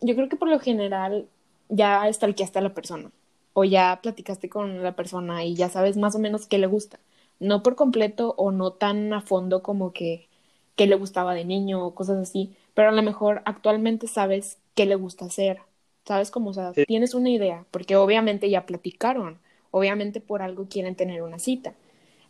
yo 0.00 0.14
creo 0.14 0.28
que 0.28 0.36
por 0.36 0.48
lo 0.48 0.58
general 0.60 1.26
ya 1.68 2.10
stalkeaste 2.12 2.58
a 2.58 2.62
la 2.62 2.74
persona. 2.74 3.10
O 3.52 3.64
ya 3.64 4.00
platicaste 4.02 4.48
con 4.48 4.82
la 4.82 4.96
persona 4.96 5.44
y 5.44 5.54
ya 5.54 5.68
sabes 5.68 5.96
más 5.96 6.16
o 6.16 6.18
menos 6.18 6.46
qué 6.46 6.58
le 6.58 6.66
gusta 6.66 6.98
no 7.40 7.62
por 7.62 7.76
completo 7.76 8.34
o 8.36 8.50
no 8.50 8.72
tan 8.72 9.12
a 9.12 9.20
fondo 9.20 9.62
como 9.62 9.92
que, 9.92 10.28
que 10.76 10.86
le 10.86 10.96
gustaba 10.96 11.34
de 11.34 11.44
niño 11.44 11.84
o 11.84 11.94
cosas 11.94 12.18
así, 12.18 12.54
pero 12.74 12.88
a 12.88 12.92
lo 12.92 13.02
mejor 13.02 13.42
actualmente 13.44 14.06
sabes 14.06 14.58
qué 14.74 14.86
le 14.86 14.94
gusta 14.94 15.26
hacer, 15.26 15.60
sabes 16.04 16.30
cómo, 16.30 16.50
o 16.50 16.54
sea, 16.54 16.72
tienes 16.72 17.14
una 17.14 17.30
idea, 17.30 17.64
porque 17.70 17.96
obviamente 17.96 18.50
ya 18.50 18.66
platicaron, 18.66 19.38
obviamente 19.70 20.20
por 20.20 20.42
algo 20.42 20.66
quieren 20.68 20.94
tener 20.94 21.22
una 21.22 21.38
cita. 21.38 21.74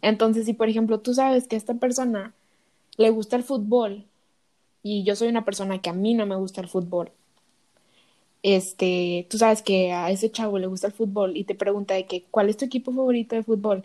Entonces, 0.02 0.46
si 0.46 0.52
por 0.52 0.68
ejemplo 0.68 1.00
tú 1.00 1.14
sabes 1.14 1.48
que 1.48 1.56
a 1.56 1.58
esta 1.58 1.74
persona 1.74 2.34
le 2.96 3.10
gusta 3.10 3.36
el 3.36 3.42
fútbol 3.42 4.04
y 4.84 5.04
yo 5.04 5.16
soy 5.16 5.28
una 5.28 5.44
persona 5.46 5.80
que 5.82 5.90
a 5.90 5.94
mí 5.94 6.14
no 6.14 6.26
me 6.26 6.36
gusta 6.36 6.60
el 6.62 6.68
fútbol, 6.68 7.12
este, 8.42 9.26
tú 9.30 9.38
sabes 9.38 9.62
que 9.62 9.92
a 9.92 10.10
ese 10.10 10.30
chavo 10.30 10.58
le 10.58 10.66
gusta 10.66 10.88
el 10.88 10.92
fútbol 10.92 11.36
y 11.36 11.44
te 11.44 11.54
pregunta 11.54 11.94
de 11.94 12.06
que, 12.06 12.24
¿cuál 12.30 12.48
es 12.50 12.56
tu 12.56 12.64
equipo 12.66 12.92
favorito 12.92 13.36
de 13.36 13.42
fútbol? 13.42 13.84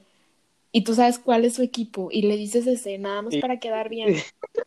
y 0.74 0.84
tú 0.84 0.96
sabes 0.96 1.20
cuál 1.20 1.46
es 1.46 1.56
su 1.56 1.64
equipo 1.64 2.10
y 2.12 2.24
le 2.24 2.38
dices 2.38 2.68
ese 2.68 2.98
nada 3.00 3.22
más 3.24 3.38
para 3.38 3.60
quedar 3.60 3.90
bien, 3.90 4.16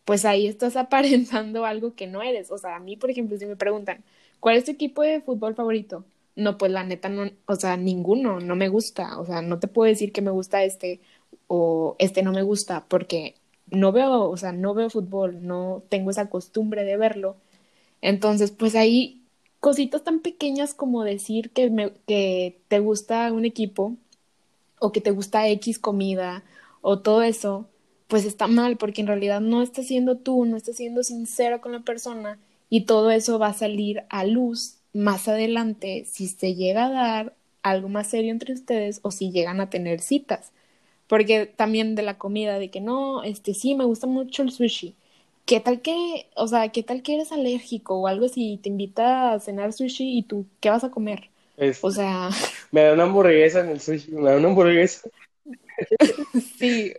pues 0.05 0.25
ahí 0.25 0.47
estás 0.49 0.77
aparentando 0.77 1.65
algo 1.67 1.95
que 1.95 2.07
no 2.09 2.23
eres. 2.23 2.51
O 2.51 2.59
sea, 2.59 2.77
a 2.77 2.81
mí, 2.81 2.97
por 2.97 3.11
ejemplo, 3.11 3.39
si 3.39 3.47
me 3.47 3.57
preguntan, 3.57 4.05
¿cuál 4.41 4.57
es 4.57 4.65
tu 4.65 4.73
equipo 4.73 5.03
de 5.03 5.21
fútbol 5.23 5.55
favorito? 5.55 6.05
No, 6.35 6.57
pues 6.57 6.73
la 6.73 6.85
neta, 6.85 7.09
no, 7.11 7.31
o 7.47 7.57
sea, 7.57 7.77
ninguno, 7.77 8.41
no 8.41 8.57
me 8.57 8.69
gusta. 8.69 9.19
O 9.21 9.27
sea, 9.27 9.43
no 9.43 9.59
te 9.61 9.69
puedo 9.69 9.89
decir 9.89 10.13
que 10.13 10.23
me 10.23 10.31
gusta 10.31 10.65
este 10.65 11.01
o 11.47 11.97
este 11.99 12.23
no 12.23 12.33
me 12.33 12.43
gusta 12.43 12.87
porque 12.89 13.35
no 13.73 13.93
veo, 13.93 14.31
o 14.31 14.37
sea, 14.37 14.53
no 14.53 14.75
veo 14.75 14.91
fútbol, 14.91 15.47
no 15.47 15.83
tengo 15.89 16.11
esa 16.11 16.31
costumbre 16.31 16.85
de 16.85 16.97
verlo. 16.97 17.37
Entonces, 18.03 18.51
pues 18.53 18.75
ahí 18.77 19.23
cositas 19.61 20.05
tan 20.05 20.21
pequeñas 20.21 20.75
como 20.75 21.05
decir 21.05 21.51
que, 21.53 21.71
me, 21.71 21.93
que 22.07 22.61
te 22.69 22.81
gusta 22.81 23.33
un 23.33 23.45
equipo 23.45 23.97
o 24.81 24.93
que 24.93 25.01
te 25.01 25.11
gusta 25.11 25.49
X 25.49 25.79
comida 25.79 26.45
o 26.81 27.01
todo 27.01 27.23
eso, 27.23 27.67
pues 28.09 28.25
está 28.25 28.47
mal 28.49 28.77
porque 28.77 29.01
en 29.01 29.07
realidad 29.07 29.41
no 29.41 29.63
estás 29.63 29.87
siendo 29.87 30.17
tú, 30.19 30.45
no 30.45 30.57
estás 30.57 30.77
siendo 30.77 31.03
sincero 31.05 31.61
con 31.61 31.73
la 31.73 31.81
persona 31.81 32.39
y 32.69 32.83
todo 32.87 33.11
eso 33.11 33.39
va 33.39 33.49
a 33.49 33.55
salir 33.55 34.05
a 34.11 34.25
luz 34.25 34.77
más 34.93 35.29
adelante 35.29 36.05
si 36.07 36.29
se 36.29 36.55
llega 36.55 36.87
a 36.87 36.91
dar 36.91 37.37
algo 37.63 37.89
más 37.89 38.09
serio 38.09 38.33
entre 38.33 38.53
ustedes 38.55 39.01
o 39.03 39.11
si 39.11 39.31
llegan 39.31 39.61
a 39.61 39.71
tener 39.71 40.01
citas. 40.01 40.53
Porque 41.13 41.45
también 41.45 41.95
de 41.95 42.01
la 42.01 42.17
comida, 42.17 42.59
de 42.59 42.71
que 42.71 42.81
no, 42.81 43.23
este 43.23 43.53
sí, 43.53 43.75
me 43.75 43.85
gusta 43.85 44.07
mucho 44.07 44.43
el 44.43 44.51
sushi. 44.51 44.97
¿Qué 45.45 45.61
tal 45.61 45.83
que, 45.83 46.31
o 46.37 46.49
sea, 46.49 46.71
qué 46.71 46.83
tal 46.83 47.03
que 47.03 47.17
eres 47.17 47.33
alérgico 47.33 47.97
o 47.97 48.07
algo 48.07 48.25
así, 48.25 48.59
te 48.63 48.71
invita 48.71 49.35
a 49.35 49.39
cenar 49.39 49.75
sushi 49.75 50.17
y 50.17 50.23
tú, 50.23 50.47
¿qué 50.61 50.71
vas 50.71 50.85
a 50.85 50.91
comer? 50.91 51.29
o 51.83 51.91
sea. 51.91 52.31
Me 52.71 52.81
da 52.81 52.95
una 52.95 53.03
hamburguesa 53.03 53.61
en 53.61 53.69
el 53.69 53.81
sushi, 53.83 54.13
me 54.13 54.31
da 54.31 54.39
una 54.39 54.49
hamburguesa. 54.49 55.11
sí. 56.59 56.95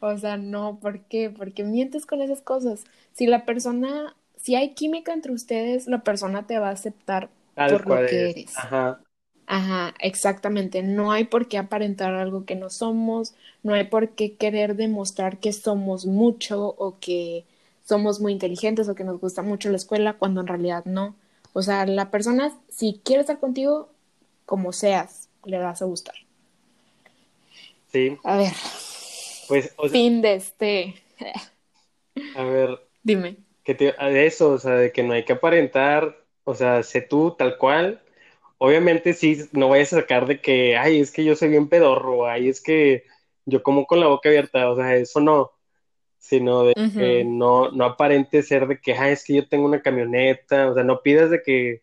O 0.00 0.18
sea, 0.18 0.36
no, 0.36 0.78
¿por 0.78 1.00
qué? 1.04 1.30
Porque 1.30 1.64
mientes 1.64 2.04
con 2.04 2.20
esas 2.20 2.42
cosas. 2.42 2.84
Si 3.14 3.26
la 3.26 3.46
persona, 3.46 4.14
si 4.36 4.56
hay 4.56 4.74
química 4.74 5.14
entre 5.14 5.32
ustedes, 5.32 5.86
la 5.86 6.04
persona 6.04 6.46
te 6.46 6.58
va 6.58 6.68
a 6.68 6.72
aceptar 6.72 7.30
por 7.54 7.88
lo 7.88 8.06
que 8.06 8.28
eres. 8.28 8.58
Ajá. 8.58 9.00
Ajá, 9.52 9.94
exactamente. 9.98 10.80
No 10.84 11.10
hay 11.10 11.24
por 11.24 11.48
qué 11.48 11.58
aparentar 11.58 12.14
algo 12.14 12.44
que 12.44 12.54
no 12.54 12.70
somos, 12.70 13.34
no 13.64 13.74
hay 13.74 13.82
por 13.82 14.10
qué 14.10 14.36
querer 14.36 14.76
demostrar 14.76 15.38
que 15.38 15.52
somos 15.52 16.06
mucho 16.06 16.68
o 16.78 17.00
que 17.00 17.44
somos 17.84 18.20
muy 18.20 18.30
inteligentes 18.30 18.88
o 18.88 18.94
que 18.94 19.02
nos 19.02 19.18
gusta 19.18 19.42
mucho 19.42 19.68
la 19.68 19.76
escuela 19.76 20.12
cuando 20.12 20.40
en 20.40 20.46
realidad 20.46 20.84
no. 20.84 21.16
O 21.52 21.62
sea, 21.62 21.84
la 21.84 22.12
persona, 22.12 22.56
si 22.68 23.00
quiere 23.04 23.22
estar 23.22 23.40
contigo, 23.40 23.88
como 24.46 24.72
seas, 24.72 25.28
le 25.44 25.58
vas 25.58 25.82
a 25.82 25.86
gustar. 25.86 26.14
Sí. 27.90 28.16
A 28.22 28.36
ver. 28.36 28.52
Pues, 29.48 29.74
fin 29.90 30.22
de 30.22 30.34
este. 30.34 30.94
A 32.36 32.44
ver. 32.44 32.86
Dime. 33.02 33.38
Que 33.64 33.74
te, 33.74 33.92
de 33.92 34.26
eso, 34.28 34.52
o 34.52 34.58
sea, 34.60 34.76
de 34.76 34.92
que 34.92 35.02
no 35.02 35.12
hay 35.12 35.24
que 35.24 35.32
aparentar, 35.32 36.18
o 36.44 36.54
sea, 36.54 36.84
sé 36.84 37.00
tú 37.00 37.34
tal 37.36 37.58
cual. 37.58 38.00
Obviamente 38.62 39.14
sí, 39.14 39.48
no 39.52 39.70
vayas 39.70 39.94
a 39.94 40.00
sacar 40.00 40.26
de 40.26 40.42
que, 40.42 40.76
ay, 40.76 41.00
es 41.00 41.10
que 41.10 41.24
yo 41.24 41.34
soy 41.34 41.48
bien 41.48 41.70
pedorro, 41.70 42.26
ay, 42.26 42.50
es 42.50 42.60
que 42.60 43.04
yo 43.46 43.62
como 43.62 43.86
con 43.86 44.00
la 44.00 44.06
boca 44.08 44.28
abierta, 44.28 44.70
o 44.70 44.76
sea, 44.76 44.94
eso 44.96 45.18
no. 45.20 45.52
sino 46.18 46.64
de 46.64 46.74
que 46.74 47.24
no, 47.24 47.70
no 47.70 47.84
aparente 47.86 48.42
ser 48.42 48.66
de 48.68 48.78
que, 48.78 48.92
ah, 48.92 49.10
es 49.10 49.24
que 49.24 49.32
yo 49.34 49.48
tengo 49.48 49.64
una 49.64 49.80
camioneta, 49.80 50.70
o 50.70 50.74
sea, 50.74 50.84
no 50.84 51.00
pidas 51.00 51.30
de 51.30 51.42
que 51.42 51.82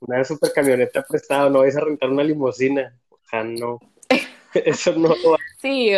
una 0.00 0.24
super 0.24 0.52
camioneta 0.52 1.04
prestada, 1.08 1.48
no 1.48 1.60
vais 1.60 1.76
a 1.76 1.80
rentar 1.80 2.10
una 2.10 2.24
limusina, 2.24 2.98
o 3.08 3.18
sea, 3.30 3.44
no, 3.44 3.78
eso 4.54 4.92
no. 4.96 5.14
Sí, 5.58 5.92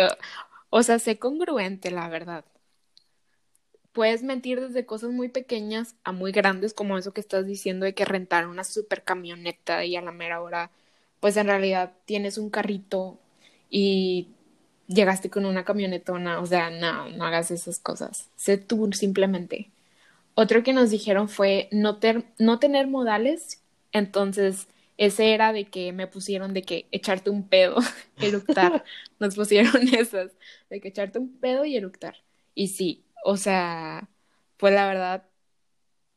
o 0.69 0.83
sea, 0.83 0.99
sé 0.99 1.17
congruente, 1.17 1.89
la 1.89 2.07
verdad 2.07 2.45
puedes 3.93 4.23
mentir 4.23 4.59
desde 4.59 4.85
cosas 4.85 5.11
muy 5.11 5.29
pequeñas 5.29 5.95
a 6.03 6.11
muy 6.11 6.31
grandes, 6.31 6.73
como 6.73 6.97
eso 6.97 7.13
que 7.13 7.21
estás 7.21 7.45
diciendo 7.45 7.85
de 7.85 7.93
que 7.93 8.05
rentar 8.05 8.47
una 8.47 8.63
super 8.63 9.03
camioneta 9.03 9.85
y 9.85 9.95
a 9.95 10.01
la 10.01 10.11
mera 10.11 10.41
hora, 10.41 10.71
pues 11.19 11.37
en 11.37 11.47
realidad 11.47 11.93
tienes 12.05 12.37
un 12.37 12.49
carrito 12.49 13.19
y 13.69 14.29
llegaste 14.87 15.29
con 15.29 15.45
una 15.45 15.65
camionetona, 15.65 16.39
o 16.39 16.45
sea, 16.45 16.69
no, 16.69 17.09
no 17.09 17.25
hagas 17.25 17.51
esas 17.51 17.79
cosas. 17.79 18.29
Sé 18.35 18.57
tú 18.57 18.91
simplemente. 18.93 19.71
Otro 20.35 20.63
que 20.63 20.73
nos 20.73 20.89
dijeron 20.89 21.29
fue 21.29 21.69
no, 21.71 21.99
no 22.39 22.59
tener 22.59 22.87
modales, 22.87 23.61
entonces 23.91 24.67
ese 24.97 25.33
era 25.33 25.53
de 25.53 25.65
que 25.65 25.91
me 25.93 26.07
pusieron 26.07 26.53
de 26.53 26.63
que 26.63 26.87
echarte 26.91 27.29
un 27.29 27.47
pedo, 27.47 27.77
eructar, 28.19 28.83
nos 29.19 29.35
pusieron 29.35 29.87
esas, 29.93 30.31
de 30.69 30.81
que 30.81 30.89
echarte 30.89 31.19
un 31.19 31.37
pedo 31.37 31.65
y 31.65 31.75
eructar. 31.77 32.17
Y 32.55 32.69
sí, 32.69 33.03
o 33.23 33.37
sea, 33.37 34.09
pues 34.57 34.73
la 34.73 34.87
verdad, 34.87 35.23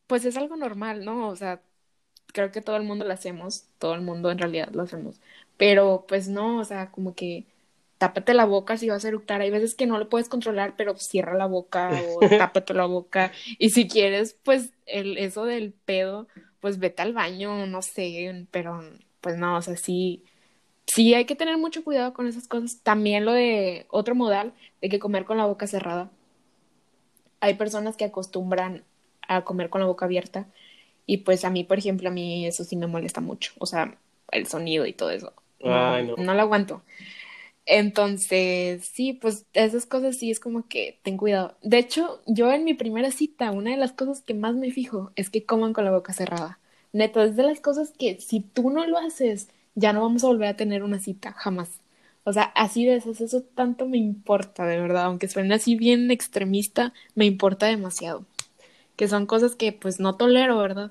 pues 0.06 0.24
es 0.24 0.36
algo 0.36 0.56
normal, 0.56 1.04
¿no? 1.04 1.28
O 1.28 1.36
sea, 1.36 1.62
creo 2.32 2.52
que 2.52 2.60
todo 2.60 2.76
el 2.76 2.84
mundo 2.84 3.04
lo 3.04 3.12
hacemos, 3.12 3.66
todo 3.78 3.94
el 3.94 4.02
mundo 4.02 4.30
en 4.30 4.38
realidad 4.38 4.70
lo 4.72 4.82
hacemos, 4.82 5.20
pero 5.56 6.04
pues 6.08 6.28
no, 6.28 6.58
o 6.58 6.64
sea, 6.64 6.90
como 6.90 7.14
que 7.14 7.46
tápate 7.98 8.34
la 8.34 8.44
boca 8.44 8.76
si 8.76 8.88
vas 8.88 9.04
a 9.04 9.08
eructar. 9.08 9.40
Hay 9.40 9.50
veces 9.50 9.74
que 9.74 9.86
no 9.86 9.98
lo 9.98 10.08
puedes 10.08 10.28
controlar, 10.28 10.74
pero 10.76 10.96
cierra 10.96 11.34
la 11.34 11.46
boca 11.46 11.90
o 12.08 12.20
tápate 12.38 12.74
la 12.74 12.86
boca. 12.86 13.32
Y 13.58 13.70
si 13.70 13.88
quieres, 13.88 14.36
pues 14.42 14.70
el, 14.86 15.16
eso 15.18 15.44
del 15.44 15.72
pedo, 15.72 16.28
pues 16.60 16.78
vete 16.78 17.02
al 17.02 17.14
baño, 17.14 17.66
no 17.66 17.82
sé, 17.82 18.46
pero 18.50 18.82
pues 19.20 19.38
no, 19.38 19.56
o 19.56 19.62
sea, 19.62 19.76
sí, 19.76 20.24
sí 20.86 21.14
hay 21.14 21.24
que 21.24 21.36
tener 21.36 21.56
mucho 21.58 21.84
cuidado 21.84 22.12
con 22.12 22.26
esas 22.26 22.48
cosas. 22.48 22.80
También 22.82 23.24
lo 23.24 23.32
de 23.32 23.86
otro 23.90 24.14
modal, 24.14 24.52
de 24.82 24.88
que 24.88 24.98
comer 24.98 25.24
con 25.24 25.38
la 25.38 25.46
boca 25.46 25.66
cerrada 25.66 26.10
hay 27.40 27.54
personas 27.54 27.96
que 27.96 28.04
acostumbran 28.04 28.84
a 29.28 29.44
comer 29.44 29.70
con 29.70 29.80
la 29.80 29.86
boca 29.86 30.04
abierta 30.06 30.46
y 31.06 31.18
pues 31.18 31.44
a 31.44 31.50
mí, 31.50 31.64
por 31.64 31.78
ejemplo, 31.78 32.08
a 32.08 32.12
mí 32.12 32.46
eso 32.46 32.64
sí 32.64 32.76
me 32.76 32.86
molesta 32.86 33.20
mucho, 33.20 33.52
o 33.58 33.66
sea, 33.66 33.96
el 34.32 34.46
sonido 34.46 34.86
y 34.86 34.92
todo 34.92 35.10
eso. 35.10 35.32
No, 35.60 36.02
no. 36.02 36.34
lo 36.34 36.40
aguanto. 36.40 36.82
Entonces, 37.64 38.84
sí, 38.84 39.12
pues 39.14 39.46
esas 39.52 39.86
cosas 39.86 40.16
sí 40.18 40.30
es 40.30 40.38
como 40.40 40.68
que 40.68 41.00
ten 41.02 41.16
cuidado. 41.16 41.56
De 41.62 41.78
hecho, 41.78 42.22
yo 42.26 42.52
en 42.52 42.64
mi 42.64 42.74
primera 42.74 43.10
cita, 43.10 43.50
una 43.50 43.70
de 43.72 43.76
las 43.76 43.92
cosas 43.92 44.22
que 44.22 44.34
más 44.34 44.54
me 44.54 44.70
fijo 44.70 45.10
es 45.16 45.30
que 45.30 45.44
coman 45.44 45.72
con 45.72 45.84
la 45.84 45.90
boca 45.90 46.12
cerrada. 46.12 46.60
Neto, 46.92 47.22
es 47.22 47.36
de 47.36 47.42
las 47.42 47.60
cosas 47.60 47.92
que 47.98 48.20
si 48.20 48.40
tú 48.40 48.70
no 48.70 48.86
lo 48.86 48.98
haces, 48.98 49.48
ya 49.74 49.92
no 49.92 50.02
vamos 50.02 50.24
a 50.24 50.28
volver 50.28 50.48
a 50.48 50.56
tener 50.56 50.82
una 50.82 51.00
cita, 51.00 51.32
jamás. 51.32 51.80
O 52.26 52.32
sea, 52.32 52.42
así 52.56 52.84
de 52.84 52.96
eso, 52.96 53.12
eso 53.12 53.42
tanto 53.54 53.86
me 53.86 53.98
importa, 53.98 54.66
de 54.66 54.80
verdad, 54.80 55.04
aunque 55.04 55.28
suene 55.28 55.54
así 55.54 55.76
bien 55.76 56.10
extremista, 56.10 56.92
me 57.14 57.24
importa 57.24 57.66
demasiado. 57.66 58.26
Que 58.96 59.06
son 59.06 59.26
cosas 59.26 59.54
que 59.54 59.72
pues 59.72 60.00
no 60.00 60.16
tolero, 60.16 60.58
¿verdad? 60.58 60.90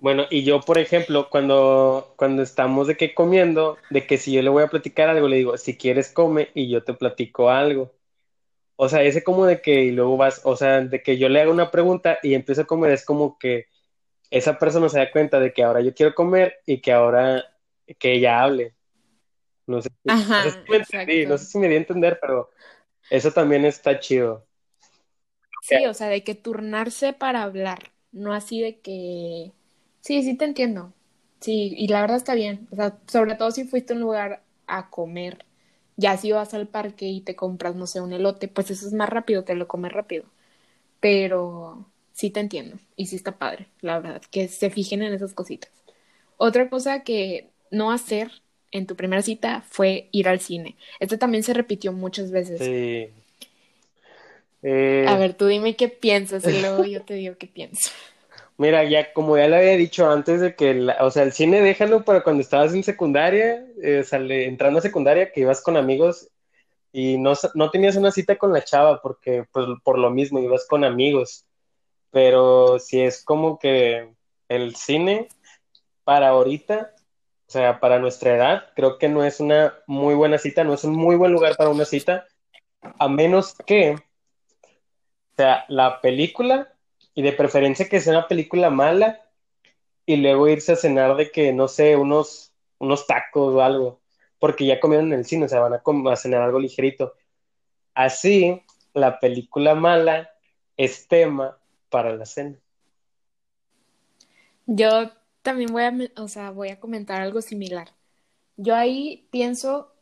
Bueno, 0.00 0.24
y 0.28 0.42
yo, 0.42 0.60
por 0.60 0.78
ejemplo, 0.78 1.28
cuando, 1.30 2.12
cuando 2.16 2.42
estamos 2.42 2.88
de 2.88 2.96
que 2.96 3.14
comiendo, 3.14 3.78
de 3.90 4.06
que 4.08 4.18
si 4.18 4.32
yo 4.32 4.42
le 4.42 4.50
voy 4.50 4.64
a 4.64 4.68
platicar 4.68 5.08
algo, 5.08 5.28
le 5.28 5.36
digo, 5.36 5.56
si 5.56 5.76
quieres 5.76 6.10
come 6.12 6.48
y 6.54 6.68
yo 6.68 6.82
te 6.82 6.94
platico 6.94 7.48
algo. 7.50 7.92
O 8.76 8.88
sea, 8.88 9.02
ese 9.04 9.22
como 9.24 9.46
de 9.46 9.60
que 9.62 9.84
y 9.84 9.92
luego 9.92 10.16
vas, 10.16 10.40
o 10.44 10.56
sea, 10.56 10.80
de 10.80 11.02
que 11.02 11.18
yo 11.18 11.28
le 11.28 11.40
hago 11.40 11.52
una 11.52 11.70
pregunta 11.70 12.18
y 12.24 12.34
empiezo 12.34 12.62
a 12.62 12.66
comer, 12.66 12.92
es 12.92 13.04
como 13.04 13.38
que 13.38 13.66
esa 14.30 14.58
persona 14.58 14.88
se 14.88 14.98
da 14.98 15.12
cuenta 15.12 15.40
de 15.40 15.52
que 15.52 15.62
ahora 15.64 15.80
yo 15.82 15.94
quiero 15.94 16.14
comer 16.14 16.56
y 16.66 16.80
que 16.80 16.92
ahora 16.92 17.44
que 17.98 18.14
ella 18.14 18.42
hable. 18.42 18.74
No 19.66 19.80
sé, 19.80 19.90
si 21.38 21.58
me 21.58 21.68
di 21.68 21.74
a 21.74 21.78
entender, 21.78 22.18
pero 22.20 22.50
eso 23.10 23.32
también 23.32 23.64
está 23.64 23.98
chido. 24.00 24.46
Sí, 25.62 25.86
o 25.86 25.94
sea, 25.94 26.08
de 26.08 26.24
que 26.24 26.34
turnarse 26.34 27.12
para 27.12 27.42
hablar, 27.42 27.92
no 28.10 28.32
así 28.32 28.60
de 28.60 28.80
que... 28.80 29.52
Sí, 30.00 30.22
sí 30.22 30.36
te 30.36 30.44
entiendo. 30.44 30.92
Sí, 31.40 31.72
y 31.76 31.88
la 31.88 32.00
verdad 32.00 32.16
está 32.16 32.34
bien. 32.34 32.66
O 32.72 32.76
sea, 32.76 32.98
sobre 33.06 33.36
todo 33.36 33.50
si 33.52 33.64
fuiste 33.64 33.92
a 33.92 33.96
un 33.96 34.02
lugar 34.02 34.42
a 34.66 34.90
comer. 34.90 35.44
Ya 35.96 36.16
si 36.16 36.32
vas 36.32 36.54
al 36.54 36.66
parque 36.68 37.06
y 37.06 37.20
te 37.20 37.36
compras, 37.36 37.76
no 37.76 37.86
sé, 37.86 38.00
un 38.00 38.12
elote, 38.12 38.48
pues 38.48 38.70
eso 38.70 38.86
es 38.86 38.92
más 38.92 39.08
rápido, 39.08 39.44
te 39.44 39.54
lo 39.54 39.68
comes 39.68 39.92
rápido. 39.92 40.24
Pero 41.00 41.86
sí 42.12 42.30
te 42.30 42.40
entiendo. 42.40 42.78
Y 42.96 43.06
sí 43.06 43.16
está 43.16 43.38
padre, 43.38 43.68
la 43.80 44.00
verdad, 44.00 44.22
que 44.30 44.48
se 44.48 44.70
fijen 44.70 45.02
en 45.02 45.14
esas 45.14 45.34
cositas. 45.34 45.70
Otra 46.36 46.68
cosa 46.70 47.02
que 47.04 47.50
no 47.70 47.92
hacer 47.92 48.42
en 48.72 48.86
tu 48.86 48.96
primera 48.96 49.22
cita 49.22 49.62
fue 49.70 50.08
ir 50.10 50.28
al 50.28 50.40
cine. 50.40 50.76
Este 50.98 51.18
también 51.18 51.44
se 51.44 51.54
repitió 51.54 51.92
muchas 51.92 52.30
veces. 52.30 52.58
Sí. 52.60 53.08
Eh, 54.62 55.04
A 55.08 55.16
ver, 55.16 55.34
tú 55.34 55.46
dime 55.46 55.76
qué 55.76 55.88
piensas 55.88 56.46
y 56.46 56.60
luego 56.60 56.84
yo 56.84 57.02
te 57.02 57.14
digo 57.14 57.36
qué 57.38 57.46
pienso. 57.46 57.90
Mira, 58.58 58.84
ya 58.84 59.12
como 59.12 59.36
ya 59.36 59.48
le 59.48 59.56
había 59.56 59.76
dicho 59.76 60.08
antes 60.08 60.40
de 60.40 60.54
que, 60.54 60.88
o 61.00 61.10
sea, 61.10 61.22
el 61.22 61.32
cine 61.32 61.60
déjalo 61.60 62.04
para 62.04 62.22
cuando 62.22 62.42
estabas 62.42 62.74
en 62.74 62.84
secundaria, 62.84 63.66
eh, 63.82 64.04
entrando 64.10 64.78
a 64.78 64.82
secundaria, 64.82 65.32
que 65.32 65.40
ibas 65.40 65.62
con 65.62 65.76
amigos 65.76 66.28
y 66.92 67.18
no, 67.18 67.32
no 67.54 67.70
tenías 67.70 67.96
una 67.96 68.12
cita 68.12 68.36
con 68.36 68.52
la 68.52 68.62
chava 68.62 69.00
porque, 69.00 69.46
pues, 69.50 69.66
por 69.82 69.98
lo 69.98 70.10
mismo, 70.10 70.38
ibas 70.38 70.66
con 70.68 70.84
amigos. 70.84 71.44
Pero 72.10 72.78
si 72.78 73.00
es 73.00 73.24
como 73.24 73.58
que 73.58 74.10
el 74.48 74.76
cine 74.76 75.28
para 76.04 76.28
ahorita 76.28 76.94
o 77.52 77.58
sea, 77.60 77.80
para 77.80 77.98
nuestra 77.98 78.34
edad, 78.34 78.70
creo 78.74 78.96
que 78.96 79.10
no 79.10 79.24
es 79.24 79.38
una 79.38 79.74
muy 79.86 80.14
buena 80.14 80.38
cita, 80.38 80.64
no 80.64 80.72
es 80.72 80.84
un 80.84 80.94
muy 80.94 81.16
buen 81.16 81.32
lugar 81.32 81.54
para 81.54 81.68
una 81.68 81.84
cita, 81.84 82.26
a 82.80 83.08
menos 83.10 83.54
que 83.66 83.96
sea 85.36 85.66
la 85.68 86.00
película 86.00 86.72
y 87.12 87.20
de 87.20 87.34
preferencia 87.34 87.90
que 87.90 88.00
sea 88.00 88.14
una 88.14 88.26
película 88.26 88.70
mala 88.70 89.20
y 90.06 90.16
luego 90.16 90.48
irse 90.48 90.72
a 90.72 90.76
cenar 90.76 91.14
de 91.14 91.30
que, 91.30 91.52
no 91.52 91.68
sé, 91.68 91.94
unos, 91.94 92.54
unos 92.78 93.06
tacos 93.06 93.54
o 93.54 93.60
algo, 93.60 94.00
porque 94.38 94.64
ya 94.64 94.80
comieron 94.80 95.12
en 95.12 95.18
el 95.18 95.26
cine, 95.26 95.44
o 95.44 95.48
sea, 95.50 95.60
van 95.60 95.74
a, 95.74 96.10
a 96.10 96.16
cenar 96.16 96.40
algo 96.40 96.58
ligerito. 96.58 97.12
Así, 97.92 98.62
la 98.94 99.20
película 99.20 99.74
mala 99.74 100.30
es 100.78 101.06
tema 101.06 101.58
para 101.90 102.16
la 102.16 102.24
cena. 102.24 102.56
Yo 104.64 105.10
también 105.42 105.72
voy 105.72 105.82
a, 105.82 105.94
o 106.16 106.28
sea, 106.28 106.50
voy 106.50 106.70
a 106.70 106.80
comentar 106.80 107.20
algo 107.20 107.42
similar. 107.42 107.92
Yo 108.56 108.74
ahí 108.74 109.26
pienso 109.30 109.92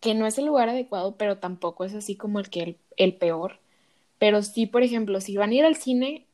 que 0.00 0.14
no 0.14 0.26
es 0.26 0.38
el 0.38 0.46
lugar 0.46 0.68
adecuado, 0.68 1.16
pero 1.16 1.38
tampoco 1.38 1.84
es 1.84 1.94
así 1.94 2.16
como 2.16 2.40
el 2.40 2.50
que 2.50 2.78
el, 2.96 3.14
peor. 3.16 3.60
Pero 4.18 4.42
sí, 4.42 4.66
por 4.66 4.82
ejemplo, 4.82 5.20
si 5.20 5.36
van 5.36 5.50
a 5.50 5.54
ir 5.54 5.64
al 5.64 5.76
cine, 5.76 6.26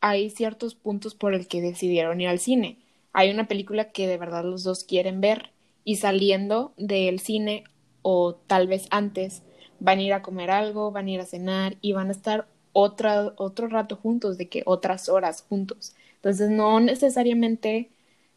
hay 0.00 0.30
ciertos 0.30 0.74
puntos 0.74 1.14
por 1.14 1.34
el 1.34 1.48
que 1.48 1.60
decidieron 1.60 2.20
ir 2.20 2.28
al 2.28 2.38
cine. 2.38 2.78
Hay 3.12 3.30
una 3.30 3.48
película 3.48 3.92
que 3.92 4.06
de 4.06 4.18
verdad 4.18 4.44
los 4.44 4.62
dos 4.64 4.84
quieren 4.84 5.20
ver 5.20 5.50
y 5.84 5.96
saliendo 5.96 6.72
del 6.76 7.20
cine 7.20 7.64
o 8.02 8.34
tal 8.34 8.68
vez 8.68 8.86
antes 8.90 9.42
van 9.80 9.98
a 9.98 10.02
ir 10.02 10.12
a 10.12 10.22
comer 10.22 10.50
algo, 10.50 10.92
van 10.92 11.06
a 11.06 11.10
ir 11.10 11.20
a 11.20 11.26
cenar 11.26 11.76
y 11.80 11.92
van 11.92 12.08
a 12.08 12.12
estar 12.12 12.46
otra, 12.72 13.32
otro 13.36 13.68
rato 13.68 13.96
juntos, 13.96 14.38
de 14.38 14.48
que 14.48 14.62
otras 14.66 15.08
horas 15.08 15.44
juntos. 15.48 15.94
Entonces 16.20 16.50
no 16.50 16.80
necesariamente 16.80 17.88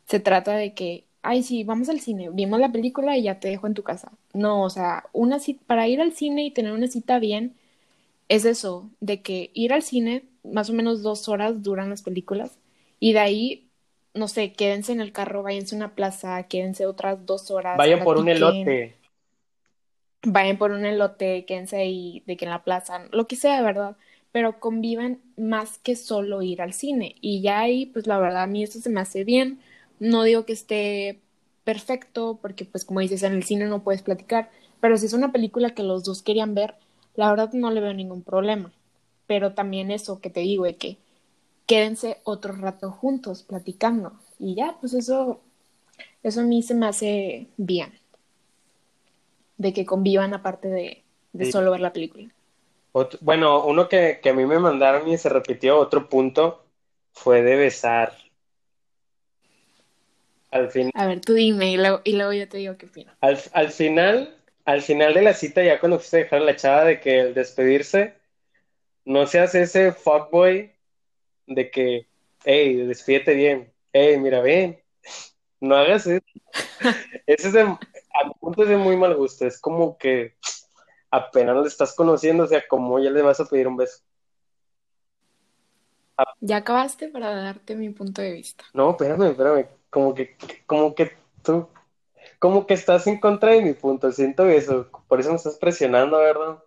se 0.08 0.22
trata 0.22 0.56
de 0.56 0.74
que, 0.74 1.04
ay, 1.22 1.44
sí, 1.44 1.66
vamos 1.66 1.90
al 1.90 2.00
cine, 2.00 2.30
vimos 2.32 2.62
la 2.62 2.72
película 2.72 3.18
y 3.18 3.24
ya 3.24 3.42
te 3.42 3.50
dejo 3.50 3.68
en 3.68 3.74
tu 3.74 3.84
casa. 3.84 4.12
No, 4.34 4.64
o 4.64 4.70
sea, 4.70 5.06
una 5.12 5.38
para 5.68 5.88
ir 5.90 6.00
al 6.00 6.14
cine 6.14 6.46
y 6.46 6.52
tener 6.52 6.72
una 6.72 6.88
cita 6.88 7.20
bien, 7.20 7.56
es 8.30 8.46
eso, 8.46 8.90
de 9.02 9.22
que 9.22 9.52
ir 9.54 9.74
al 9.74 9.84
cine, 9.84 10.24
más 10.44 10.70
o 10.70 10.74
menos 10.74 11.04
dos 11.04 11.28
horas 11.28 11.62
duran 11.62 11.90
las 11.90 12.04
películas, 12.04 12.58
y 13.02 13.12
de 13.12 13.20
ahí, 13.20 13.68
no 14.14 14.30
sé, 14.30 14.54
quédense 14.54 14.94
en 14.94 15.02
el 15.02 15.12
carro, 15.12 15.44
váyanse 15.44 15.76
a 15.76 15.80
una 15.80 15.96
plaza, 15.96 16.42
quédense 16.44 16.86
otras 16.86 17.26
dos 17.26 17.52
horas. 17.52 17.78
Vayan 17.78 18.02
por 18.02 18.18
un 18.18 18.30
elote. 18.30 18.96
Vayan 20.26 20.58
por 20.58 20.72
un 20.72 20.86
elote, 20.86 21.44
quédense 21.44 21.76
ahí, 21.76 22.24
de 22.26 22.38
que 22.38 22.46
en 22.46 22.52
la 22.52 22.64
plaza, 22.64 23.08
lo 23.12 23.28
que 23.28 23.36
sea, 23.36 23.62
¿verdad? 23.62 23.98
Pero 24.34 24.60
conviven 24.60 25.22
más 25.38 25.78
que 25.78 25.96
solo 25.96 26.42
ir 26.42 26.62
al 26.62 26.74
cine. 26.74 27.16
Y 27.22 27.42
ya 27.42 27.60
ahí, 27.60 27.86
pues 27.86 28.08
la 28.08 28.18
verdad, 28.18 28.44
a 28.44 28.48
mí 28.48 28.64
eso 28.64 28.80
se 28.80 28.90
me 28.90 29.00
hace 29.00 29.24
bien. 29.24 29.60
No 30.00 30.24
digo 30.24 30.44
que 30.44 30.54
esté 30.54 31.22
perfecto, 31.64 32.40
porque 32.42 32.66
pues 32.66 32.84
como 32.84 33.00
dices, 33.00 33.22
en 33.22 33.34
el 33.34 33.44
cine 33.44 33.66
no 33.68 33.84
puedes 33.84 34.02
platicar, 34.02 34.50
pero 34.82 34.98
si 34.98 35.06
es 35.06 35.14
una 35.14 35.32
película 35.32 35.76
que 35.76 35.84
los 35.84 36.04
dos 36.04 36.24
querían 36.24 36.56
ver, 36.56 36.74
la 37.16 37.30
verdad 37.30 37.54
no 37.54 37.70
le 37.70 37.80
veo 37.80 37.94
ningún 37.94 38.24
problema. 38.24 38.74
Pero 39.28 39.54
también 39.54 39.92
eso 39.92 40.20
que 40.20 40.32
te 40.32 40.40
digo, 40.40 40.66
de 40.66 40.78
que 40.78 40.98
quédense 41.68 42.18
otro 42.24 42.54
rato 42.54 42.90
juntos 42.90 43.44
platicando. 43.44 44.14
Y 44.40 44.56
ya, 44.56 44.78
pues 44.82 44.96
eso, 44.96 45.42
eso 46.24 46.42
a 46.42 46.44
mí 46.44 46.64
se 46.64 46.74
me 46.74 46.88
hace 46.88 47.50
bien. 47.58 47.94
De 49.58 49.74
que 49.74 49.86
convivan 49.86 50.34
aparte 50.34 50.70
de, 50.70 51.04
de 51.34 51.52
solo 51.52 51.70
ver 51.70 51.82
la 51.82 51.94
película. 51.94 52.34
Otro- 52.94 53.20
bueno, 53.22 53.66
uno 53.66 53.90
que, 53.90 54.20
que 54.22 54.30
a 54.30 54.34
mí 54.34 54.46
me 54.46 54.60
mandaron 54.60 55.08
y 55.10 55.18
se 55.18 55.28
repitió, 55.30 55.78
otro 55.80 56.08
punto, 56.08 56.64
fue 57.12 57.42
de 57.42 57.56
besar. 57.58 58.14
Al 60.52 60.70
fin, 60.70 60.92
A 60.94 61.08
ver, 61.08 61.20
tú 61.22 61.34
dime 61.34 61.72
y 61.72 61.78
luego, 61.78 62.02
y 62.04 62.14
luego 62.16 62.32
yo 62.34 62.48
te 62.48 62.58
digo 62.58 62.78
qué 62.78 62.86
opino. 62.86 63.12
al, 63.22 63.40
al 63.54 63.72
final, 63.72 64.38
al 64.66 64.82
final 64.84 65.14
de 65.16 65.24
la 65.24 65.34
cita, 65.34 65.64
ya 65.64 65.80
cuando 65.80 65.98
fuiste 65.98 66.18
a 66.18 66.20
dejar 66.22 66.42
a 66.42 66.46
la 66.46 66.56
chava 66.56 66.84
de 66.86 67.00
que 67.00 67.20
el 67.20 67.34
despedirse, 67.34 68.14
no 69.06 69.26
seas 69.28 69.56
ese 69.56 69.92
fuckboy 69.94 70.72
de 71.48 71.72
que, 71.72 72.08
hey, 72.46 72.76
despídete 72.86 73.34
bien, 73.34 73.74
hey, 73.94 74.18
mira, 74.20 74.42
ven, 74.42 74.80
no 75.60 75.76
hagas 75.76 76.06
eso. 76.08 76.24
Ese 77.26 77.48
es 77.48 77.54
de, 77.54 77.62
a 77.62 77.78
mi 78.28 78.34
punto 78.40 78.64
es 78.64 78.70
de 78.70 78.78
muy 78.78 78.96
mal 78.98 79.16
gusto, 79.16 79.48
es 79.48 79.60
como 79.60 79.98
que 79.98 80.36
apenas 81.14 81.56
le 81.58 81.68
estás 81.68 81.94
conociendo, 81.96 82.44
o 82.44 82.48
sea, 82.48 82.64
como 82.68 83.00
ya 83.00 83.12
le 83.12 83.22
vas 83.22 83.40
a 83.40 83.46
pedir 83.46 83.68
un 83.68 83.78
beso. 83.78 84.00
Ya 86.42 86.58
acabaste 86.58 87.08
para 87.08 87.36
darte 87.36 87.76
mi 87.76 87.90
punto 87.92 88.22
de 88.22 88.32
vista. 88.32 88.66
No, 88.74 88.92
espérame, 88.92 89.30
espérame, 89.30 89.68
como 89.92 90.16
que, 90.16 90.36
como 90.66 90.96
que 90.96 91.12
tú, 91.44 91.68
como 92.40 92.66
que 92.66 92.74
estás 92.74 93.06
en 93.06 93.20
contra 93.20 93.52
de 93.52 93.62
mi 93.62 93.74
punto, 93.74 94.12
siento 94.12 94.48
eso, 94.48 94.90
por 95.08 95.20
eso 95.20 95.30
me 95.30 95.36
estás 95.36 95.58
presionando, 95.58 96.18
¿verdad? 96.18 96.64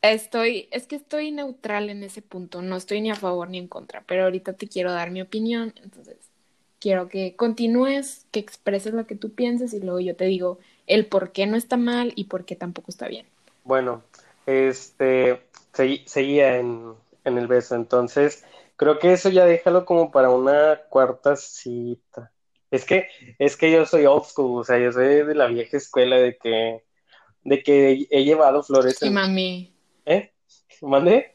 Estoy, 0.00 0.68
es 0.70 0.86
que 0.86 0.96
estoy 0.96 1.30
neutral 1.30 1.90
en 1.90 2.02
ese 2.02 2.22
punto, 2.22 2.62
no 2.62 2.76
estoy 2.76 3.02
ni 3.02 3.10
a 3.10 3.16
favor 3.16 3.50
ni 3.50 3.58
en 3.58 3.68
contra, 3.68 4.02
pero 4.06 4.24
ahorita 4.24 4.54
te 4.54 4.68
quiero 4.68 4.92
dar 4.92 5.10
mi 5.10 5.20
opinión, 5.20 5.74
entonces 5.82 6.16
quiero 6.78 7.08
que 7.08 7.36
continúes, 7.36 8.26
que 8.30 8.40
expreses 8.40 8.94
lo 8.94 9.06
que 9.06 9.16
tú 9.16 9.34
pienses 9.34 9.74
y 9.74 9.80
luego 9.80 10.00
yo 10.00 10.16
te 10.16 10.24
digo 10.24 10.58
el 10.88 11.06
por 11.06 11.32
qué 11.32 11.46
no 11.46 11.56
está 11.56 11.76
mal 11.76 12.12
y 12.16 12.24
por 12.24 12.44
qué 12.44 12.56
tampoco 12.56 12.90
está 12.90 13.08
bien. 13.08 13.26
Bueno, 13.64 14.02
este, 14.46 15.40
seguía 16.06 16.58
en, 16.58 16.94
en 17.24 17.38
el 17.38 17.46
beso, 17.46 17.74
entonces 17.74 18.44
creo 18.76 18.98
que 18.98 19.12
eso 19.12 19.28
ya 19.28 19.44
déjalo 19.44 19.84
como 19.84 20.10
para 20.10 20.30
una 20.30 20.80
cuarta 20.88 21.36
cita. 21.36 22.32
Es 22.70 22.84
que, 22.84 23.08
es 23.38 23.56
que 23.56 23.70
yo 23.70 23.86
soy 23.86 24.06
old 24.06 24.24
school, 24.24 24.60
o 24.60 24.64
sea, 24.64 24.78
yo 24.78 24.92
soy 24.92 25.06
de 25.06 25.34
la 25.34 25.46
vieja 25.46 25.76
escuela 25.76 26.16
de 26.16 26.36
que, 26.36 26.82
de 27.42 27.62
que 27.62 28.06
he 28.10 28.24
llevado 28.24 28.62
flores 28.62 28.98
Sí, 28.98 29.06
en, 29.06 29.14
mami. 29.14 29.72
¿eh? 30.06 30.32
¿Mande? 30.82 31.34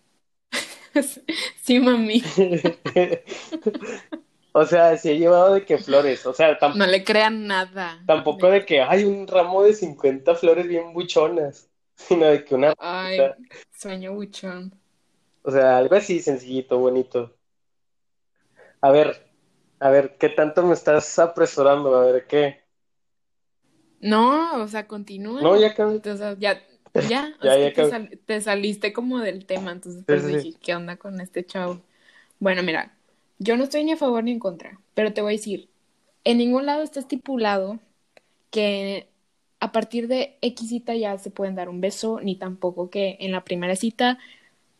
Sí, 1.64 1.80
mami. 1.80 2.22
O 4.54 4.66
sea, 4.66 4.98
sí 4.98 5.10
he 5.12 5.18
llevado 5.20 5.54
de 5.54 5.66
que 5.66 5.78
flores, 5.78 6.26
o 6.26 6.34
sea, 6.34 6.58
tam- 6.60 6.80
No 6.82 6.86
le 6.88 7.04
crean 7.06 7.48
nada. 7.48 7.90
tampoco 8.06 8.50
de 8.50 8.66
que 8.66 8.82
hay 8.82 9.04
un 9.06 9.28
ramo 9.28 9.64
de 9.64 9.74
50 9.74 10.36
flores 10.36 10.68
bien 10.68 10.94
buchonas, 10.94 11.70
sino 11.96 12.26
de 12.26 12.44
que 12.46 12.56
una, 12.56 12.74
Ay, 12.78 13.34
sueño 13.72 14.14
buchón. 14.14 14.80
o 15.44 15.52
sea, 15.52 15.78
algo 15.78 15.96
así 15.96 16.20
sencillito, 16.22 16.78
bonito. 16.80 17.34
A 18.82 18.92
ver, 18.92 19.32
a 19.80 19.90
ver, 19.90 20.18
¿qué 20.20 20.30
tanto 20.30 20.62
me 20.64 20.74
estás 20.76 21.18
apresurando? 21.20 21.96
A 21.98 22.06
ver, 22.06 22.28
¿qué? 22.28 22.64
No, 24.00 24.62
o 24.62 24.68
sea, 24.68 24.88
continúa. 24.88 25.44
No, 25.44 25.56
ya 25.60 25.68
acabé. 25.68 26.02
O 26.06 26.18
sea, 26.18 26.38
ya, 26.38 26.62
ya, 26.94 27.34
Ya, 27.42 27.58
ya 27.58 27.74
te, 27.74 27.86
sal- 27.86 28.20
te 28.26 28.42
saliste 28.42 28.92
como 28.94 29.20
del 29.20 29.46
tema, 29.46 29.72
entonces 29.72 30.04
pues 30.08 30.26
sí, 30.26 30.42
sí. 30.42 30.48
dije, 30.48 30.54
¿qué 30.62 30.76
onda 30.76 30.98
con 30.98 31.22
este 31.22 31.46
chavo? 31.46 31.82
Bueno, 32.40 32.64
mira, 32.64 32.98
yo 33.44 33.58
no 33.58 33.64
estoy 33.66 33.84
ni 33.84 33.92
a 33.94 33.98
favor 33.98 34.24
ni 34.24 34.32
en 34.32 34.40
contra, 34.40 34.80
pero 34.94 35.14
te 35.14 35.22
voy 35.22 35.34
a 35.34 35.38
decir, 35.38 35.70
en 36.24 36.38
ningún 36.40 36.66
lado 36.66 36.84
está 36.84 37.00
estipulado 37.00 37.80
que 38.52 39.10
a 39.60 39.72
partir 39.72 40.08
de 40.08 40.38
X 40.42 40.70
cita 40.70 40.96
ya 40.96 41.18
se 41.18 41.32
pueden 41.32 41.56
dar 41.56 41.70
un 41.70 41.82
beso, 41.82 42.20
ni 42.22 42.36
tampoco 42.38 42.90
que 42.90 43.18
en 43.22 43.32
la 43.32 43.44
primera 43.46 43.76
cita 43.76 44.20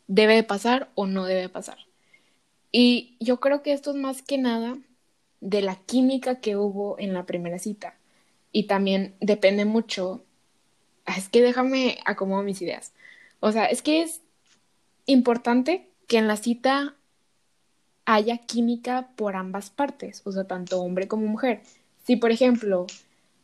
debe 0.08 0.34
de 0.36 0.44
pasar 0.44 0.90
o 0.94 1.06
no 1.06 1.24
debe 1.26 1.48
pasar. 1.48 1.78
Y 2.72 3.16
yo 3.20 3.40
creo 3.40 3.62
que 3.62 3.72
esto 3.72 3.90
es 3.90 3.96
más 3.96 4.22
que 4.22 4.38
nada 4.38 4.78
de 5.40 5.62
la 5.62 5.76
química 5.76 6.40
que 6.40 6.56
hubo 6.56 6.98
en 6.98 7.14
la 7.14 7.26
primera 7.26 7.58
cita. 7.58 7.96
Y 8.52 8.64
también 8.66 9.14
depende 9.20 9.64
mucho. 9.64 10.24
Ah, 11.06 11.16
Es 11.18 11.28
que 11.28 11.42
déjame 11.42 11.98
acomodo 12.06 12.42
mis 12.42 12.62
ideas. 12.62 12.92
O 13.40 13.52
sea, 13.52 13.66
es 13.66 13.82
que 13.82 14.02
es 14.02 14.22
importante 15.06 15.88
que 16.08 16.18
en 16.18 16.28
la 16.28 16.36
cita 16.36 16.96
haya 18.06 18.38
química 18.38 19.08
por 19.16 19.36
ambas 19.36 19.70
partes, 19.70 20.22
o 20.24 20.32
sea, 20.32 20.44
tanto 20.44 20.80
hombre 20.80 21.08
como 21.08 21.26
mujer. 21.26 21.62
Si, 22.04 22.16
por 22.16 22.30
ejemplo, 22.32 22.86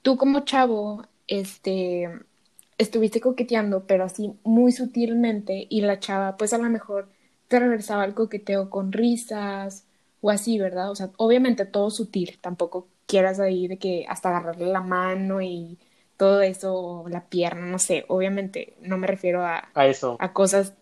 tú 0.02 0.16
como 0.16 0.40
chavo, 0.40 1.06
este, 1.26 2.08
estuviste 2.78 3.20
coqueteando, 3.20 3.86
pero 3.86 4.04
así 4.04 4.34
muy 4.44 4.72
sutilmente, 4.72 5.66
y 5.70 5.80
la 5.82 5.98
chava, 6.00 6.36
pues 6.36 6.52
a 6.52 6.58
lo 6.58 6.68
mejor 6.70 7.08
te 7.48 7.58
regresaba 7.61 8.04
el 8.04 8.14
coqueteo 8.14 8.70
con 8.70 8.92
risas 8.92 9.86
o 10.20 10.30
así, 10.30 10.58
¿verdad? 10.58 10.90
O 10.90 10.94
sea, 10.96 11.11
obviamente 11.16 11.64
todo 11.66 11.90
sutil, 11.90 12.38
tampoco 12.40 12.88
quieras 13.06 13.40
ahí 13.40 13.66
de 13.68 13.78
que 13.78 14.06
hasta 14.08 14.28
agarrarle 14.30 14.66
la 14.66 14.80
mano 14.82 15.40
y 15.42 15.78
todo 16.16 16.42
eso, 16.42 16.74
o 16.74 17.08
la 17.08 17.24
pierna, 17.28 17.66
no 17.66 17.78
sé, 17.78 18.04
obviamente 18.08 18.74
no 18.82 18.98
me 18.98 19.06
refiero 19.06 19.44
a, 19.44 19.70
A 19.74 19.86
eso. 19.86 20.16
a 20.18 20.32
cosas, 20.32 20.74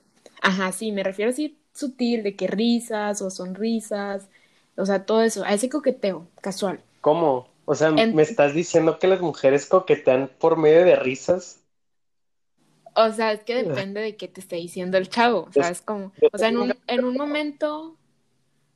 ajá, 0.42 0.72
sí, 0.72 0.92
me 0.92 1.02
refiero 1.04 1.30
así 1.30 1.56
sutil, 1.78 2.22
de 2.22 2.36
que 2.36 2.46
risas 2.48 3.22
o 3.22 3.30
sonrisas, 3.30 4.28
o 4.76 4.86
sea, 4.86 5.06
todo 5.06 5.22
eso, 5.22 5.44
a 5.44 5.54
ese 5.54 5.68
coqueteo 5.70 6.28
casual. 6.42 6.80
¿Cómo? 7.00 7.48
O 7.64 7.74
sea, 7.74 7.90
En- 7.96 8.12
¿me 8.12 8.22
estás 8.22 8.54
diciendo 8.54 9.00
que 9.00 9.08
las 9.08 9.20
mujeres 9.20 9.66
coquetean 9.66 10.30
por 10.38 10.56
medio 10.56 10.84
de 10.84 10.94
risas? 10.94 11.60
O 12.94 13.10
sea, 13.12 13.32
es 13.32 13.44
que 13.44 13.54
depende 13.54 14.00
de 14.00 14.16
qué 14.16 14.28
te 14.28 14.40
esté 14.40 14.56
diciendo 14.56 14.98
el 14.98 15.08
chavo, 15.08 15.48
¿sabes 15.52 15.80
cómo? 15.82 16.12
O 16.32 16.38
sea, 16.38 16.48
en 16.48 16.56
un, 16.58 16.74
en 16.88 17.04
un 17.04 17.16
momento, 17.16 17.96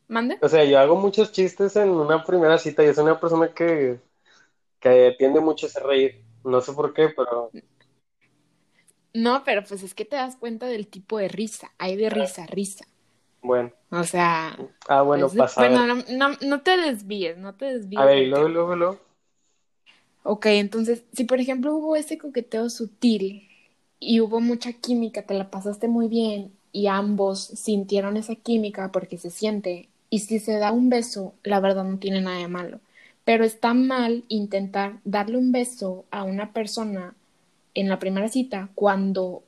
¿mande? 0.08 0.40
O 0.42 0.48
sea, 0.48 0.64
yo 0.64 0.78
hago 0.78 0.96
muchos 0.96 1.32
chistes 1.32 1.74
en 1.76 1.88
una 1.90 2.22
primera 2.24 2.58
cita. 2.58 2.84
Yo 2.84 2.92
soy 2.94 3.04
una 3.04 3.20
persona 3.20 3.52
que, 3.54 4.00
que 4.80 5.14
tiende 5.18 5.40
mucho 5.40 5.68
a 5.74 5.80
reír. 5.80 6.24
No 6.44 6.60
sé 6.62 6.72
por 6.74 6.94
qué, 6.94 7.10
pero 7.16 7.54
No, 9.14 9.42
pero 9.44 9.62
pues 9.64 9.82
es 9.82 9.94
que 9.94 10.04
te 10.04 10.16
das 10.16 10.36
cuenta 10.36 10.66
del 10.66 10.86
tipo 10.88 11.18
de 11.18 11.28
risa, 11.28 11.72
hay 11.78 11.96
de 11.96 12.10
risa, 12.10 12.46
risa. 12.46 12.84
Bueno. 13.42 13.72
O 13.90 14.04
sea, 14.04 14.58
Ah, 14.88 15.02
bueno, 15.02 15.26
es 15.26 15.32
de- 15.32 15.38
pasa. 15.38 15.62
A 15.62 15.68
ver, 15.68 15.82
bueno, 15.82 15.86
no, 15.86 16.04
no, 16.30 16.36
no 16.42 16.62
te 16.62 16.76
desvíes, 16.76 17.36
no 17.38 17.54
te 17.54 17.66
desvíes 17.66 18.00
a 18.00 18.04
ver, 18.06 18.18
y 18.18 18.26
luego, 18.26 18.48
luego, 18.48 18.76
luego. 18.76 18.98
Ok, 20.24 20.46
entonces, 20.46 21.04
si 21.12 21.24
por 21.24 21.40
ejemplo 21.40 21.74
hubo 21.74 21.96
ese 21.96 22.18
coqueteo 22.18 22.70
sutil 22.70 23.48
y 23.98 24.20
hubo 24.20 24.40
mucha 24.40 24.72
química, 24.72 25.22
te 25.22 25.34
la 25.34 25.50
pasaste 25.50 25.88
muy 25.88 26.08
bien 26.08 26.52
y 26.72 26.86
ambos 26.86 27.40
sintieron 27.42 28.16
esa 28.16 28.34
química 28.36 28.90
porque 28.92 29.18
se 29.18 29.30
siente, 29.30 29.88
y 30.10 30.20
si 30.20 30.38
se 30.38 30.58
da 30.58 30.72
un 30.72 30.88
beso, 30.90 31.34
la 31.42 31.60
verdad 31.60 31.84
no 31.84 31.98
tiene 31.98 32.20
nada 32.20 32.38
de 32.38 32.48
malo, 32.48 32.80
pero 33.24 33.44
está 33.44 33.74
mal 33.74 34.24
intentar 34.28 35.00
darle 35.04 35.38
un 35.38 35.52
beso 35.52 36.04
a 36.10 36.22
una 36.24 36.52
persona 36.52 37.14
en 37.74 37.88
la 37.88 37.98
primera 37.98 38.28
cita 38.28 38.70
cuando, 38.74 39.42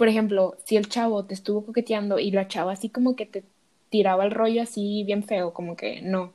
por 0.00 0.08
ejemplo, 0.08 0.56
si 0.64 0.78
el 0.78 0.88
chavo 0.88 1.26
te 1.26 1.34
estuvo 1.34 1.66
coqueteando 1.66 2.18
y 2.18 2.30
la 2.30 2.48
chava 2.48 2.72
así 2.72 2.88
como 2.88 3.16
que 3.16 3.26
te 3.26 3.44
tiraba 3.90 4.24
el 4.24 4.30
rollo 4.30 4.62
así 4.62 5.04
bien 5.04 5.24
feo, 5.24 5.52
como 5.52 5.76
que 5.76 6.00
no, 6.00 6.32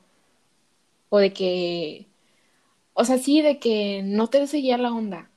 o 1.08 1.18
de 1.18 1.32
que 1.32 2.06
o 2.94 3.04
sea, 3.04 3.18
sí, 3.18 3.42
de 3.42 3.58
que 3.58 4.02
no 4.04 4.28
te 4.28 4.46
seguía 4.46 4.78
la 4.78 4.92
onda. 4.92 5.28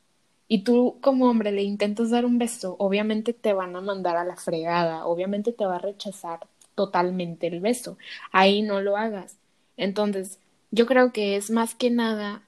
Y 0.47 0.63
tú 0.63 0.97
como 1.01 1.27
hombre 1.27 1.51
le 1.51 1.63
intentas 1.63 2.11
dar 2.11 2.23
un 2.25 2.37
beso, 2.37 2.75
obviamente 2.77 3.33
te 3.33 3.53
van 3.53 3.75
a 3.75 3.81
mandar 3.81 4.15
a 4.15 4.25
la 4.25 4.35
fregada, 4.35 5.07
obviamente 5.07 5.53
te 5.53 5.65
va 5.65 5.77
a 5.77 5.79
rechazar 5.79 6.41
totalmente 6.75 7.47
el 7.47 7.61
beso. 7.61 7.97
Ahí 8.31 8.61
no 8.61 8.81
lo 8.81 8.95
hagas. 8.95 9.37
Entonces, 9.75 10.39
yo 10.69 10.85
creo 10.85 11.11
que 11.13 11.35
es 11.35 11.49
más 11.49 11.73
que 11.73 11.89
nada 11.89 12.43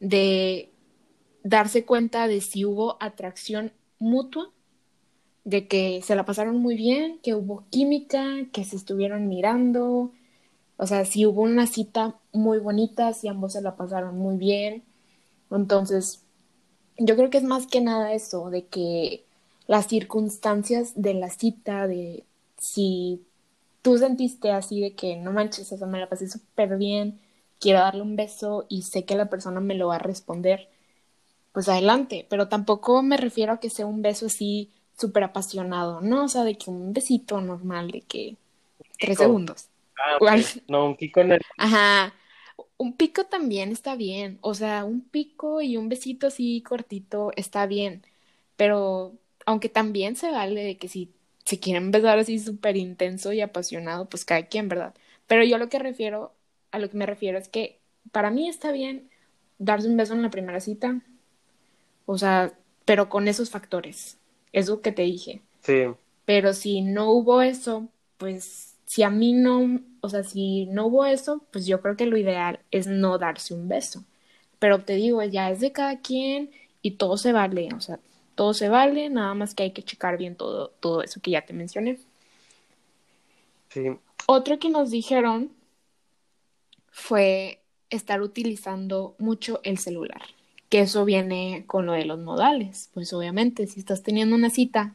de 0.00 0.70
darse 1.42 1.86
cuenta 1.86 2.28
de 2.28 2.42
si 2.42 2.66
hubo 2.66 2.98
atracción 3.00 3.72
mutua, 3.98 4.50
de 5.44 5.66
que 5.68 6.02
se 6.02 6.14
la 6.14 6.24
pasaron 6.24 6.58
muy 6.58 6.76
bien, 6.76 7.18
que 7.22 7.34
hubo 7.34 7.64
química, 7.70 8.24
que 8.52 8.64
se 8.64 8.76
estuvieron 8.76 9.28
mirando, 9.28 10.12
o 10.76 10.86
sea, 10.86 11.04
si 11.04 11.26
hubo 11.26 11.42
una 11.42 11.66
cita 11.66 12.16
muy 12.32 12.58
bonita, 12.58 13.12
si 13.12 13.28
ambos 13.28 13.52
se 13.52 13.62
la 13.62 13.76
pasaron 13.76 14.18
muy 14.18 14.36
bien. 14.36 14.84
Entonces, 15.50 16.24
yo 16.98 17.16
creo 17.16 17.30
que 17.30 17.38
es 17.38 17.44
más 17.44 17.66
que 17.66 17.80
nada 17.80 18.12
eso, 18.14 18.50
de 18.50 18.66
que 18.66 19.24
las 19.66 19.86
circunstancias 19.88 20.92
de 20.96 21.14
la 21.14 21.30
cita, 21.30 21.86
de 21.86 22.24
si 22.58 23.24
tú 23.82 23.98
sentiste 23.98 24.50
así 24.50 24.80
de 24.80 24.94
que 24.94 25.16
no 25.16 25.32
manches, 25.32 25.72
o 25.72 25.86
me 25.86 26.00
la 26.00 26.08
pasé 26.08 26.28
súper 26.28 26.76
bien, 26.78 27.20
quiero 27.60 27.80
darle 27.80 28.02
un 28.02 28.16
beso 28.16 28.66
y 28.68 28.82
sé 28.82 29.04
que 29.04 29.16
la 29.16 29.30
persona 29.30 29.60
me 29.60 29.74
lo 29.74 29.88
va 29.88 29.96
a 29.96 29.98
responder, 29.98 30.68
pues 31.52 31.68
adelante, 31.68 32.26
pero 32.30 32.48
tampoco 32.48 33.02
me 33.02 33.16
refiero 33.16 33.52
a 33.52 33.60
que 33.60 33.70
sea 33.70 33.86
un 33.86 34.02
beso 34.02 34.26
así 34.26 34.72
súper 34.98 35.24
apasionado, 35.24 36.00
¿no? 36.00 36.24
O 36.24 36.28
sea, 36.28 36.44
de 36.44 36.56
que 36.56 36.70
un 36.70 36.92
besito 36.92 37.40
normal, 37.40 37.90
de 37.90 38.02
que 38.02 38.36
tres 38.98 39.18
Pico. 39.18 39.24
segundos. 39.24 39.68
Ah. 39.96 40.18
No, 40.68 40.86
un 40.86 40.96
pico 40.96 41.20
en 41.20 41.32
el... 41.32 41.40
Ajá, 41.56 42.14
un 42.76 42.96
pico 42.96 43.24
también 43.26 43.72
está 43.72 43.96
bien, 43.96 44.38
o 44.40 44.54
sea, 44.54 44.84
un 44.84 45.02
pico 45.02 45.62
y 45.62 45.76
un 45.76 45.88
besito 45.88 46.26
así 46.26 46.62
cortito 46.62 47.30
está 47.36 47.66
bien, 47.66 48.04
pero 48.56 49.14
aunque 49.46 49.68
también 49.68 50.16
se 50.16 50.30
vale 50.30 50.62
de 50.64 50.76
que 50.78 50.88
si 50.88 51.12
se 51.44 51.58
quieren 51.60 51.90
besar 51.90 52.18
así 52.18 52.38
súper 52.38 52.76
intenso 52.76 53.32
y 53.32 53.40
apasionado, 53.40 54.08
pues 54.08 54.24
cada 54.24 54.46
quien, 54.46 54.68
¿verdad? 54.68 54.94
Pero 55.26 55.44
yo 55.44 55.58
lo 55.58 55.68
que 55.68 55.78
refiero, 55.78 56.34
a 56.72 56.78
lo 56.78 56.90
que 56.90 56.96
me 56.96 57.06
refiero 57.06 57.38
es 57.38 57.48
que 57.48 57.80
para 58.12 58.30
mí 58.30 58.48
está 58.48 58.72
bien 58.72 59.10
darse 59.58 59.88
un 59.88 59.96
beso 59.96 60.14
en 60.14 60.22
la 60.22 60.30
primera 60.30 60.60
cita, 60.60 61.00
o 62.06 62.18
sea, 62.18 62.52
pero 62.84 63.08
con 63.08 63.28
esos 63.28 63.50
factores, 63.50 64.18
eso 64.52 64.80
que 64.80 64.92
te 64.92 65.02
dije. 65.02 65.42
Sí. 65.62 65.84
Pero 66.24 66.54
si 66.54 66.82
no 66.82 67.10
hubo 67.10 67.42
eso, 67.42 67.88
pues 68.18 68.74
si 68.84 69.02
a 69.02 69.10
mí 69.10 69.32
no, 69.32 69.80
o 70.00 70.08
sea, 70.08 70.22
si 70.22 70.66
no 70.66 70.86
hubo 70.86 71.06
eso, 71.06 71.42
pues 71.50 71.66
yo 71.66 71.80
creo 71.80 71.96
que 71.96 72.06
lo 72.06 72.18
ideal 72.18 72.60
es 72.70 72.86
no 72.86 73.18
darse 73.18 73.54
un 73.54 73.68
beso. 73.68 74.04
Pero 74.58 74.84
te 74.84 74.94
digo, 74.96 75.22
ya 75.22 75.50
es 75.50 75.60
de 75.60 75.72
cada 75.72 76.00
quien 76.00 76.50
y 76.82 76.92
todo 76.92 77.16
se 77.16 77.32
vale, 77.32 77.68
o 77.74 77.80
sea, 77.80 77.98
todo 78.34 78.54
se 78.54 78.68
vale, 78.68 79.08
nada 79.08 79.34
más 79.34 79.54
que 79.54 79.62
hay 79.64 79.70
que 79.72 79.82
checar 79.82 80.18
bien 80.18 80.36
todo, 80.36 80.68
todo 80.80 81.02
eso 81.02 81.20
que 81.20 81.30
ya 81.30 81.42
te 81.42 81.52
mencioné. 81.52 81.98
Sí. 83.70 83.82
Otro 84.26 84.58
que 84.58 84.68
nos 84.68 84.90
dijeron 84.90 85.50
fue 86.90 87.62
estar 87.88 88.20
utilizando 88.20 89.14
mucho 89.18 89.60
el 89.64 89.78
celular, 89.78 90.22
que 90.72 90.80
eso 90.80 91.04
viene 91.04 91.64
con 91.66 91.84
lo 91.84 91.92
de 91.92 92.06
los 92.06 92.18
modales. 92.18 92.88
Pues 92.94 93.12
obviamente, 93.12 93.66
si 93.66 93.78
estás 93.78 94.02
teniendo 94.02 94.34
una 94.34 94.48
cita 94.48 94.94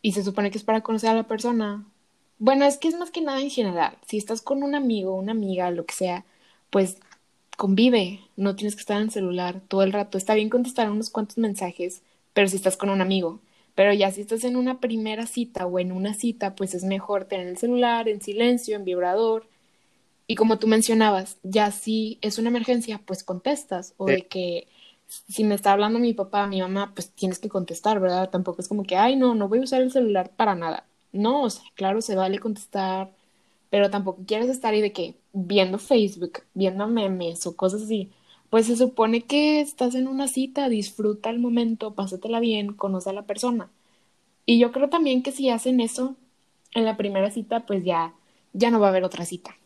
y 0.00 0.12
se 0.12 0.24
supone 0.24 0.50
que 0.50 0.56
es 0.56 0.64
para 0.64 0.80
conocer 0.80 1.10
a 1.10 1.14
la 1.14 1.24
persona, 1.24 1.84
bueno, 2.38 2.64
es 2.64 2.78
que 2.78 2.88
es 2.88 2.94
más 2.98 3.10
que 3.10 3.20
nada 3.20 3.42
en 3.42 3.50
general. 3.50 3.98
Si 4.06 4.16
estás 4.16 4.40
con 4.40 4.62
un 4.62 4.74
amigo, 4.74 5.14
una 5.14 5.32
amiga, 5.32 5.70
lo 5.70 5.84
que 5.84 5.92
sea, 5.94 6.24
pues 6.70 6.96
convive, 7.58 8.20
no 8.36 8.56
tienes 8.56 8.76
que 8.76 8.80
estar 8.80 8.96
en 8.96 9.08
el 9.08 9.10
celular 9.10 9.60
todo 9.68 9.82
el 9.82 9.92
rato. 9.92 10.16
Está 10.16 10.32
bien 10.32 10.48
contestar 10.48 10.90
unos 10.90 11.10
cuantos 11.10 11.36
mensajes, 11.36 12.00
pero 12.32 12.48
si 12.48 12.56
estás 12.56 12.78
con 12.78 12.88
un 12.88 13.02
amigo. 13.02 13.40
Pero 13.74 13.92
ya 13.92 14.10
si 14.10 14.22
estás 14.22 14.44
en 14.44 14.56
una 14.56 14.80
primera 14.80 15.26
cita 15.26 15.66
o 15.66 15.78
en 15.78 15.92
una 15.92 16.14
cita, 16.14 16.54
pues 16.54 16.74
es 16.74 16.84
mejor 16.84 17.26
tener 17.26 17.46
el 17.46 17.58
celular 17.58 18.08
en 18.08 18.22
silencio, 18.22 18.76
en 18.76 18.86
vibrador. 18.86 19.46
Y 20.30 20.36
como 20.36 20.60
tú 20.60 20.68
mencionabas, 20.68 21.38
ya 21.42 21.72
si 21.72 22.18
es 22.22 22.38
una 22.38 22.50
emergencia, 22.50 23.00
pues 23.04 23.24
contestas. 23.24 23.94
O 23.96 24.06
de 24.06 24.28
que 24.28 24.68
si 25.08 25.42
me 25.42 25.56
está 25.56 25.72
hablando 25.72 25.98
mi 25.98 26.14
papá, 26.14 26.46
mi 26.46 26.60
mamá, 26.60 26.92
pues 26.94 27.10
tienes 27.10 27.40
que 27.40 27.48
contestar, 27.48 27.98
¿verdad? 27.98 28.30
Tampoco 28.30 28.62
es 28.62 28.68
como 28.68 28.84
que, 28.84 28.94
ay, 28.96 29.16
no, 29.16 29.34
no 29.34 29.48
voy 29.48 29.58
a 29.58 29.62
usar 29.62 29.82
el 29.82 29.90
celular 29.90 30.30
para 30.36 30.54
nada. 30.54 30.86
No, 31.10 31.42
o 31.42 31.50
sea, 31.50 31.64
claro, 31.74 32.00
se 32.00 32.14
vale 32.14 32.38
contestar, 32.38 33.10
pero 33.70 33.90
tampoco 33.90 34.22
quieres 34.24 34.48
estar 34.48 34.72
ahí 34.72 34.80
de 34.80 34.92
que 34.92 35.16
viendo 35.32 35.80
Facebook, 35.80 36.44
viendo 36.54 36.86
memes 36.86 37.44
o 37.48 37.56
cosas 37.56 37.82
así. 37.82 38.12
Pues 38.50 38.66
se 38.66 38.76
supone 38.76 39.22
que 39.22 39.60
estás 39.60 39.96
en 39.96 40.06
una 40.06 40.28
cita, 40.28 40.68
disfruta 40.68 41.30
el 41.30 41.40
momento, 41.40 41.94
pásatela 41.94 42.38
bien, 42.38 42.74
conoce 42.74 43.10
a 43.10 43.14
la 43.14 43.26
persona. 43.26 43.68
Y 44.46 44.60
yo 44.60 44.70
creo 44.70 44.88
también 44.88 45.24
que 45.24 45.32
si 45.32 45.50
hacen 45.50 45.80
eso 45.80 46.14
en 46.72 46.84
la 46.84 46.96
primera 46.96 47.32
cita, 47.32 47.66
pues 47.66 47.84
ya, 47.84 48.14
ya 48.52 48.70
no 48.70 48.78
va 48.78 48.86
a 48.86 48.90
haber 48.90 49.02
otra 49.02 49.24
cita. 49.24 49.56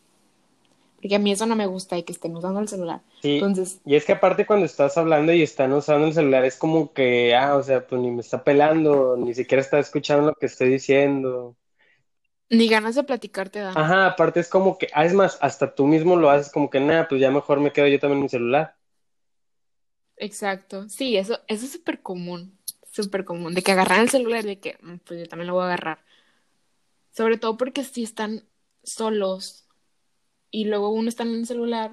Porque 1.05 1.15
a 1.17 1.19
mí 1.19 1.31
eso 1.31 1.45
no 1.45 1.55
me 1.55 1.67
gusta 1.67 1.99
y 1.99 2.03
que 2.03 2.13
estén 2.13 2.35
usando 2.35 2.59
el 2.59 2.67
celular. 2.67 3.01
Sí, 3.21 3.35
Entonces, 3.35 3.79
y 3.85 3.93
es 3.95 4.05
que 4.05 4.13
aparte 4.13 4.47
cuando 4.47 4.65
estás 4.65 4.97
hablando 4.97 5.31
y 5.31 5.43
están 5.43 5.71
usando 5.73 6.07
el 6.07 6.13
celular 6.13 6.43
es 6.45 6.57
como 6.57 6.93
que, 6.93 7.35
ah, 7.35 7.55
o 7.57 7.61
sea, 7.61 7.85
pues 7.85 8.01
ni 8.01 8.09
me 8.09 8.21
está 8.21 8.43
pelando, 8.43 9.15
ni 9.15 9.35
siquiera 9.35 9.61
está 9.61 9.77
escuchando 9.77 10.27
lo 10.29 10.33
que 10.33 10.47
estoy 10.47 10.69
diciendo. 10.69 11.55
ni 12.49 12.67
ganas 12.69 12.95
de 12.95 13.03
platicar 13.03 13.49
te 13.49 13.59
dan. 13.59 13.77
Ajá, 13.77 14.07
aparte 14.07 14.39
es 14.39 14.49
como 14.49 14.77
que, 14.79 14.87
ah, 14.93 15.05
es 15.05 15.13
más, 15.13 15.37
hasta 15.41 15.75
tú 15.75 15.85
mismo 15.85 16.15
lo 16.15 16.29
haces 16.31 16.51
como 16.51 16.69
que, 16.71 16.79
nada, 16.79 17.07
pues 17.07 17.21
ya 17.21 17.29
mejor 17.31 17.59
me 17.59 17.71
quedo 17.71 17.87
yo 17.87 17.99
también 17.99 18.17
en 18.19 18.23
mi 18.23 18.29
celular. 18.29 18.75
Exacto. 20.17 20.87
Sí, 20.89 21.17
eso, 21.17 21.39
eso 21.47 21.65
es 21.65 21.71
súper 21.71 22.01
común. 22.01 22.57
Súper 22.91 23.25
común. 23.25 23.53
De 23.53 23.61
que 23.61 23.71
agarran 23.73 24.01
el 24.01 24.09
celular 24.09 24.45
y 24.45 24.47
de 24.49 24.59
que, 24.59 24.77
"Mm, 24.81 24.97
pues 25.05 25.19
yo 25.19 25.27
también 25.27 25.47
lo 25.47 25.53
voy 25.55 25.63
a 25.63 25.65
agarrar. 25.67 25.99
Sobre 27.11 27.37
todo 27.37 27.57
porque 27.57 27.83
si 27.83 28.03
están 28.03 28.43
solos 28.83 29.64
y 30.51 30.65
luego 30.65 30.89
uno 30.89 31.09
está 31.09 31.23
en 31.23 31.35
el 31.35 31.45
celular. 31.47 31.91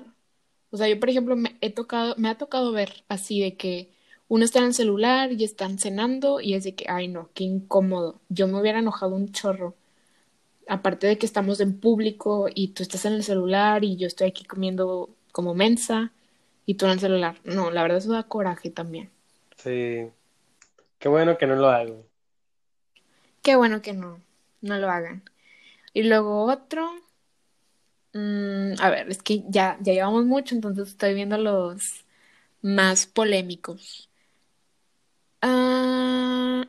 O 0.71 0.77
sea, 0.77 0.89
yo, 0.89 0.99
por 0.99 1.11
ejemplo, 1.11 1.37
me 1.37 1.57
he 1.61 1.71
tocado, 1.71 2.15
me 2.19 2.29
ha 2.29 2.37
tocado 2.39 2.73
ver 2.73 3.05
así 3.09 3.41
de 3.41 3.57
que 3.57 3.91
uno 4.29 4.45
está 4.45 4.61
en 4.61 4.67
el 4.67 4.75
celular 4.75 5.33
y 5.33 5.45
están 5.45 5.79
cenando 5.79 6.41
y 6.41 6.55
es 6.55 6.65
de 6.65 6.75
que, 6.75 6.87
ay 6.89 7.09
no, 7.09 7.31
qué 7.35 7.45
incómodo. 7.45 8.21
Yo 8.29 8.47
me 8.47 8.61
hubiera 8.61 8.79
enojado 8.79 9.15
un 9.15 9.33
chorro. 9.33 9.75
Aparte 10.69 11.07
de 11.07 11.19
que 11.19 11.27
estamos 11.27 11.61
en 11.61 11.79
público 11.79 12.49
y 12.55 12.69
tú 12.69 12.83
estás 12.83 13.05
en 13.05 13.15
el 13.15 13.25
celular 13.25 13.85
y 13.85 13.97
yo 13.97 14.07
estoy 14.07 14.29
aquí 14.29 14.45
comiendo 14.45 15.11
como 15.33 15.55
mensa 15.55 16.13
y 16.67 16.75
tú 16.75 16.87
en 16.87 16.93
el 16.93 17.01
celular. 17.01 17.41
No, 17.45 17.71
la 17.71 17.83
verdad 17.83 17.99
eso 17.99 18.13
da 18.13 18.23
coraje 18.23 18.71
también. 18.71 19.11
Sí, 19.57 20.09
qué 20.99 21.09
bueno 21.09 21.37
que 21.37 21.47
no 21.47 21.57
lo 21.57 21.69
hago. 21.69 22.07
Qué 23.43 23.57
bueno 23.57 23.83
que 23.83 23.93
no, 23.93 24.21
no 24.61 24.79
lo 24.79 24.89
hagan. 24.89 25.25
Y 25.93 26.05
luego 26.05 26.45
otro, 26.45 26.91
mm, 28.15 28.81
a 28.81 28.91
ver, 28.91 29.11
es 29.11 29.23
que 29.23 29.45
ya, 29.49 29.79
ya 29.81 29.93
llevamos 29.93 30.25
mucho, 30.25 30.55
entonces 30.55 30.89
estoy 30.89 31.15
viendo 31.15 31.39
los 31.39 32.05
más 32.63 33.07
polémicos. 33.07 34.09
Ah, 35.41 36.65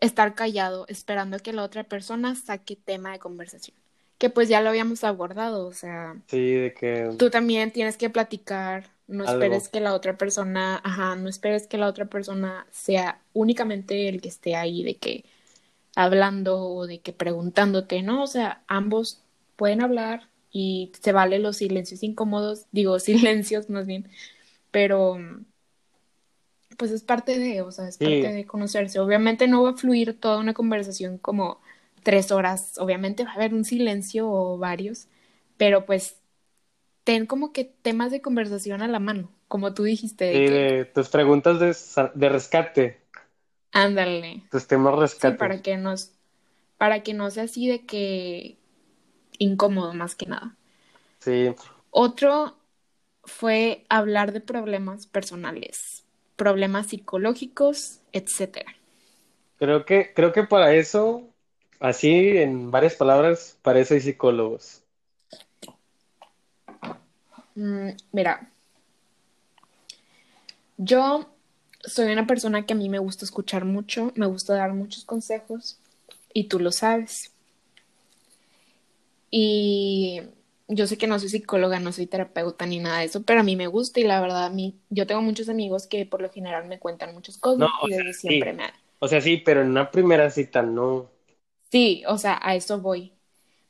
estar 0.00 0.34
callado, 0.34 0.86
esperando 0.88 1.38
que 1.38 1.52
la 1.52 1.62
otra 1.62 1.84
persona 1.84 2.34
saque 2.34 2.76
tema 2.76 3.12
de 3.12 3.18
conversación. 3.18 3.76
Que 4.18 4.30
pues 4.30 4.48
ya 4.48 4.60
lo 4.60 4.70
habíamos 4.70 5.04
abordado, 5.04 5.66
o 5.66 5.72
sea, 5.72 6.16
Sí, 6.26 6.52
de 6.52 6.72
que 6.72 7.10
tú 7.18 7.28
también 7.30 7.70
tienes 7.72 7.96
que 7.96 8.08
platicar, 8.08 8.88
no 9.08 9.24
esperes 9.24 9.68
que 9.68 9.80
la 9.80 9.94
otra 9.94 10.16
persona, 10.16 10.80
ajá, 10.82 11.16
no 11.16 11.28
esperes 11.28 11.66
que 11.66 11.78
la 11.78 11.86
otra 11.86 12.06
persona 12.06 12.66
sea 12.70 13.20
únicamente 13.34 14.08
el 14.08 14.20
que 14.20 14.28
esté 14.28 14.56
ahí 14.56 14.82
de 14.82 14.96
que 14.96 15.24
hablando 15.94 16.58
o 16.62 16.86
de 16.86 17.00
que 17.00 17.12
preguntándote, 17.12 18.02
¿no? 18.02 18.22
O 18.22 18.26
sea, 18.26 18.62
ambos 18.68 19.22
pueden 19.56 19.82
hablar 19.82 20.28
y 20.50 20.92
se 21.02 21.12
vale 21.12 21.38
los 21.38 21.56
silencios 21.58 22.02
incómodos, 22.02 22.66
digo, 22.72 22.98
silencios 22.98 23.70
más 23.70 23.86
bien, 23.86 24.08
pero 24.70 25.18
pues 26.78 26.90
es 26.90 27.02
parte 27.02 27.38
de, 27.38 27.62
o 27.62 27.70
sea, 27.72 27.88
es 27.88 27.98
parte 27.98 28.28
Sí, 28.28 28.32
de 28.32 28.46
conocerse. 28.46 29.00
Obviamente 29.00 29.48
no 29.48 29.62
va 29.62 29.70
a 29.70 29.74
fluir 29.76 30.18
toda 30.20 30.38
una 30.38 30.54
conversación 30.54 31.18
como 31.18 31.60
tres 32.02 32.30
horas, 32.32 32.78
obviamente 32.78 33.24
va 33.24 33.30
a 33.32 33.34
haber 33.34 33.54
un 33.54 33.64
silencio 33.64 34.28
o 34.30 34.58
varios, 34.58 35.08
pero 35.56 35.86
pues 35.86 36.20
ten 37.04 37.26
como 37.26 37.52
que 37.52 37.64
temas 37.66 38.12
de 38.12 38.22
conversación 38.22 38.82
a 38.82 38.88
la 38.88 39.00
mano, 39.00 39.30
como 39.48 39.74
tú 39.74 39.84
dijiste, 39.84 40.24
sí, 40.30 40.38
de 40.50 40.50
que 40.50 40.90
tus 40.94 41.08
preguntas 41.08 41.58
de, 41.60 41.74
de 42.14 42.28
rescate, 42.28 43.00
ándale, 43.72 44.42
tus 44.50 44.66
temas 44.66 44.96
sí, 45.14 45.32
rescate. 45.34 45.34
para 45.34 45.62
que 45.62 45.76
nos, 45.76 46.12
para 46.78 47.02
que 47.02 47.14
no 47.14 47.30
sea 47.30 47.44
así 47.44 47.68
de 47.68 47.86
que 47.86 48.58
incómodo 49.38 49.94
más 49.94 50.14
que 50.14 50.26
nada. 50.26 50.56
Sí, 51.20 51.54
Otro 51.90 52.56
fue 53.24 53.86
hablar 53.88 54.32
de 54.32 54.40
problemas 54.40 55.06
personales, 55.06 56.04
problemas 56.36 56.88
psicológicos, 56.88 58.00
etcétera. 58.12 58.74
creo 59.56 59.84
que, 59.84 60.12
creo 60.14 60.32
que 60.32 60.44
para 60.44 60.74
eso, 60.74 61.34
así 61.80 62.38
en 62.38 62.70
varias 62.70 62.96
palabras, 62.96 63.58
para 63.62 63.80
eso 63.80 63.94
hay 63.94 64.00
psicólogos. 64.00 64.84
Mm, 67.56 67.96
mira, 68.12 68.48
yo 70.76 71.26
soy 71.84 72.12
una 72.12 72.26
persona 72.26 72.66
que 72.66 72.72
a 72.74 72.76
mí 72.76 72.88
me 72.88 72.98
gusta 72.98 73.24
escuchar 73.24 73.64
mucho, 73.64 74.12
me 74.16 74.26
gusta 74.26 74.54
dar 74.54 74.72
muchos 74.74 75.04
consejos 75.04 75.78
y 76.32 76.44
tú 76.48 76.58
lo 76.60 76.72
sabes. 76.72 77.32
Y 79.30 80.20
yo 80.68 80.86
sé 80.86 80.98
que 80.98 81.06
no 81.06 81.18
soy 81.18 81.28
psicóloga, 81.28 81.80
no 81.80 81.92
soy 81.92 82.06
terapeuta 82.06 82.66
ni 82.66 82.78
nada 82.80 83.00
de 83.00 83.06
eso, 83.06 83.22
pero 83.24 83.40
a 83.40 83.42
mí 83.42 83.56
me 83.56 83.66
gusta 83.68 84.00
y 84.00 84.04
la 84.04 84.20
verdad 84.20 84.46
a 84.46 84.50
mí, 84.50 84.80
yo 84.90 85.06
tengo 85.06 85.22
muchos 85.22 85.48
amigos 85.48 85.86
que 85.86 86.06
por 86.06 86.22
lo 86.22 86.30
general 86.30 86.66
me 86.68 86.78
cuentan 86.80 87.14
muchas 87.14 87.38
No, 87.54 87.66
cosas 87.66 87.70
o 87.84 87.88
y 87.88 87.90
sea, 87.90 88.04
desde 88.04 88.14
siempre 88.14 88.52
sí, 88.52 88.54
me... 88.54 88.64
o 88.98 89.08
sea, 89.08 89.20
sí, 89.20 89.38
pero 89.38 89.62
en 89.62 89.68
una 89.70 89.90
primera 89.90 90.30
cita 90.30 90.62
no. 90.62 91.10
Sí, 91.70 92.04
o 92.08 92.18
sea, 92.18 92.38
a 92.42 92.54
eso 92.54 92.80
voy. 92.80 93.12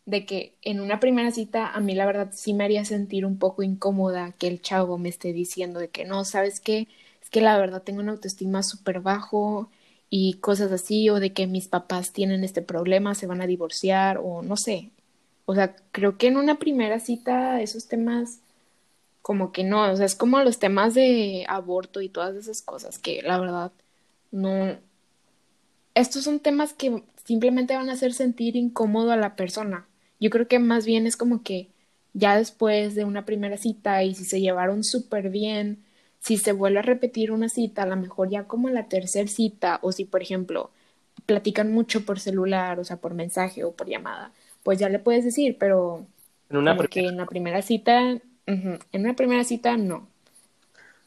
De 0.06 0.26
que 0.26 0.58
en 0.62 0.80
una 0.80 1.00
primera 1.00 1.30
cita 1.32 1.72
a 1.72 1.80
mí 1.80 1.94
la 1.94 2.06
verdad 2.06 2.30
sí 2.32 2.54
me 2.54 2.64
haría 2.64 2.84
sentir 2.84 3.26
un 3.26 3.38
poco 3.38 3.62
incómoda 3.62 4.32
que 4.38 4.48
el 4.48 4.62
chavo 4.62 4.98
me 4.98 5.08
esté 5.10 5.32
diciendo 5.32 5.80
de 5.80 5.90
que 5.90 6.04
no, 6.04 6.24
¿sabes 6.24 6.60
qué? 6.60 6.88
Es 7.22 7.30
que 7.30 7.40
la 7.42 7.58
verdad 7.58 7.82
tengo 7.82 8.00
una 8.02 8.12
autoestima 8.12 8.62
súper 8.62 9.00
bajo 9.00 9.70
y 10.10 10.34
cosas 10.40 10.72
así, 10.72 11.10
o 11.10 11.20
de 11.20 11.32
que 11.34 11.46
mis 11.48 11.68
papás 11.68 12.12
tienen 12.12 12.44
este 12.44 12.62
problema, 12.62 13.14
se 13.14 13.26
van 13.26 13.42
a 13.42 13.46
divorciar, 13.48 14.18
o 14.22 14.42
no 14.42 14.56
sé. 14.56 14.92
O 15.46 15.54
sea, 15.54 15.76
creo 15.92 16.18
que 16.18 16.28
en 16.28 16.36
una 16.36 16.58
primera 16.58 17.00
cita 17.00 17.60
esos 17.62 17.88
temas 17.88 18.40
como 19.22 19.52
que 19.52 19.64
no, 19.64 19.90
o 19.92 19.96
sea, 19.96 20.06
es 20.06 20.16
como 20.16 20.40
los 20.42 20.58
temas 20.60 20.94
de 20.94 21.44
aborto 21.48 22.00
y 22.00 22.08
todas 22.08 22.36
esas 22.36 22.62
cosas 22.62 22.98
que 22.98 23.22
la 23.22 23.40
verdad 23.40 23.72
no, 24.32 24.78
estos 25.94 26.24
son 26.24 26.40
temas 26.40 26.74
que 26.74 27.02
simplemente 27.24 27.74
van 27.74 27.88
a 27.90 27.94
hacer 27.94 28.12
sentir 28.14 28.54
incómodo 28.56 29.12
a 29.12 29.16
la 29.16 29.34
persona. 29.36 29.86
Yo 30.20 30.30
creo 30.30 30.46
que 30.48 30.58
más 30.58 30.86
bien 30.86 31.06
es 31.06 31.16
como 31.16 31.42
que 31.42 31.70
ya 32.12 32.36
después 32.36 32.94
de 32.94 33.04
una 33.04 33.24
primera 33.26 33.56
cita 33.58 34.02
y 34.04 34.14
si 34.14 34.24
se 34.24 34.40
llevaron 34.40 34.84
súper 34.84 35.30
bien, 35.30 35.84
si 36.20 36.38
se 36.38 36.52
vuelve 36.52 36.80
a 36.80 36.82
repetir 36.82 37.32
una 37.32 37.48
cita, 37.48 37.82
a 37.82 37.86
lo 37.86 37.96
mejor 37.96 38.30
ya 38.30 38.44
como 38.44 38.68
la 38.70 38.88
tercera 38.88 39.28
cita, 39.28 39.78
o 39.82 39.92
si 39.92 40.04
por 40.04 40.22
ejemplo 40.22 40.70
platican 41.26 41.72
mucho 41.72 42.04
por 42.06 42.20
celular, 42.20 42.78
o 42.80 42.84
sea, 42.84 42.98
por 42.98 43.14
mensaje 43.14 43.64
o 43.64 43.72
por 43.72 43.88
llamada, 43.88 44.32
pues 44.66 44.80
ya 44.80 44.90
le 44.90 45.00
puedes 45.00 45.24
decir, 45.24 45.58
pero 45.58 46.08
En 46.50 46.56
una 46.56 46.76
como 46.76 46.88
que 46.88 47.00
en 47.08 47.18
la 47.18 47.26
primera 47.28 47.62
cita, 47.62 48.20
en 48.46 48.80
una 48.94 49.16
primera 49.16 49.44
cita 49.44 49.78
no, 49.78 50.08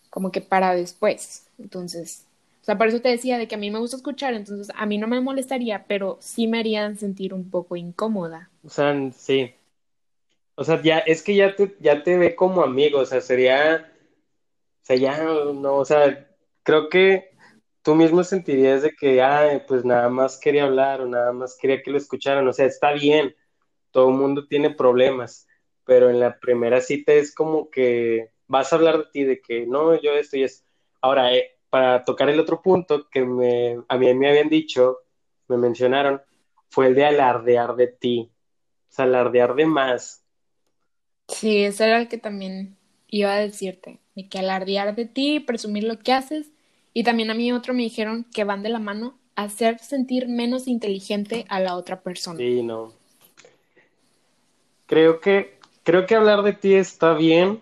como 0.10 0.32
que 0.32 0.42
para 0.42 0.76
después. 0.76 1.48
Entonces, 1.58 2.28
o 2.62 2.66
sea, 2.66 2.78
por 2.78 2.88
eso 2.88 3.02
te 3.02 3.10
decía 3.10 3.38
de 3.38 3.48
que 3.48 3.56
a 3.56 3.58
mí 3.58 3.72
me 3.72 3.80
gusta 3.80 3.98
escuchar, 3.98 4.34
entonces 4.34 4.72
a 4.76 4.86
mí 4.86 4.98
no 4.98 5.08
me 5.08 5.22
molestaría, 5.22 5.86
pero 5.88 6.18
sí 6.22 6.48
me 6.48 6.60
harían 6.60 6.98
sentir 6.98 7.34
un 7.34 7.50
poco 7.50 7.76
incómoda. 7.76 8.50
O 8.64 8.70
sea, 8.70 8.96
sí. 9.12 9.54
O 10.56 10.64
sea, 10.64 10.82
ya, 10.82 11.00
es 11.00 11.24
que 11.24 11.36
ya 11.36 11.56
te, 11.56 11.76
ya 11.80 12.04
te 12.04 12.18
ve 12.18 12.36
como 12.36 12.62
amigo, 12.64 13.00
o 13.00 13.06
sea, 13.06 13.22
sería, 13.22 13.92
o 14.84 14.86
sea, 14.86 14.96
ya, 14.98 15.24
no, 15.24 15.76
o 15.78 15.86
sea, 15.86 16.28
creo 16.64 16.90
que 16.90 17.32
tú 17.84 17.96
mismo 17.96 18.24
sentirías 18.24 18.84
de 18.84 18.92
que, 18.96 19.22
ah, 19.22 19.64
pues 19.68 19.86
nada 19.86 20.10
más 20.10 20.40
quería 20.40 20.66
hablar 20.66 21.02
o 21.02 21.08
nada 21.08 21.34
más 21.34 21.58
quería 21.60 21.82
que 21.84 21.92
lo 21.92 21.98
escucharan, 21.98 22.48
o 22.48 22.54
sea, 22.54 22.66
está 22.66 22.94
bien, 22.94 23.36
todo 23.92 24.10
el 24.10 24.16
mundo 24.16 24.48
tiene 24.48 24.70
problemas, 24.70 25.48
pero 25.86 26.10
en 26.10 26.20
la 26.20 26.40
primera 26.40 26.82
cita 26.82 27.14
es 27.14 27.34
como 27.34 27.70
que 27.70 28.32
vas 28.48 28.72
a 28.72 28.76
hablar 28.76 28.98
de 28.98 29.06
ti, 29.12 29.24
de 29.24 29.42
que 29.42 29.66
no, 29.66 30.00
yo 30.00 30.14
esto 30.14 30.38
y 30.38 30.44
es. 30.44 30.66
Ahora, 31.02 31.34
eh, 31.34 31.52
para 31.70 32.04
tocar 32.04 32.30
el 32.30 32.40
otro 32.40 32.62
punto 32.62 33.08
que 33.10 33.24
me, 33.24 33.78
a 33.88 33.98
mí 33.98 34.14
me 34.14 34.30
habían 34.30 34.50
dicho, 34.50 34.98
me 35.48 35.58
mencionaron, 35.58 36.22
fue 36.70 36.88
el 36.88 36.96
de 36.96 37.06
alardear 37.06 37.76
de 37.76 37.88
ti, 37.88 38.32
o 38.90 38.92
sea, 38.92 39.06
alardear 39.06 39.56
de 39.56 39.66
más. 39.66 40.26
Sí, 41.28 41.64
eso 41.64 41.84
era 41.84 42.00
el 42.00 42.08
que 42.08 42.18
también 42.18 42.78
iba 43.08 43.34
a 43.34 43.40
decirte, 43.40 44.00
de 44.16 44.28
que 44.28 44.40
alardear 44.40 44.96
de 44.96 45.06
ti, 45.06 45.40
presumir 45.40 45.84
lo 45.84 46.00
que 46.00 46.14
haces, 46.14 46.52
y 46.94 47.04
también 47.04 47.30
a 47.30 47.36
mí 47.36 47.52
otro 47.52 47.74
me 47.74 47.84
dijeron 47.84 48.26
que 48.34 48.44
van 48.44 48.64
de 48.64 48.70
la 48.70 48.80
mano 48.80 49.18
hacer 49.36 49.80
sentir 49.80 50.28
menos 50.28 50.68
inteligente 50.68 51.46
a 51.50 51.60
la 51.60 51.76
otra 51.76 52.02
persona. 52.02 52.38
Sí, 52.38 52.62
no. 52.62 52.99
Creo 54.90 55.20
que, 55.20 55.60
creo 55.84 56.08
que 56.08 56.16
hablar 56.16 56.42
de 56.42 56.54
ti 56.54 56.74
está 56.74 57.14
bien. 57.14 57.62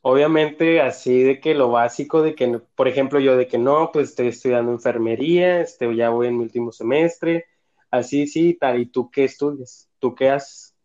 Obviamente, 0.00 0.80
así 0.80 1.24
de 1.24 1.40
que 1.40 1.54
lo 1.54 1.70
básico 1.70 2.22
de 2.22 2.36
que, 2.36 2.60
por 2.76 2.86
ejemplo, 2.86 3.18
yo 3.18 3.36
de 3.36 3.48
que 3.48 3.58
no, 3.58 3.90
pues 3.92 4.10
estoy 4.10 4.28
estudiando 4.28 4.70
enfermería, 4.70 5.60
este, 5.60 5.92
ya 5.96 6.10
voy 6.10 6.28
en 6.28 6.38
mi 6.38 6.44
último 6.44 6.70
semestre, 6.70 7.46
así, 7.90 8.28
sí, 8.28 8.54
tal, 8.54 8.80
¿y 8.80 8.86
tú 8.86 9.10
qué 9.10 9.24
estudias? 9.24 9.88
¿Tú 9.98 10.14
qué 10.14 10.30
haces? 10.30 10.76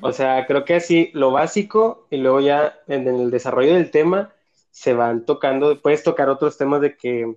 O 0.00 0.12
sea, 0.12 0.46
creo 0.46 0.64
que 0.64 0.76
así 0.76 1.10
lo 1.12 1.32
básico 1.32 2.06
y 2.08 2.18
luego 2.18 2.40
ya 2.40 2.78
en 2.86 3.08
el 3.08 3.32
desarrollo 3.32 3.74
del 3.74 3.90
tema 3.90 4.32
se 4.70 4.94
van 4.94 5.24
tocando, 5.24 5.80
puedes 5.82 6.04
tocar 6.04 6.28
otros 6.28 6.56
temas 6.56 6.80
de 6.80 6.96
que, 6.96 7.36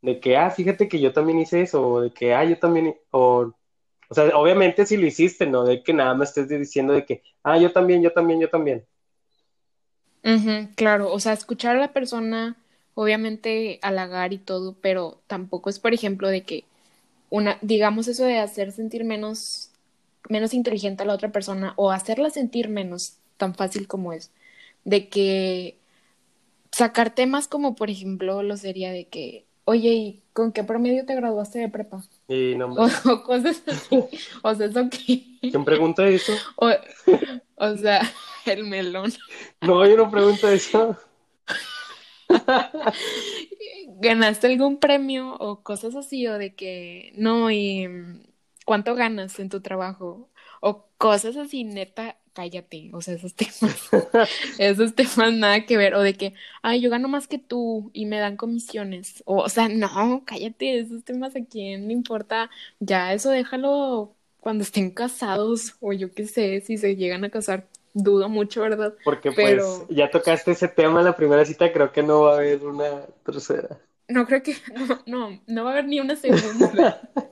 de 0.00 0.20
que, 0.20 0.36
ah, 0.36 0.50
fíjate 0.50 0.88
que 0.88 1.00
yo 1.00 1.12
también 1.12 1.40
hice 1.40 1.62
eso, 1.62 1.88
o 1.88 2.00
de 2.00 2.12
que, 2.12 2.34
ah, 2.34 2.44
yo 2.44 2.56
también, 2.58 2.96
o, 3.10 3.52
o 4.14 4.26
sea, 4.26 4.36
obviamente 4.36 4.86
si 4.86 4.96
lo 4.96 5.06
hiciste, 5.06 5.44
no 5.44 5.64
de 5.64 5.82
que 5.82 5.92
nada 5.92 6.14
más 6.14 6.28
estés 6.28 6.48
diciendo 6.48 6.92
de 6.92 7.04
que, 7.04 7.22
ah, 7.42 7.58
yo 7.58 7.72
también, 7.72 8.00
yo 8.00 8.12
también, 8.12 8.40
yo 8.40 8.48
también. 8.48 8.86
Claro, 10.76 11.12
o 11.12 11.18
sea, 11.18 11.32
escuchar 11.32 11.76
a 11.76 11.80
la 11.80 11.92
persona, 11.92 12.56
obviamente 12.94 13.80
halagar 13.82 14.32
y 14.32 14.38
todo, 14.38 14.76
pero 14.80 15.20
tampoco 15.26 15.68
es, 15.68 15.80
por 15.80 15.94
ejemplo, 15.94 16.28
de 16.28 16.44
que 16.44 16.64
una, 17.28 17.58
digamos 17.60 18.06
eso 18.06 18.24
de 18.24 18.38
hacer 18.38 18.70
sentir 18.70 19.02
menos, 19.02 19.72
menos 20.28 20.54
inteligente 20.54 21.02
a 21.02 21.06
la 21.06 21.14
otra 21.14 21.32
persona 21.32 21.74
o 21.76 21.90
hacerla 21.90 22.30
sentir 22.30 22.68
menos, 22.68 23.16
tan 23.36 23.56
fácil 23.56 23.88
como 23.88 24.12
es, 24.12 24.30
de 24.84 25.08
que 25.08 25.76
sacar 26.70 27.16
temas 27.16 27.48
como, 27.48 27.74
por 27.74 27.90
ejemplo, 27.90 28.44
lo 28.44 28.56
sería 28.56 28.92
de 28.92 29.06
que, 29.08 29.44
oye, 29.64 29.92
¿y 29.92 30.24
con 30.32 30.52
qué 30.52 30.64
promedio 30.64 31.06
te 31.06 31.14
graduaste 31.14 31.58
de 31.60 31.68
prepa? 31.68 32.02
Y 32.28 32.54
no, 32.56 32.68
O, 32.74 32.86
o 33.12 33.22
cosas 33.24 33.62
así, 33.66 33.96
o 34.42 34.54
sea, 34.54 34.66
eso 34.66 34.88
que, 34.90 35.38
¿quién 35.50 35.64
pregunta 35.64 36.06
eso? 36.08 36.32
o, 36.56 36.70
o 37.56 37.76
sea, 37.76 38.00
el 38.46 38.64
melón. 38.64 39.12
No, 39.60 39.86
yo 39.86 39.96
no 39.96 40.10
pregunto 40.10 40.48
eso. 40.48 40.96
¿Ganaste 44.00 44.46
algún 44.46 44.78
premio 44.78 45.34
o 45.38 45.62
cosas 45.62 45.94
así? 45.96 46.26
O 46.26 46.38
de 46.38 46.54
que, 46.54 47.12
no, 47.16 47.50
y 47.50 47.86
mm, 47.88 48.22
¿cuánto 48.64 48.94
ganas 48.94 49.38
en 49.40 49.48
tu 49.48 49.60
trabajo? 49.60 50.30
O 50.60 50.88
cosas 50.98 51.36
así, 51.36 51.64
neta, 51.64 52.18
cállate. 52.34 52.90
O 52.94 53.00
sea, 53.02 53.14
esos 53.14 53.34
temas, 53.36 53.94
esos 54.58 54.94
temas 54.94 55.32
nada 55.34 55.66
que 55.66 55.76
ver. 55.76 55.94
O 55.94 56.02
de 56.02 56.14
que, 56.16 56.34
ay, 56.62 56.80
yo 56.80 56.90
gano 56.90 57.08
más 57.08 57.28
que 57.28 57.38
tú 57.38 57.90
y 57.94 58.06
me 58.06 58.18
dan 58.18 58.36
comisiones. 58.36 59.22
O, 59.26 59.38
o 59.44 59.48
sea, 59.48 59.68
no, 59.68 60.24
cállate, 60.26 60.78
esos 60.80 61.04
temas 61.04 61.36
a 61.36 61.44
quién 61.44 61.88
le 61.88 61.94
importa. 61.94 62.50
Ya 62.80 63.12
eso 63.14 63.30
déjalo 63.30 64.16
cuando 64.40 64.62
estén 64.64 64.90
casados 64.90 65.76
o 65.80 65.92
yo 65.92 66.12
qué 66.14 66.26
sé, 66.26 66.60
si 66.62 66.76
se 66.78 66.96
llegan 66.96 67.24
a 67.24 67.30
casar. 67.30 67.68
Dudo 67.94 68.28
mucho, 68.28 68.62
¿verdad? 68.62 68.94
Porque 69.04 69.30
pues 69.32 69.86
ya 69.88 70.10
tocaste 70.10 70.50
ese 70.50 70.66
tema 70.68 70.98
en 71.00 71.06
la 71.06 71.16
primera 71.16 71.44
cita, 71.44 71.72
creo 71.72 71.92
que 71.92 72.02
no 72.02 72.22
va 72.22 72.32
a 72.32 72.36
haber 72.38 72.64
una 72.66 73.06
tercera. 73.24 73.78
no 74.08 74.26
creo 74.26 74.42
que, 74.42 74.56
no, 74.74 75.02
no, 75.06 75.42
no 75.46 75.64
va 75.64 75.70
a 75.70 75.72
haber 75.74 75.86
ni 75.88 76.00
una 76.00 76.16
segunda. 76.16 76.72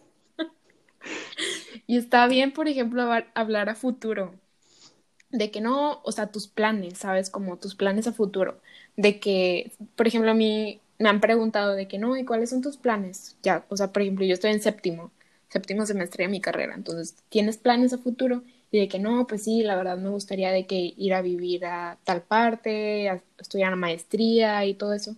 Y 1.86 1.96
está 1.96 2.26
bien, 2.26 2.52
por 2.52 2.68
ejemplo, 2.68 3.02
hab- 3.02 3.30
hablar 3.34 3.68
a 3.68 3.74
futuro, 3.74 4.34
de 5.32 5.50
que 5.50 5.60
no, 5.60 6.00
o 6.04 6.12
sea, 6.12 6.28
tus 6.28 6.46
planes, 6.48 6.98
¿sabes? 6.98 7.30
Como 7.30 7.56
tus 7.58 7.74
planes 7.74 8.06
a 8.06 8.12
futuro, 8.12 8.60
de 8.96 9.18
que, 9.20 9.72
por 9.96 10.06
ejemplo, 10.06 10.30
a 10.30 10.34
mí 10.34 10.80
me 10.98 11.08
han 11.08 11.20
preguntado 11.20 11.74
de 11.74 11.88
que 11.88 11.98
no, 11.98 12.16
¿y 12.16 12.24
cuáles 12.24 12.50
son 12.50 12.62
tus 12.62 12.76
planes? 12.76 13.36
Ya, 13.42 13.64
o 13.68 13.76
sea, 13.76 13.92
por 13.92 14.02
ejemplo, 14.02 14.24
yo 14.24 14.34
estoy 14.34 14.52
en 14.52 14.62
séptimo, 14.62 15.10
séptimo 15.48 15.86
semestre 15.86 16.24
de 16.24 16.30
mi 16.30 16.40
carrera, 16.40 16.74
entonces, 16.74 17.16
¿tienes 17.30 17.56
planes 17.58 17.92
a 17.92 17.98
futuro? 17.98 18.42
Y 18.70 18.80
de 18.80 18.88
que 18.88 18.98
no, 18.98 19.26
pues 19.26 19.44
sí, 19.44 19.62
la 19.62 19.76
verdad 19.76 19.98
me 19.98 20.08
gustaría 20.10 20.50
de 20.50 20.66
que 20.66 20.94
ir 20.96 21.14
a 21.14 21.22
vivir 21.22 21.66
a 21.66 21.98
tal 22.04 22.22
parte, 22.22 23.08
a 23.10 23.22
estudiar 23.38 23.76
maestría 23.76 24.64
y 24.66 24.74
todo 24.74 24.94
eso, 24.94 25.16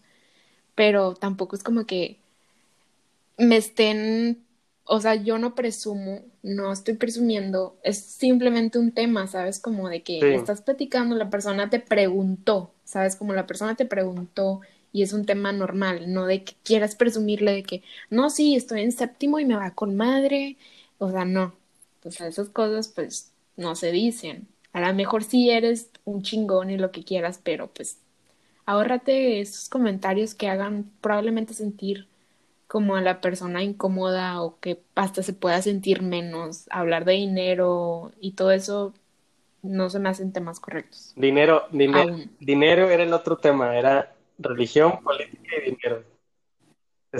pero 0.76 1.14
tampoco 1.14 1.56
es 1.56 1.62
como 1.64 1.86
que 1.86 2.18
me 3.38 3.56
estén, 3.56 4.43
o 4.86 5.00
sea, 5.00 5.14
yo 5.14 5.38
no 5.38 5.54
presumo, 5.54 6.20
no 6.42 6.72
estoy 6.72 6.94
presumiendo, 6.94 7.76
es 7.82 7.98
simplemente 7.98 8.78
un 8.78 8.92
tema, 8.92 9.26
¿sabes? 9.26 9.58
Como 9.58 9.88
de 9.88 10.02
que 10.02 10.20
Sí. 10.20 10.26
estás 10.28 10.62
platicando, 10.62 11.16
la 11.16 11.30
persona 11.30 11.70
te 11.70 11.80
preguntó, 11.80 12.72
¿sabes? 12.84 13.16
Como 13.16 13.32
la 13.34 13.46
persona 13.46 13.76
te 13.76 13.86
preguntó 13.86 14.60
y 14.92 15.02
es 15.02 15.12
un 15.12 15.24
tema 15.26 15.52
normal, 15.52 16.12
no 16.12 16.26
de 16.26 16.44
que 16.44 16.54
quieras 16.62 16.96
presumirle 16.96 17.52
de 17.52 17.62
que, 17.64 17.82
no, 18.10 18.30
sí, 18.30 18.54
estoy 18.56 18.82
en 18.82 18.92
séptimo 18.92 19.38
y 19.40 19.44
me 19.44 19.56
va 19.56 19.70
con 19.74 19.96
madre, 19.96 20.56
o 20.98 21.10
sea, 21.10 21.24
no, 21.24 21.54
o 22.04 22.10
sea, 22.10 22.26
esas 22.28 22.48
cosas 22.50 22.88
pues 22.88 23.32
no 23.56 23.74
se 23.76 23.90
dicen. 23.92 24.46
A 24.72 24.80
lo 24.86 24.94
mejor 24.94 25.24
sí 25.24 25.50
eres 25.50 25.90
un 26.04 26.22
chingón 26.22 26.70
y 26.70 26.76
lo 26.78 26.90
que 26.92 27.04
quieras, 27.04 27.40
pero 27.42 27.68
pues 27.72 27.98
ahórrate 28.66 29.40
esos 29.40 29.68
comentarios 29.68 30.34
que 30.34 30.48
hagan 30.48 30.90
probablemente 31.00 31.54
sentir 31.54 32.08
como 32.74 32.96
a 32.96 33.00
la 33.00 33.20
persona 33.20 33.62
incómoda 33.62 34.42
o 34.42 34.58
que 34.58 34.82
hasta 34.96 35.22
se 35.22 35.32
pueda 35.32 35.62
sentir 35.62 36.02
menos, 36.02 36.66
hablar 36.72 37.04
de 37.04 37.12
dinero 37.12 38.10
y 38.18 38.32
todo 38.32 38.50
eso 38.50 38.92
no 39.62 39.90
se 39.90 40.00
me 40.00 40.08
hacen 40.08 40.32
temas 40.32 40.58
correctos. 40.58 41.12
Dinero, 41.14 41.68
dinero, 41.70 42.10
Aún. 42.10 42.36
dinero 42.40 42.90
era 42.90 43.04
el 43.04 43.12
otro 43.12 43.36
tema, 43.36 43.78
era 43.78 44.12
religión, 44.38 45.00
política 45.04 45.52
y 45.56 45.70
dinero. 45.70 46.02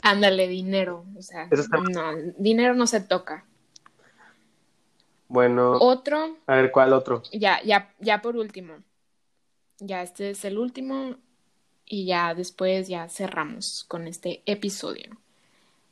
Ándale, 0.02 0.48
dinero, 0.48 1.04
o 1.16 1.22
sea, 1.22 1.48
no, 1.92 2.16
dinero 2.36 2.74
no 2.74 2.88
se 2.88 3.00
toca. 3.00 3.46
Bueno, 5.28 5.76
Otro, 5.78 6.36
a 6.48 6.56
ver, 6.56 6.72
¿cuál 6.72 6.94
otro? 6.94 7.22
ya, 7.32 7.62
ya, 7.62 7.94
ya 8.00 8.20
por 8.20 8.36
último, 8.36 8.74
ya 9.78 10.02
este 10.02 10.30
es 10.30 10.44
el 10.44 10.58
último 10.58 11.14
y 11.86 12.06
ya 12.06 12.34
después 12.34 12.88
ya 12.88 13.08
cerramos 13.08 13.84
con 13.86 14.08
este 14.08 14.42
episodio. 14.46 15.16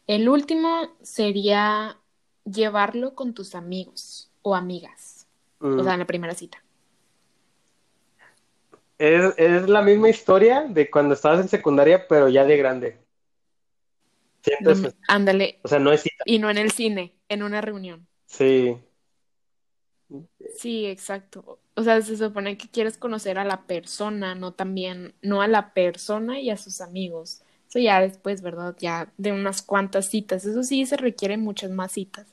El 0.06 0.28
último 0.28 0.96
sería 1.02 1.98
llevarlo 2.44 3.14
con 3.16 3.34
tus 3.34 3.54
amigos 3.56 4.30
o 4.42 4.54
amigas, 4.54 5.26
Mm, 5.60 5.80
o 5.80 5.82
sea, 5.84 5.94
en 5.94 5.98
la 6.00 6.06
primera 6.06 6.34
cita. 6.34 6.62
es, 8.98 9.34
es 9.36 9.68
la 9.68 9.82
misma 9.82 10.08
historia 10.08 10.62
de 10.68 10.90
cuando 10.90 11.14
estabas 11.14 11.40
en 11.40 11.48
secundaria, 11.48 12.06
pero 12.08 12.28
ya 12.28 12.44
de 12.44 12.56
grande. 12.56 12.98
Me- 14.60 14.72
eso. 14.72 14.92
ándale, 15.08 15.60
O 15.62 15.68
sea, 15.68 15.78
no 15.78 15.92
es 15.92 16.02
cita. 16.02 16.24
y 16.24 16.38
no 16.38 16.50
en 16.50 16.58
el 16.58 16.70
cine, 16.72 17.14
en 17.28 17.42
una 17.42 17.60
reunión. 17.60 18.06
Sí, 18.26 18.82
Sí, 20.56 20.86
exacto. 20.86 21.60
O 21.74 21.82
sea, 21.82 22.00
se 22.02 22.16
supone 22.16 22.56
que 22.58 22.68
quieres 22.68 22.96
conocer 22.98 23.38
a 23.38 23.44
la 23.44 23.66
persona, 23.66 24.34
no 24.34 24.52
también, 24.52 25.14
no 25.22 25.42
a 25.42 25.48
la 25.48 25.72
persona 25.74 26.40
y 26.40 26.50
a 26.50 26.56
sus 26.56 26.80
amigos. 26.80 27.41
Eso 27.72 27.80
ya 27.80 28.00
después, 28.00 28.42
¿verdad? 28.42 28.76
Ya 28.78 29.12
de 29.18 29.32
unas 29.32 29.62
cuantas 29.62 30.06
citas. 30.10 30.44
Eso 30.44 30.62
sí, 30.62 30.86
se 30.86 30.96
requieren 30.96 31.40
muchas 31.40 31.70
más 31.70 31.92
citas 31.92 32.26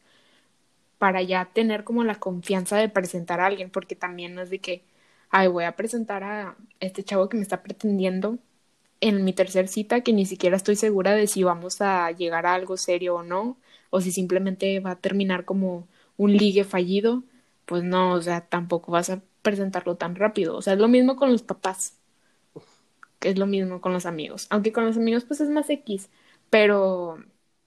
para 0.97 1.21
ya 1.21 1.45
tener 1.53 1.83
como 1.83 2.03
la 2.03 2.15
confianza 2.19 2.77
de 2.77 2.89
presentar 2.89 3.39
a 3.39 3.45
alguien, 3.47 3.69
porque 3.71 3.95
también 3.95 4.35
no 4.35 4.41
es 4.41 4.49
de 4.49 4.59
que, 4.59 4.83
ay, 5.29 5.47
voy 5.47 5.63
a 5.65 5.75
presentar 5.75 6.23
a 6.23 6.57
este 6.79 7.03
chavo 7.03 7.29
que 7.29 7.37
me 7.37 7.43
está 7.43 7.63
pretendiendo 7.63 8.37
en 9.01 9.23
mi 9.25 9.33
tercer 9.33 9.67
cita, 9.69 10.01
que 10.01 10.13
ni 10.13 10.25
siquiera 10.27 10.57
estoy 10.57 10.77
segura 10.77 11.13
de 11.13 11.27
si 11.27 11.43
vamos 11.43 11.81
a 11.81 12.11
llegar 12.11 12.45
a 12.47 12.55
algo 12.55 12.77
serio 12.77 13.17
o 13.17 13.23
no, 13.23 13.57
o 13.91 14.01
si 14.01 14.11
simplemente 14.13 14.79
va 14.81 14.93
a 14.93 14.97
terminar 15.01 15.45
como 15.45 15.87
un 16.17 16.33
ligue 16.37 16.65
fallido, 16.65 17.23
pues 17.67 17.83
no, 17.85 18.13
o 18.13 18.21
sea, 18.23 18.41
tampoco 18.47 18.91
vas 18.93 19.11
a 19.11 19.21
presentarlo 19.43 19.97
tan 19.97 20.15
rápido. 20.15 20.57
O 20.57 20.63
sea, 20.63 20.73
es 20.75 20.79
lo 20.79 20.89
mismo 20.89 21.17
con 21.17 21.31
los 21.33 21.43
papás, 21.43 21.98
es 23.21 23.37
lo 23.37 23.45
mismo 23.45 23.81
con 23.81 23.93
los 23.93 24.05
amigos. 24.05 24.47
Aunque 24.49 24.73
con 24.73 24.85
los 24.85 24.97
amigos 24.97 25.25
pues 25.25 25.41
es 25.41 25.49
más 25.49 25.69
X, 25.69 26.09
pero 26.49 27.17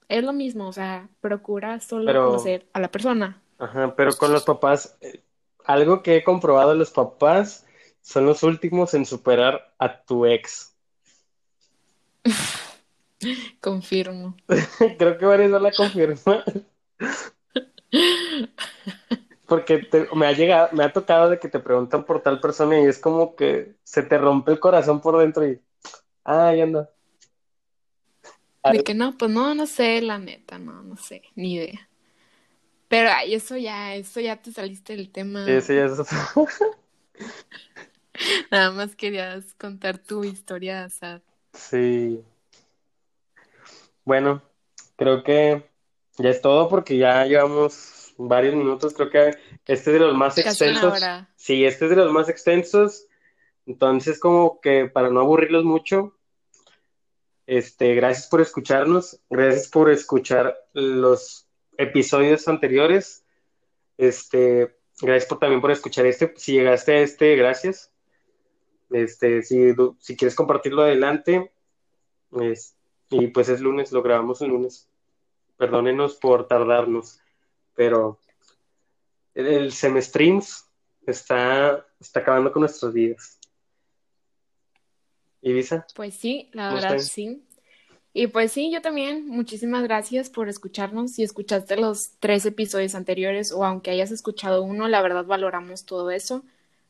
es 0.09 0.23
lo 0.23 0.33
mismo, 0.33 0.67
o 0.67 0.73
sea, 0.73 1.09
procura 1.21 1.79
solo 1.79 2.25
conocer 2.25 2.67
a 2.73 2.79
la 2.79 2.89
persona. 2.89 3.41
Ajá, 3.57 3.95
pero 3.95 4.11
con 4.13 4.31
los 4.31 4.43
papás, 4.43 4.97
eh, 5.01 5.21
algo 5.65 6.03
que 6.03 6.17
he 6.17 6.23
comprobado, 6.23 6.75
los 6.75 6.91
papás 6.91 7.65
son 8.01 8.25
los 8.25 8.43
últimos 8.43 8.93
en 8.93 9.05
superar 9.05 9.73
a 9.79 10.03
tu 10.03 10.25
ex. 10.25 10.75
Confirmo. 13.61 14.35
Creo 14.97 15.17
que 15.17 15.25
varios 15.25 15.51
no 15.51 15.59
la 15.59 15.71
confirman. 15.71 16.17
Porque 19.45 19.87
me 20.15 20.27
ha 20.27 20.31
llegado, 20.31 20.69
me 20.71 20.83
ha 20.83 20.93
tocado 20.93 21.29
de 21.29 21.39
que 21.39 21.49
te 21.49 21.59
preguntan 21.59 22.05
por 22.05 22.21
tal 22.21 22.39
persona 22.39 22.79
y 22.79 22.85
es 22.85 22.97
como 22.97 23.35
que 23.35 23.75
se 23.83 24.03
te 24.03 24.17
rompe 24.17 24.51
el 24.51 24.59
corazón 24.59 25.01
por 25.01 25.17
dentro 25.17 25.45
y 25.45 25.61
ah, 26.23 26.53
ya 26.55 26.63
anda. 26.63 26.89
De 28.71 28.83
que 28.83 28.93
no, 28.93 29.17
pues 29.17 29.29
no, 29.29 29.53
no 29.53 29.65
sé, 29.65 30.01
la 30.01 30.17
neta, 30.17 30.57
no, 30.57 30.81
no 30.83 30.95
sé, 30.95 31.21
ni 31.35 31.55
idea. 31.55 31.89
Pero 32.87 33.09
ay, 33.11 33.33
eso 33.33 33.57
ya, 33.57 33.95
eso 33.95 34.21
ya 34.21 34.41
te 34.41 34.51
saliste 34.51 34.95
del 34.95 35.11
tema. 35.11 35.45
Sí, 35.45 35.61
sí, 35.61 35.73
eso. 35.73 36.05
Nada 38.51 38.71
más 38.71 38.95
querías 38.95 39.53
contar 39.55 39.97
tu 39.97 40.23
historia 40.23 40.87
sad. 40.89 41.21
Sí. 41.53 42.23
Bueno, 44.05 44.41
creo 44.95 45.23
que 45.23 45.69
ya 46.17 46.29
es 46.29 46.41
todo 46.41 46.69
porque 46.69 46.97
ya 46.97 47.25
llevamos 47.25 48.02
varios 48.27 48.55
minutos. 48.55 48.93
Creo 48.93 49.09
que 49.09 49.37
este 49.65 49.73
es 49.73 49.85
de 49.85 49.99
los 49.99 50.15
más 50.15 50.37
extensos. 50.37 51.01
Sí, 51.35 51.65
este 51.65 51.85
es 51.85 51.89
de 51.91 51.97
los 51.97 52.11
más 52.11 52.29
extensos. 52.29 53.07
Entonces, 53.65 54.19
como 54.19 54.59
que 54.61 54.85
para 54.85 55.09
no 55.09 55.21
aburrirlos 55.21 55.63
mucho, 55.63 56.17
este, 57.47 57.95
gracias 57.95 58.27
por 58.27 58.41
escucharnos, 58.41 59.19
gracias 59.29 59.67
por 59.69 59.89
escuchar 59.89 60.57
los 60.73 61.47
episodios 61.77 62.47
anteriores. 62.47 63.25
Este, 63.97 64.75
gracias 65.01 65.27
por, 65.27 65.39
también 65.39 65.61
por 65.61 65.71
escuchar 65.71 66.05
este. 66.05 66.33
Si 66.37 66.53
llegaste 66.53 66.93
a 66.93 66.99
este, 66.99 67.35
gracias. 67.35 67.91
Este, 68.89 69.41
si, 69.41 69.73
si 69.99 70.15
quieres 70.15 70.35
compartirlo 70.35 70.83
adelante, 70.83 71.51
y 73.09 73.27
pues 73.27 73.49
es 73.49 73.59
lunes, 73.61 73.91
lo 73.91 74.01
grabamos 74.01 74.41
el 74.41 74.49
lunes. 74.49 74.89
Perdónenos 75.57 76.15
por 76.15 76.47
tardarnos, 76.47 77.19
pero 77.75 78.19
el 79.33 79.71
semestreams 79.71 80.65
está, 81.05 81.85
está 81.99 82.19
acabando 82.21 82.51
con 82.51 82.61
nuestros 82.61 82.93
días. 82.93 83.39
Ibiza. 85.41 85.85
Pues 85.95 86.15
sí, 86.15 86.49
la 86.53 86.73
verdad 86.73 86.97
sí. 86.99 87.43
Y 88.13 88.27
pues 88.27 88.51
sí, 88.51 88.71
yo 88.71 88.81
también, 88.81 89.27
muchísimas 89.27 89.83
gracias 89.83 90.29
por 90.29 90.47
escucharnos. 90.47 91.13
Si 91.13 91.23
escuchaste 91.23 91.77
los 91.77 92.11
tres 92.19 92.45
episodios 92.45 92.93
anteriores 92.93 93.51
o 93.51 93.65
aunque 93.65 93.89
hayas 93.89 94.11
escuchado 94.11 94.61
uno, 94.61 94.87
la 94.87 95.01
verdad 95.01 95.25
valoramos 95.25 95.85
todo 95.85 96.11
eso. 96.11 96.37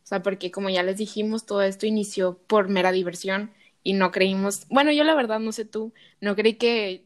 O 0.03 0.05
sea, 0.05 0.21
porque 0.21 0.51
como 0.51 0.69
ya 0.69 0.83
les 0.83 0.97
dijimos, 0.97 1.45
todo 1.45 1.61
esto 1.61 1.85
inició 1.85 2.37
por 2.45 2.67
mera 2.67 2.91
diversión 2.91 3.53
y 3.83 3.93
no 3.93 4.11
creímos, 4.11 4.67
bueno, 4.69 4.91
yo 4.91 5.05
la 5.05 5.15
verdad 5.15 5.39
no 5.39 5.53
sé 5.53 5.63
tú, 5.65 5.93
no 6.19 6.35
creí 6.35 6.55
que 6.55 7.05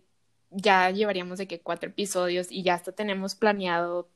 ya 0.52 0.90
llevaríamos 0.92 1.38
de 1.38 1.48
que 1.48 1.60
cuatro 1.60 1.90
episodios 1.90 2.52
y 2.52 2.64
ya 2.64 2.76
hasta 2.76 2.92
tenemos 2.92 3.36
planeado 3.36 4.10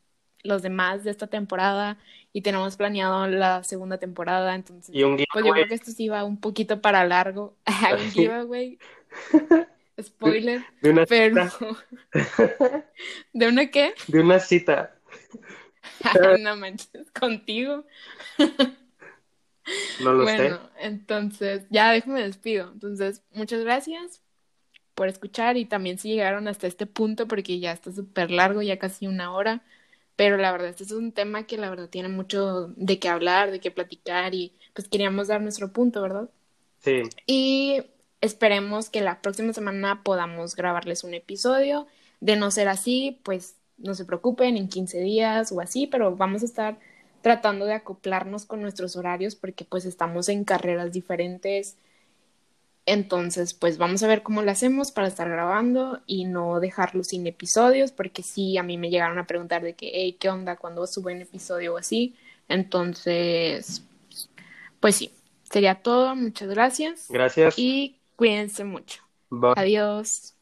los 0.44 0.62
demás 0.62 1.04
de 1.04 1.12
esta 1.12 1.28
temporada 1.28 1.98
y 2.34 2.42
tenemos 2.42 2.76
planeado 2.76 3.28
la 3.28 3.64
segunda 3.64 3.98
temporada, 3.98 4.56
entonces 4.56 4.96
pues 5.32 5.46
yo 5.46 5.54
creo 5.54 5.68
que 5.68 5.74
esto 5.76 5.92
sí 5.92 6.10
va 6.10 6.24
un 6.24 6.40
poquito 6.40 6.82
para 6.82 7.06
largo, 7.06 7.56
un 7.94 8.12
giveaway, 8.12 8.80
spoiler, 10.02 10.64
de 10.82 10.90
una 10.90 11.06
pero 11.06 11.50
¿de 13.34 13.48
una 13.48 13.70
qué? 13.70 13.94
De 14.08 14.20
una 14.20 14.40
cita. 14.40 14.96
no 16.40 16.56
manches, 16.56 17.12
contigo. 17.12 17.86
no 20.00 20.14
lo 20.14 20.24
bueno, 20.24 20.60
entonces, 20.80 21.68
ya 21.70 21.92
déjame 21.92 22.24
despido. 22.24 22.72
Entonces, 22.72 23.24
muchas 23.32 23.64
gracias 23.64 24.22
por 24.96 25.08
escuchar 25.08 25.58
y 25.58 25.66
también 25.66 25.98
si 25.98 26.10
llegaron 26.10 26.48
hasta 26.48 26.68
este 26.68 26.86
punto 26.86 27.28
porque 27.28 27.60
ya 27.60 27.72
está 27.72 27.92
súper 27.92 28.32
largo, 28.32 28.62
ya 28.62 28.78
casi 28.78 29.08
una 29.08 29.34
hora 29.34 29.62
pero 30.22 30.38
la 30.38 30.52
verdad, 30.52 30.70
este 30.70 30.84
es 30.84 30.92
un 30.92 31.12
tema 31.12 31.48
que 31.48 31.58
la 31.58 31.72
verdad 31.72 31.90
tiene 31.90 32.08
mucho 32.08 32.68
de 32.76 33.00
qué 33.00 33.10
hablar, 33.10 33.50
de 33.50 33.60
qué 33.60 33.72
platicar 33.72 34.36
y 34.36 34.54
pues 34.76 34.88
queríamos 34.88 35.30
dar 35.30 35.42
nuestro 35.42 35.72
punto, 35.74 36.00
¿verdad? 36.02 36.30
Sí. 36.80 37.02
Y 37.26 37.82
esperemos 38.22 38.92
que 38.92 39.02
la 39.02 39.20
próxima 39.22 39.52
semana 39.52 40.04
podamos 40.04 40.56
grabarles 40.56 41.04
un 41.04 41.16
episodio. 41.16 41.88
De 42.20 42.36
no 42.36 42.52
ser 42.52 42.68
así, 42.68 43.20
pues 43.24 43.56
no 43.80 43.96
se 43.96 44.06
preocupen, 44.06 44.58
en 44.58 44.68
15 44.68 45.00
días 45.00 45.52
o 45.52 45.60
así, 45.60 45.88
pero 45.88 46.16
vamos 46.16 46.44
a 46.44 46.46
estar 46.46 46.78
tratando 47.24 47.66
de 47.66 47.74
acoplarnos 47.74 48.46
con 48.46 48.62
nuestros 48.62 48.96
horarios 48.96 49.34
porque 49.36 49.66
pues 49.66 49.86
estamos 49.86 50.30
en 50.30 50.44
carreras 50.44 50.92
diferentes 50.92 51.78
entonces, 52.86 53.54
pues 53.54 53.78
vamos 53.78 54.02
a 54.04 54.08
ver 54.08 54.24
cómo 54.24 54.42
lo 54.42 54.52
hacemos 54.52 54.92
para 54.92 55.08
estar 55.08 55.30
grabando 55.30 56.02
y 56.08 56.26
no 56.26 56.60
dejarlo 56.60 57.04
sin 57.04 57.28
episodios, 57.28 57.92
porque 57.92 58.24
sí, 58.24 58.58
a 58.58 58.64
mí 58.64 58.78
me 58.78 58.90
llegaron 58.90 59.20
a 59.20 59.28
preguntar 59.28 59.62
de 59.62 59.74
que, 59.74 59.92
hey, 59.94 60.18
¿qué 60.20 60.30
onda 60.30 60.56
cuando 60.56 60.88
suben 60.88 61.22
episodio 61.22 61.76
o 61.76 61.78
así? 61.78 62.16
Entonces, 62.48 63.84
pues 64.80 64.96
sí, 64.96 65.12
sería 65.44 65.76
todo. 65.76 66.16
Muchas 66.16 66.50
gracias. 66.50 67.08
Gracias. 67.10 67.54
Y 67.58 67.98
cuídense 68.16 68.64
mucho. 68.64 69.04
Adiós. 69.56 70.36